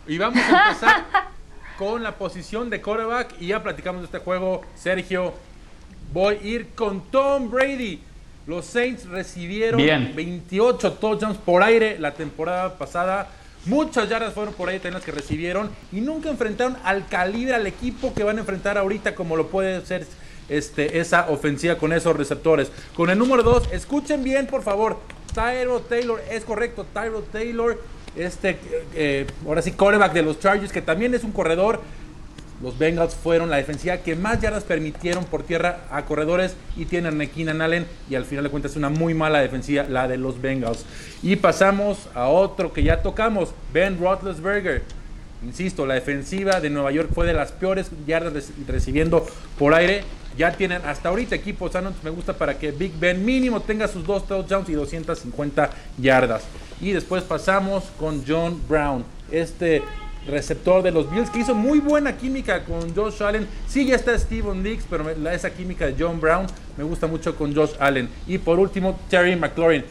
Y 0.05 0.19
vamos 0.19 0.43
a 0.43 0.67
empezar 0.67 1.05
con 1.79 2.03
la 2.03 2.11
posición 2.17 2.69
de 2.71 2.83
quarterback 2.83 3.37
y 3.39 3.47
ya 3.47 3.63
platicamos 3.63 4.01
de 4.01 4.07
este 4.07 4.19
juego. 4.19 4.63
Sergio, 4.75 5.33
voy 6.13 6.35
a 6.35 6.43
ir 6.45 6.71
con 6.75 7.03
Tom 7.03 7.49
Brady. 7.49 8.01
Los 8.49 8.67
Saints 8.67 9.07
recibieron 9.07 9.81
28 9.81 10.95
touchdowns 10.95 11.39
por 11.39 11.63
aire 11.63 12.01
la 12.01 12.15
temporada 12.15 12.77
pasada. 12.77 13.29
Muchas 13.67 14.09
yardas 14.09 14.35
fueron 14.35 14.55
por 14.55 14.71
ahí 14.71 14.81
las 14.83 15.05
que 15.05 15.13
recibieron 15.13 15.71
y 15.93 16.01
nunca 16.01 16.31
enfrentaron 16.31 16.77
al 16.83 17.07
calibre, 17.07 17.55
al 17.55 17.69
equipo 17.69 18.13
que 18.13 18.25
van 18.25 18.39
a 18.39 18.41
enfrentar 18.41 18.77
ahorita 18.77 19.15
como 19.15 19.37
lo 19.37 19.47
puede 19.47 19.87
ser 19.87 20.05
este, 20.49 20.99
esa 20.99 21.29
ofensiva 21.31 21.77
con 21.77 21.93
esos 21.93 22.17
receptores. 22.17 22.71
Con 22.95 23.11
el 23.11 23.19
número 23.19 23.43
2, 23.43 23.73
escuchen 23.73 24.23
bien, 24.23 24.47
por 24.47 24.63
favor. 24.63 24.99
Tyro 25.35 25.81
Taylor, 25.81 26.23
es 26.31 26.45
correcto, 26.45 26.87
Tyro 26.93 27.23
Taylor, 27.23 27.79
este, 28.17 28.59
eh, 28.95 29.27
ahora 29.47 29.61
sí, 29.61 29.73
coreback 29.73 30.13
de 30.13 30.23
los 30.23 30.41
Chargers, 30.41 30.73
que 30.73 30.83
también 30.83 31.15
es 31.15 31.25
un 31.25 31.33
corredor. 31.33 31.81
Los 32.63 32.79
Bengals 32.79 33.15
fueron 33.15 33.51
la 33.51 33.57
defensiva 33.57 33.99
que 33.99 34.17
más 34.17 34.41
yardas 34.41 34.65
permitieron 34.65 35.27
por 35.27 35.43
tierra 35.43 35.81
a 35.91 36.07
corredores 36.07 36.57
y 36.75 36.87
tienen 36.87 37.21
a 37.21 37.27
Keenan 37.27 37.61
Allen 37.61 37.87
y 38.09 38.15
al 38.15 38.25
final 38.25 38.45
de 38.45 38.51
cuentas 38.51 38.71
es 38.71 38.79
una 38.79 38.89
muy 38.89 39.13
mala 39.13 39.41
defensiva 39.41 39.85
la 39.85 40.09
de 40.09 40.17
los 40.17 40.41
Bengals. 40.41 40.87
Y 41.23 41.37
pasamos 41.37 42.09
a 42.15 42.29
otro 42.29 42.73
que 42.73 42.83
ya 42.83 43.03
tocamos, 43.03 43.51
Ben 43.75 44.01
Roethlisberger. 44.01 44.83
Insisto, 45.45 45.85
la 45.85 45.95
defensiva 45.95 46.61
de 46.61 46.71
Nueva 46.71 46.93
York 46.93 47.11
fue 47.15 47.27
de 47.27 47.35
las 47.35 47.53
peores 47.53 47.91
yardas 48.07 48.51
recibiendo 48.67 49.27
por 49.59 49.75
aire 49.75 50.03
ya 50.37 50.53
tienen 50.53 50.83
hasta 50.85 51.09
ahorita 51.09 51.35
equipos 51.35 51.73
sanos. 51.73 51.95
Me 52.03 52.11
gusta 52.11 52.33
para 52.33 52.59
que 52.59 52.71
Big 52.71 52.93
Ben 52.99 53.25
mínimo 53.25 53.61
tenga 53.61 53.89
sus 53.89 54.07
dos 54.07 54.27
touchdowns 54.27 54.69
y 54.69 54.73
250 54.73 55.71
yardas. 55.99 56.45
Y 56.81 56.93
después 56.93 57.23
pasamos 57.25 57.85
con 57.99 58.25
John 58.27 58.61
Brown, 58.69 59.05
este 59.31 59.83
receptor 60.27 60.83
de 60.83 60.91
los 60.91 61.11
Bills 61.11 61.31
que 61.31 61.39
hizo 61.39 61.55
muy 61.55 61.79
buena 61.79 62.17
química 62.17 62.65
con 62.65 62.95
Josh 62.95 63.23
Allen. 63.23 63.47
Sí, 63.67 63.87
ya 63.87 63.97
está 63.97 64.19
Steven 64.19 64.63
Diggs, 64.63 64.85
pero 64.89 65.09
esa 65.31 65.51
química 65.51 65.87
de 65.87 65.95
John 65.99 66.21
Brown 66.21 66.47
me 66.77 66.85
gusta 66.85 67.07
mucho 67.07 67.35
con 67.37 67.55
Josh 67.55 67.73
Allen. 67.79 68.09
Y 68.27 68.39
por 68.39 68.59
último, 68.59 68.99
Terry 69.09 69.37
McLaurin. 69.37 69.85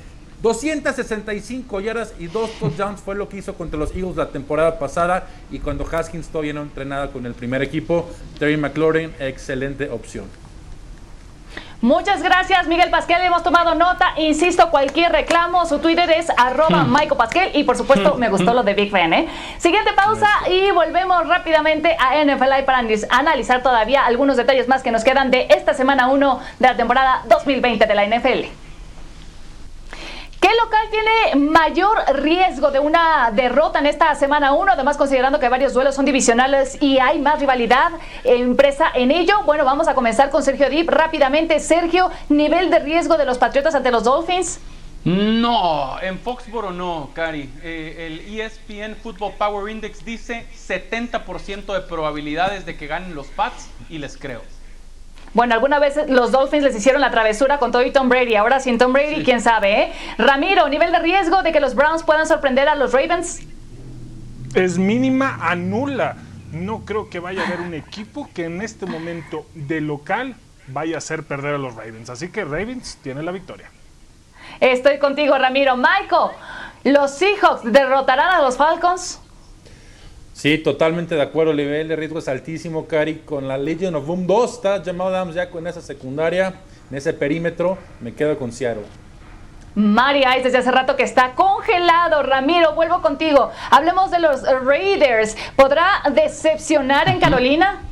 265 0.46 1.82
yardas 1.82 2.14
y 2.20 2.28
dos 2.28 2.52
touchdowns 2.60 3.02
fue 3.02 3.16
lo 3.16 3.28
que 3.28 3.38
hizo 3.38 3.56
contra 3.56 3.80
los 3.80 3.96
Eagles 3.96 4.16
la 4.16 4.28
temporada 4.28 4.78
pasada 4.78 5.26
y 5.50 5.58
cuando 5.58 5.88
Haskins 5.92 6.28
todavía 6.28 6.54
no 6.54 6.62
entrenada 6.62 7.08
con 7.08 7.26
el 7.26 7.34
primer 7.34 7.64
equipo, 7.64 8.08
Terry 8.38 8.56
McLaurin, 8.56 9.12
excelente 9.20 9.90
opción. 9.90 10.26
Muchas 11.82 12.22
gracias, 12.22 12.68
Miguel 12.68 12.92
Pasquel. 12.92 13.22
Hemos 13.22 13.42
tomado 13.42 13.74
nota. 13.74 14.14
Insisto, 14.18 14.70
cualquier 14.70 15.12
reclamo, 15.12 15.66
su 15.66 15.80
Twitter 15.80 16.12
es 16.12 16.28
arroba 16.38 16.84
hmm. 16.84 17.18
Pasquel. 17.18 17.50
Y 17.56 17.64
por 17.64 17.76
supuesto, 17.76 18.14
me 18.16 18.30
gustó 18.30 18.54
lo 18.54 18.62
de 18.62 18.76
Big 18.76 18.92
Ben. 18.92 19.14
¿eh? 19.14 19.28
Siguiente 19.58 19.94
pausa 19.94 20.28
y 20.48 20.70
volvemos 20.70 21.28
rápidamente 21.28 21.98
a 22.00 22.24
NFL 22.24 22.64
para 22.66 22.84
analizar 23.10 23.64
todavía 23.64 24.06
algunos 24.06 24.38
detalles 24.38 24.68
más 24.68 24.84
que 24.84 24.92
nos 24.92 25.04
quedan 25.04 25.32
de 25.32 25.48
esta 25.50 25.74
semana 25.74 26.08
1 26.08 26.40
de 26.60 26.68
la 26.68 26.78
temporada 26.78 27.24
2020 27.30 27.86
de 27.88 27.96
la 27.96 28.06
NFL. 28.06 28.65
¿Qué 30.46 30.52
local 30.64 30.88
tiene 30.92 31.44
mayor 31.50 31.98
riesgo 32.22 32.70
de 32.70 32.78
una 32.78 33.32
derrota 33.34 33.80
en 33.80 33.88
esta 33.88 34.14
semana 34.14 34.54
1? 34.54 34.74
Además, 34.74 34.96
considerando 34.96 35.40
que 35.40 35.50
varios 35.50 35.74
duelos 35.74 35.96
son 35.96 36.06
divisionales 36.06 36.78
y 36.80 37.00
hay 37.00 37.18
más 37.18 37.40
rivalidad 37.40 37.94
empresa 38.24 38.92
en 38.94 39.10
ello. 39.10 39.42
Bueno, 39.48 39.66
vamos 39.66 39.88
a 39.88 39.96
comenzar 39.96 40.30
con 40.30 40.44
Sergio 40.44 40.70
Dip 40.70 40.88
rápidamente. 40.88 41.60
Sergio, 41.60 42.12
nivel 42.30 42.70
de 42.70 42.78
riesgo 42.78 43.18
de 43.18 43.26
los 43.26 43.40
Patriotas 43.40 43.74
ante 43.74 43.90
los 43.90 44.04
Dolphins. 44.04 44.60
No, 45.04 46.00
en 46.00 46.20
Foxboro 46.20 46.70
no, 46.70 47.10
Cari. 47.16 47.50
Eh, 47.64 48.06
el 48.06 48.40
ESPN 48.40 48.98
Football 49.02 49.34
Power 49.40 49.72
Index 49.72 50.06
dice 50.06 50.46
70% 50.56 51.74
de 51.74 51.82
probabilidades 51.82 52.68
de 52.68 52.78
que 52.78 52.86
ganen 52.86 53.16
los 53.16 53.26
Pats 53.30 53.72
y 53.90 53.98
les 53.98 54.16
creo. 54.16 54.44
Bueno, 55.36 55.54
alguna 55.54 55.80
vez 55.80 56.00
los 56.08 56.32
Dolphins 56.32 56.64
les 56.64 56.76
hicieron 56.78 57.02
la 57.02 57.12
travesura 57.12 57.60
con 57.60 57.74
todo 57.74 57.84
y 57.84 57.92
Tom 57.92 58.08
Brady. 58.08 58.36
Ahora 58.36 58.62
sin 58.62 58.78
Tom 58.78 58.94
Brady, 58.94 59.22
quién 59.26 59.42
sabe, 59.42 59.82
¿eh? 59.82 59.94
Ramiro, 60.18 60.70
nivel 60.70 60.94
de 60.94 61.00
riesgo 61.00 61.44
de 61.44 61.52
que 61.52 61.60
los 61.60 61.76
Browns 61.76 62.04
puedan 62.04 62.26
sorprender 62.26 62.70
a 62.70 62.76
los 62.76 62.94
Ravens. 62.94 63.42
Es 64.54 64.78
mínima 64.78 65.38
a 65.42 65.56
nula. 65.56 66.16
No 66.54 66.86
creo 66.86 67.10
que 67.10 67.20
vaya 67.20 67.42
a 67.42 67.48
haber 67.48 67.60
un 67.60 67.74
equipo 67.74 68.30
que 68.34 68.46
en 68.46 68.62
este 68.62 68.86
momento 68.86 69.46
de 69.54 69.82
local 69.82 70.36
vaya 70.68 70.96
a 70.96 70.98
hacer 71.00 71.24
perder 71.24 71.56
a 71.56 71.58
los 71.58 71.76
Ravens. 71.76 72.10
Así 72.10 72.30
que 72.30 72.46
Ravens 72.46 72.98
tiene 73.04 73.22
la 73.22 73.34
victoria. 73.34 73.70
Estoy 74.62 75.00
contigo, 75.00 75.38
Ramiro. 75.38 75.76
Michael, 75.76 76.32
¿los 76.86 77.12
Seahawks 77.12 77.70
derrotarán 77.74 78.36
a 78.36 78.42
los 78.42 78.56
Falcons? 78.56 79.20
Sí, 80.36 80.58
totalmente 80.58 81.16
de 81.16 81.22
acuerdo. 81.22 81.52
El 81.52 81.58
nivel 81.58 81.88
de 81.88 81.96
riesgo 81.96 82.20
es 82.20 82.28
altísimo, 82.28 82.88
Cari. 82.88 83.20
Con 83.20 83.48
la 83.48 83.58
Legion 83.58 83.96
of 83.96 84.06
Boom 84.06 84.28
2 84.28 84.54
está 84.54 84.84
llamado 84.84 85.16
Adams 85.16 85.34
ya 85.34 85.50
con 85.50 85.66
esa 85.66 85.80
secundaria, 85.80 86.56
en 86.92 86.98
ese 86.98 87.14
perímetro. 87.14 87.78
Me 88.02 88.14
quedo 88.14 88.38
con 88.38 88.52
Seattle. 88.52 88.84
María, 89.76 90.32
desde 90.44 90.58
hace 90.58 90.72
rato 90.72 90.98
que 90.98 91.04
está 91.04 91.36
congelado. 91.36 92.22
Ramiro, 92.22 92.76
vuelvo 92.76 93.02
contigo. 93.02 93.50
Hablemos 93.72 94.12
de 94.12 94.20
los 94.20 94.42
Raiders. 94.66 95.38
¿Podrá 95.56 96.04
decepcionar 96.14 97.08
en 97.08 97.20
Carolina? 97.20 97.82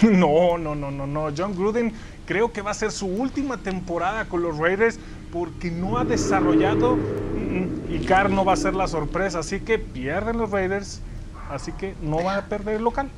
No, 0.00 0.56
no, 0.56 0.76
no, 0.76 0.92
no, 0.92 1.08
no. 1.08 1.32
John 1.36 1.56
Gruden 1.56 1.92
creo 2.26 2.52
que 2.52 2.62
va 2.62 2.70
a 2.70 2.74
ser 2.74 2.92
su 2.92 3.08
última 3.08 3.56
temporada 3.56 4.26
con 4.26 4.40
los 4.40 4.56
Raiders 4.56 5.00
porque 5.32 5.70
no 5.70 5.98
ha 5.98 6.04
desarrollado 6.04 6.96
mm, 6.96 7.92
y 7.92 8.04
Carr 8.06 8.30
no 8.30 8.44
va 8.44 8.54
a 8.54 8.56
ser 8.56 8.74
la 8.74 8.88
sorpresa. 8.88 9.40
Así 9.40 9.60
que 9.60 9.78
pierden 9.78 10.38
los 10.38 10.50
Raiders 10.50 11.02
Así 11.50 11.72
que 11.72 11.94
no 12.02 12.22
va 12.22 12.36
a 12.36 12.42
perder 12.42 12.76
el 12.76 12.82
local. 12.82 13.08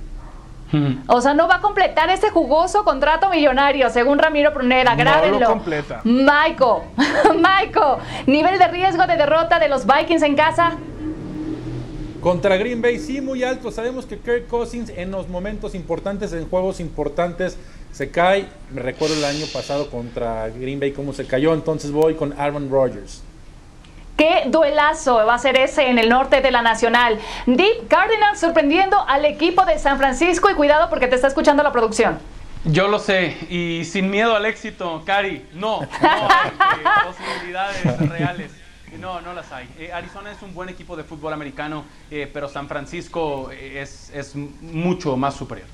O 1.09 1.21
sea, 1.21 1.35
no 1.35 1.49
va 1.49 1.57
a 1.57 1.61
completar 1.61 2.11
ese 2.11 2.31
jugoso 2.31 2.85
contrato 2.85 3.29
millonario, 3.29 3.91
según 3.91 4.21
Ramiro 4.21 4.53
Prunera. 4.53 4.95
Grábenlo. 4.95 5.41
No 5.41 5.47
lo 5.47 5.53
completa. 5.55 6.01
Michael, 6.05 6.83
Michael, 7.35 7.97
nivel 8.27 8.57
de 8.57 8.69
riesgo 8.69 9.05
de 9.09 9.17
derrota 9.17 9.59
de 9.59 9.69
los 9.69 9.85
Vikings 9.85 10.23
en 10.23 10.37
casa. 10.37 10.77
Contra 12.21 12.57
Green 12.57 12.81
Bay, 12.81 13.01
sí, 13.01 13.21
muy 13.21 13.43
alto. 13.43 13.73
Sabemos 13.73 14.07
que 14.07 14.19
Kirk 14.19 14.47
Cousins 14.47 14.93
en 14.95 15.11
los 15.11 15.29
momentos 15.29 15.75
importantes, 15.75 16.33
en 16.33 16.49
juegos 16.49 16.79
importantes, 16.79 17.59
se 17.93 18.11
cae. 18.11 18.47
Me 18.71 18.83
recuerdo 18.83 19.15
el 19.15 19.25
año 19.25 19.47
pasado 19.53 19.91
contra 19.91 20.49
Green 20.49 20.81
Bay 20.81 20.93
cómo 20.93 21.13
se 21.13 21.27
cayó. 21.27 21.55
Entonces 21.55 21.91
voy 21.93 22.15
con 22.15 22.39
Aaron 22.39 22.71
Rodgers. 22.71 23.23
Qué 24.17 24.43
duelazo 24.49 25.15
va 25.25 25.35
a 25.35 25.39
ser 25.39 25.57
ese 25.57 25.89
en 25.89 25.99
el 25.99 26.11
norte 26.11 26.43
de 26.43 26.51
la 26.51 26.61
Nacional. 26.61 27.19
Deep 27.47 27.89
Cardinals 27.89 28.39
sorprendiendo 28.39 29.03
al 29.09 29.25
equipo 29.25 29.65
de 29.65 29.79
San 29.79 29.97
Francisco 29.97 30.51
y 30.51 30.55
cuidado 30.55 30.91
porque 30.91 31.09
te 31.09 31.15
está 31.15 31.29
escuchando 31.29 31.63
la 31.63 31.73
producción. 31.73 32.19
Yo 32.65 32.89
lo 32.89 32.99
sé, 32.99 33.39
y 33.49 33.87
sin 33.87 34.11
miedo 34.11 34.37
al 34.37 34.45
éxito, 34.45 35.03
Cari, 35.07 35.47
no, 35.55 35.81
no 35.81 35.89
hay 36.03 36.81
eh, 36.81 37.07
posibilidades 37.07 38.11
reales. 38.11 38.53
No, 38.99 39.23
no 39.23 39.33
las 39.33 39.51
hay. 39.51 39.67
Eh, 39.79 39.91
Arizona 39.91 40.31
es 40.31 40.43
un 40.43 40.53
buen 40.53 40.69
equipo 40.69 40.95
de 40.95 41.05
fútbol 41.05 41.33
americano, 41.33 41.87
eh, 42.11 42.29
pero 42.31 42.51
San 42.51 42.69
Francisco 42.69 43.51
es, 43.51 44.11
es 44.11 44.37
mucho 44.37 45.17
más 45.17 45.35
superior. 45.35 45.69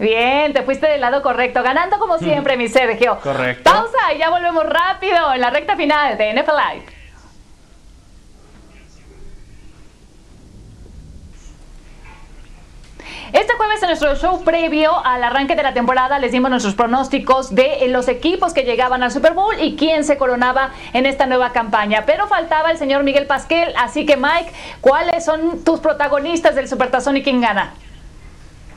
Bien, 0.00 0.54
te 0.54 0.62
fuiste 0.62 0.86
del 0.86 1.02
lado 1.02 1.20
correcto, 1.20 1.62
ganando 1.62 1.98
como 1.98 2.16
siempre, 2.16 2.56
mi 2.56 2.68
Sergio. 2.68 3.18
Correcto. 3.22 3.70
Pausa 3.70 4.14
y 4.14 4.18
ya 4.18 4.30
volvemos 4.30 4.64
rápido 4.64 5.34
en 5.34 5.42
la 5.42 5.50
recta 5.50 5.76
final 5.76 6.16
de 6.16 6.32
NFL 6.32 6.52
Live. 6.52 6.86
Este 13.34 13.52
jueves 13.52 13.82
en 13.82 13.88
nuestro 13.88 14.16
show 14.16 14.42
previo 14.42 15.04
al 15.04 15.22
arranque 15.22 15.54
de 15.54 15.62
la 15.62 15.74
temporada 15.74 16.18
les 16.18 16.32
dimos 16.32 16.50
nuestros 16.50 16.74
pronósticos 16.74 17.54
de 17.54 17.86
los 17.88 18.08
equipos 18.08 18.54
que 18.54 18.62
llegaban 18.62 19.02
al 19.02 19.10
Super 19.10 19.34
Bowl 19.34 19.54
y 19.60 19.76
quién 19.76 20.04
se 20.04 20.16
coronaba 20.16 20.70
en 20.94 21.04
esta 21.04 21.26
nueva 21.26 21.52
campaña. 21.52 22.04
Pero 22.06 22.26
faltaba 22.26 22.70
el 22.70 22.78
señor 22.78 23.04
Miguel 23.04 23.26
Pasquel, 23.26 23.74
así 23.76 24.06
que 24.06 24.16
Mike, 24.16 24.50
¿cuáles 24.80 25.26
son 25.26 25.62
tus 25.62 25.78
protagonistas 25.80 26.54
del 26.54 26.68
Supertazón 26.68 27.18
y 27.18 27.22
quién 27.22 27.42
gana? 27.42 27.74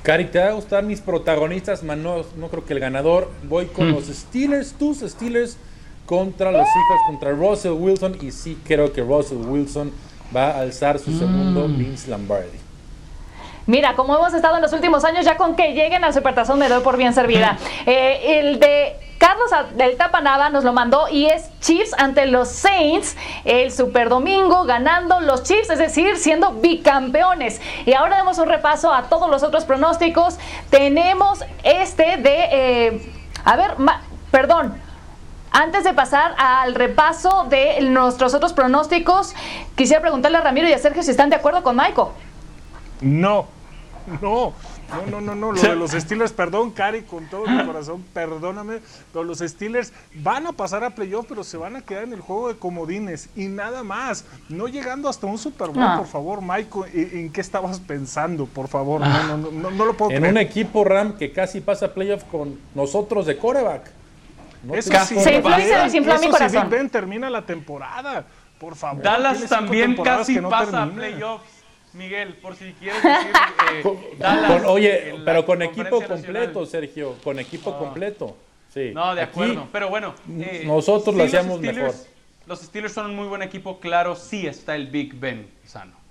Cari, 0.03 0.25
te 0.25 0.37
va 0.37 0.47
a 0.47 0.51
gustar 0.51 0.83
mis 0.83 0.99
protagonistas, 0.99 1.81
no, 1.81 1.95
no 2.35 2.47
creo 2.49 2.65
que 2.65 2.73
el 2.73 2.81
ganador. 2.81 3.31
Voy 3.43 3.67
con 3.67 3.91
los 3.91 4.07
Steelers, 4.07 4.73
tus 4.73 4.99
Steelers 4.99 5.57
contra 6.05 6.51
los 6.51 6.67
hijos, 6.67 7.01
contra 7.07 7.31
Russell 7.31 7.71
Wilson. 7.71 8.17
Y 8.21 8.31
sí 8.31 8.59
creo 8.65 8.91
que 8.91 9.01
Russell 9.01 9.37
Wilson 9.37 9.93
va 10.35 10.51
a 10.51 10.59
alzar 10.59 10.99
su 10.99 11.17
segundo 11.17 11.69
Vince 11.69 12.09
Lombardi. 12.09 12.59
Mira, 13.65 13.95
como 13.95 14.17
hemos 14.17 14.33
estado 14.33 14.57
en 14.57 14.61
los 14.61 14.73
últimos 14.73 15.05
años, 15.05 15.23
ya 15.23 15.37
con 15.37 15.55
que 15.55 15.73
lleguen 15.73 16.03
al 16.03 16.13
Supertazón 16.13 16.59
me 16.59 16.67
doy 16.67 16.83
por 16.83 16.97
bien 16.97 17.13
servida. 17.13 17.57
Eh, 17.85 18.39
el 18.39 18.59
de 18.59 18.97
Carlos 19.23 19.51
del 19.77 19.95
Tapanaba 19.95 20.49
nos 20.49 20.65
lo 20.65 20.73
mandó 20.73 21.07
y 21.07 21.27
es 21.27 21.49
Chiefs 21.61 21.93
ante 21.97 22.25
los 22.25 22.49
Saints 22.49 23.15
el 23.45 23.71
Super 23.71 24.09
Domingo 24.09 24.65
ganando 24.65 25.21
los 25.21 25.43
Chiefs, 25.43 25.69
es 25.69 25.79
decir, 25.79 26.17
siendo 26.17 26.51
bicampeones. 26.55 27.61
Y 27.85 27.93
ahora 27.93 28.17
damos 28.17 28.37
un 28.37 28.49
repaso 28.49 28.93
a 28.93 29.03
todos 29.03 29.29
los 29.29 29.41
otros 29.41 29.63
pronósticos. 29.63 30.37
Tenemos 30.69 31.39
este 31.63 32.17
de, 32.17 32.47
eh, 32.51 33.13
a 33.45 33.55
ver, 33.55 33.77
perdón, 34.29 34.73
antes 35.51 35.85
de 35.85 35.93
pasar 35.93 36.35
al 36.37 36.75
repaso 36.75 37.45
de 37.49 37.79
nuestros 37.79 38.33
otros 38.33 38.51
pronósticos, 38.51 39.35
quisiera 39.75 40.01
preguntarle 40.01 40.39
a 40.39 40.41
Ramiro 40.41 40.67
y 40.67 40.73
a 40.73 40.79
Sergio 40.79 41.01
si 41.01 41.11
están 41.11 41.29
de 41.29 41.37
acuerdo 41.37 41.63
con 41.63 41.77
Michael. 41.77 42.09
No, 42.99 43.45
no, 44.19 44.51
no, 44.93 45.05
no, 45.05 45.21
no, 45.21 45.35
no. 45.35 45.51
Lo 45.51 45.61
de 45.61 45.75
los 45.75 45.91
Steelers, 45.91 46.31
perdón, 46.31 46.71
Cari, 46.71 47.01
con 47.01 47.25
todo 47.27 47.45
mi 47.45 47.65
corazón, 47.65 48.03
perdóname, 48.13 48.79
pero 49.11 49.23
los 49.23 49.39
Steelers 49.39 49.93
van 50.15 50.47
a 50.47 50.51
pasar 50.51 50.83
a 50.83 50.91
playoff, 50.91 51.25
pero 51.27 51.43
se 51.43 51.57
van 51.57 51.75
a 51.75 51.81
quedar 51.81 52.03
en 52.03 52.13
el 52.13 52.21
juego 52.21 52.49
de 52.49 52.57
comodines 52.57 53.29
y 53.35 53.45
nada 53.45 53.83
más. 53.83 54.25
No 54.49 54.67
llegando 54.67 55.09
hasta 55.09 55.27
un 55.27 55.37
Super 55.37 55.69
Bowl, 55.69 55.97
por 55.97 56.07
favor, 56.07 56.41
Michael, 56.41 56.91
¿en 56.93 57.31
qué 57.31 57.41
estabas 57.41 57.79
pensando? 57.79 58.45
Por 58.45 58.67
favor, 58.67 59.01
no, 59.01 59.37
no, 59.37 59.51
no, 59.51 59.71
no 59.71 59.85
lo 59.85 59.93
puedo 59.95 60.11
En 60.11 60.25
un 60.25 60.37
equipo 60.37 60.83
Ram 60.83 61.17
que 61.17 61.31
casi 61.31 61.61
pasa 61.61 61.87
a 61.87 61.93
playoff 61.93 62.23
con 62.25 62.59
nosotros 62.75 63.25
de 63.25 63.37
coreback. 63.37 63.91
eso 64.73 64.91
sí, 65.05 65.19
se 65.19 65.35
infló 65.35 65.59
y 65.59 65.63
se 65.63 65.75
desinfló 65.75 66.19
mi 66.19 66.29
corazón. 66.29 66.69
Si 66.71 66.89
termina 66.89 67.29
la 67.29 67.45
temporada, 67.45 68.25
por 68.59 68.75
favor. 68.75 69.03
Dallas 69.03 69.43
también 69.49 69.95
casi 69.97 70.39
pasa 70.39 70.83
a 70.83 70.89
playoffs. 70.89 71.52
Miguel, 71.93 72.33
por 72.35 72.55
si 72.55 72.73
quieres 72.73 73.01
decir. 73.01 73.31
Eh, 73.73 74.15
Dallas, 74.19 74.63
oye, 74.65 75.15
pero 75.25 75.45
con 75.45 75.61
equipo 75.61 76.01
completo, 76.01 76.65
Sergio, 76.65 77.15
con 77.23 77.39
equipo 77.39 77.77
completo. 77.77 78.35
Sí. 78.73 78.91
No, 78.93 79.13
de 79.13 79.21
acuerdo. 79.21 79.67
pero 79.71 79.89
bueno, 79.89 80.15
eh, 80.39 80.63
nosotros 80.65 81.15
lo 81.15 81.23
hacíamos 81.23 81.59
mejor. 81.59 81.93
Los 82.45 82.59
Steelers 82.59 82.93
son 82.93 83.11
un 83.11 83.15
muy 83.15 83.27
buen 83.27 83.41
equipo, 83.41 83.79
claro, 83.79 84.15
sí 84.15 84.45
está 84.47 84.75
el 84.75 84.87
Big 84.87 85.15
Ben 85.15 85.47
sano 85.65 86.02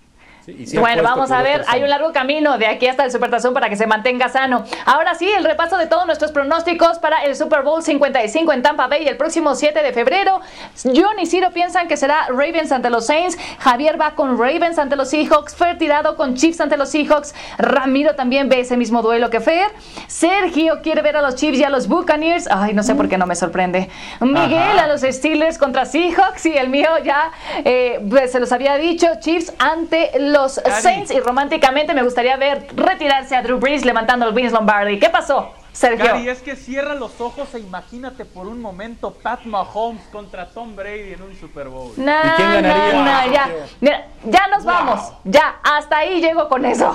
bueno, 0.74 1.02
vamos 1.02 1.30
a 1.30 1.42
ver, 1.42 1.64
hay 1.68 1.82
un 1.82 1.88
largo 1.88 2.12
camino 2.12 2.58
de 2.58 2.66
aquí 2.66 2.88
hasta 2.88 3.04
el 3.04 3.12
Supertazón 3.12 3.54
para 3.54 3.68
que 3.68 3.76
se 3.76 3.86
mantenga 3.86 4.28
sano. 4.28 4.64
Ahora 4.86 5.14
sí, 5.14 5.30
el 5.30 5.44
repaso 5.44 5.78
de 5.78 5.86
todos 5.86 6.06
nuestros 6.06 6.32
pronósticos 6.32 6.98
para 6.98 7.24
el 7.24 7.36
Super 7.36 7.62
Bowl 7.62 7.82
55 7.82 8.52
en 8.52 8.62
Tampa 8.62 8.88
Bay 8.88 9.06
el 9.06 9.16
próximo 9.16 9.54
7 9.54 9.82
de 9.82 9.92
febrero. 9.92 10.40
John 10.84 11.18
y 11.20 11.26
Ciro 11.26 11.52
piensan 11.52 11.86
que 11.86 11.96
será 11.96 12.26
Ravens 12.28 12.72
ante 12.72 12.90
los 12.90 13.06
Saints, 13.06 13.38
Javier 13.60 14.00
va 14.00 14.14
con 14.14 14.38
Ravens 14.38 14.78
ante 14.78 14.96
los 14.96 15.10
Seahawks, 15.10 15.54
Fer 15.54 15.78
tirado 15.78 16.16
con 16.16 16.34
Chiefs 16.34 16.60
ante 16.60 16.76
los 16.76 16.88
Seahawks, 16.88 17.34
Ramiro 17.58 18.14
también 18.14 18.48
ve 18.48 18.60
ese 18.60 18.76
mismo 18.76 19.02
duelo 19.02 19.30
que 19.30 19.40
Fer, 19.40 19.70
Sergio 20.08 20.80
quiere 20.82 21.02
ver 21.02 21.16
a 21.16 21.22
los 21.22 21.36
Chiefs 21.36 21.58
y 21.58 21.64
a 21.64 21.70
los 21.70 21.86
Buccaneers, 21.86 22.48
ay, 22.50 22.74
no 22.74 22.82
sé 22.82 22.94
por 22.94 23.08
qué 23.08 23.16
no 23.16 23.26
me 23.26 23.36
sorprende, 23.36 23.88
Miguel 24.20 24.78
a 24.78 24.86
los 24.88 25.02
Steelers 25.02 25.58
contra 25.58 25.84
Seahawks 25.84 26.46
y 26.46 26.56
el 26.56 26.68
mío 26.68 26.88
ya 27.04 27.30
eh, 27.64 28.04
pues, 28.08 28.32
se 28.32 28.40
los 28.40 28.50
había 28.50 28.76
dicho, 28.76 29.06
Chiefs 29.20 29.52
ante 29.58 30.10
los 30.18 30.31
los 30.32 30.60
Saints 30.80 31.10
y 31.10 31.20
románticamente 31.20 31.94
me 31.94 32.02
gustaría 32.02 32.36
ver 32.36 32.66
retirarse 32.74 33.36
a 33.36 33.42
Drew 33.42 33.58
Brees 33.58 33.84
levantando 33.84 34.26
el 34.26 34.34
Vince 34.34 34.54
Lombardi. 34.54 34.98
¿Qué 34.98 35.10
pasó? 35.10 35.52
Sergio. 35.72 36.04
Gary, 36.04 36.28
es 36.28 36.42
que 36.42 36.54
cierra 36.54 36.94
los 36.94 37.20
ojos 37.20 37.54
e 37.54 37.58
imagínate 37.58 38.24
por 38.26 38.46
un 38.46 38.60
momento 38.60 39.12
Pat 39.14 39.44
Mahomes 39.44 40.02
contra 40.12 40.48
Tom 40.48 40.76
Brady 40.76 41.14
en 41.14 41.22
un 41.22 41.34
Super 41.34 41.68
Bowl. 41.68 41.92
¿Y 41.92 41.94
quién 41.94 42.52
ganaría? 42.52 43.48
ya, 43.80 44.06
ya 44.24 44.46
nos 44.48 44.64
vamos. 44.64 45.12
Ya, 45.24 45.56
hasta 45.62 45.98
ahí 45.98 46.20
llego 46.20 46.48
con 46.48 46.66
eso. 46.66 46.94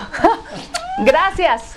Gracias. 0.99 1.75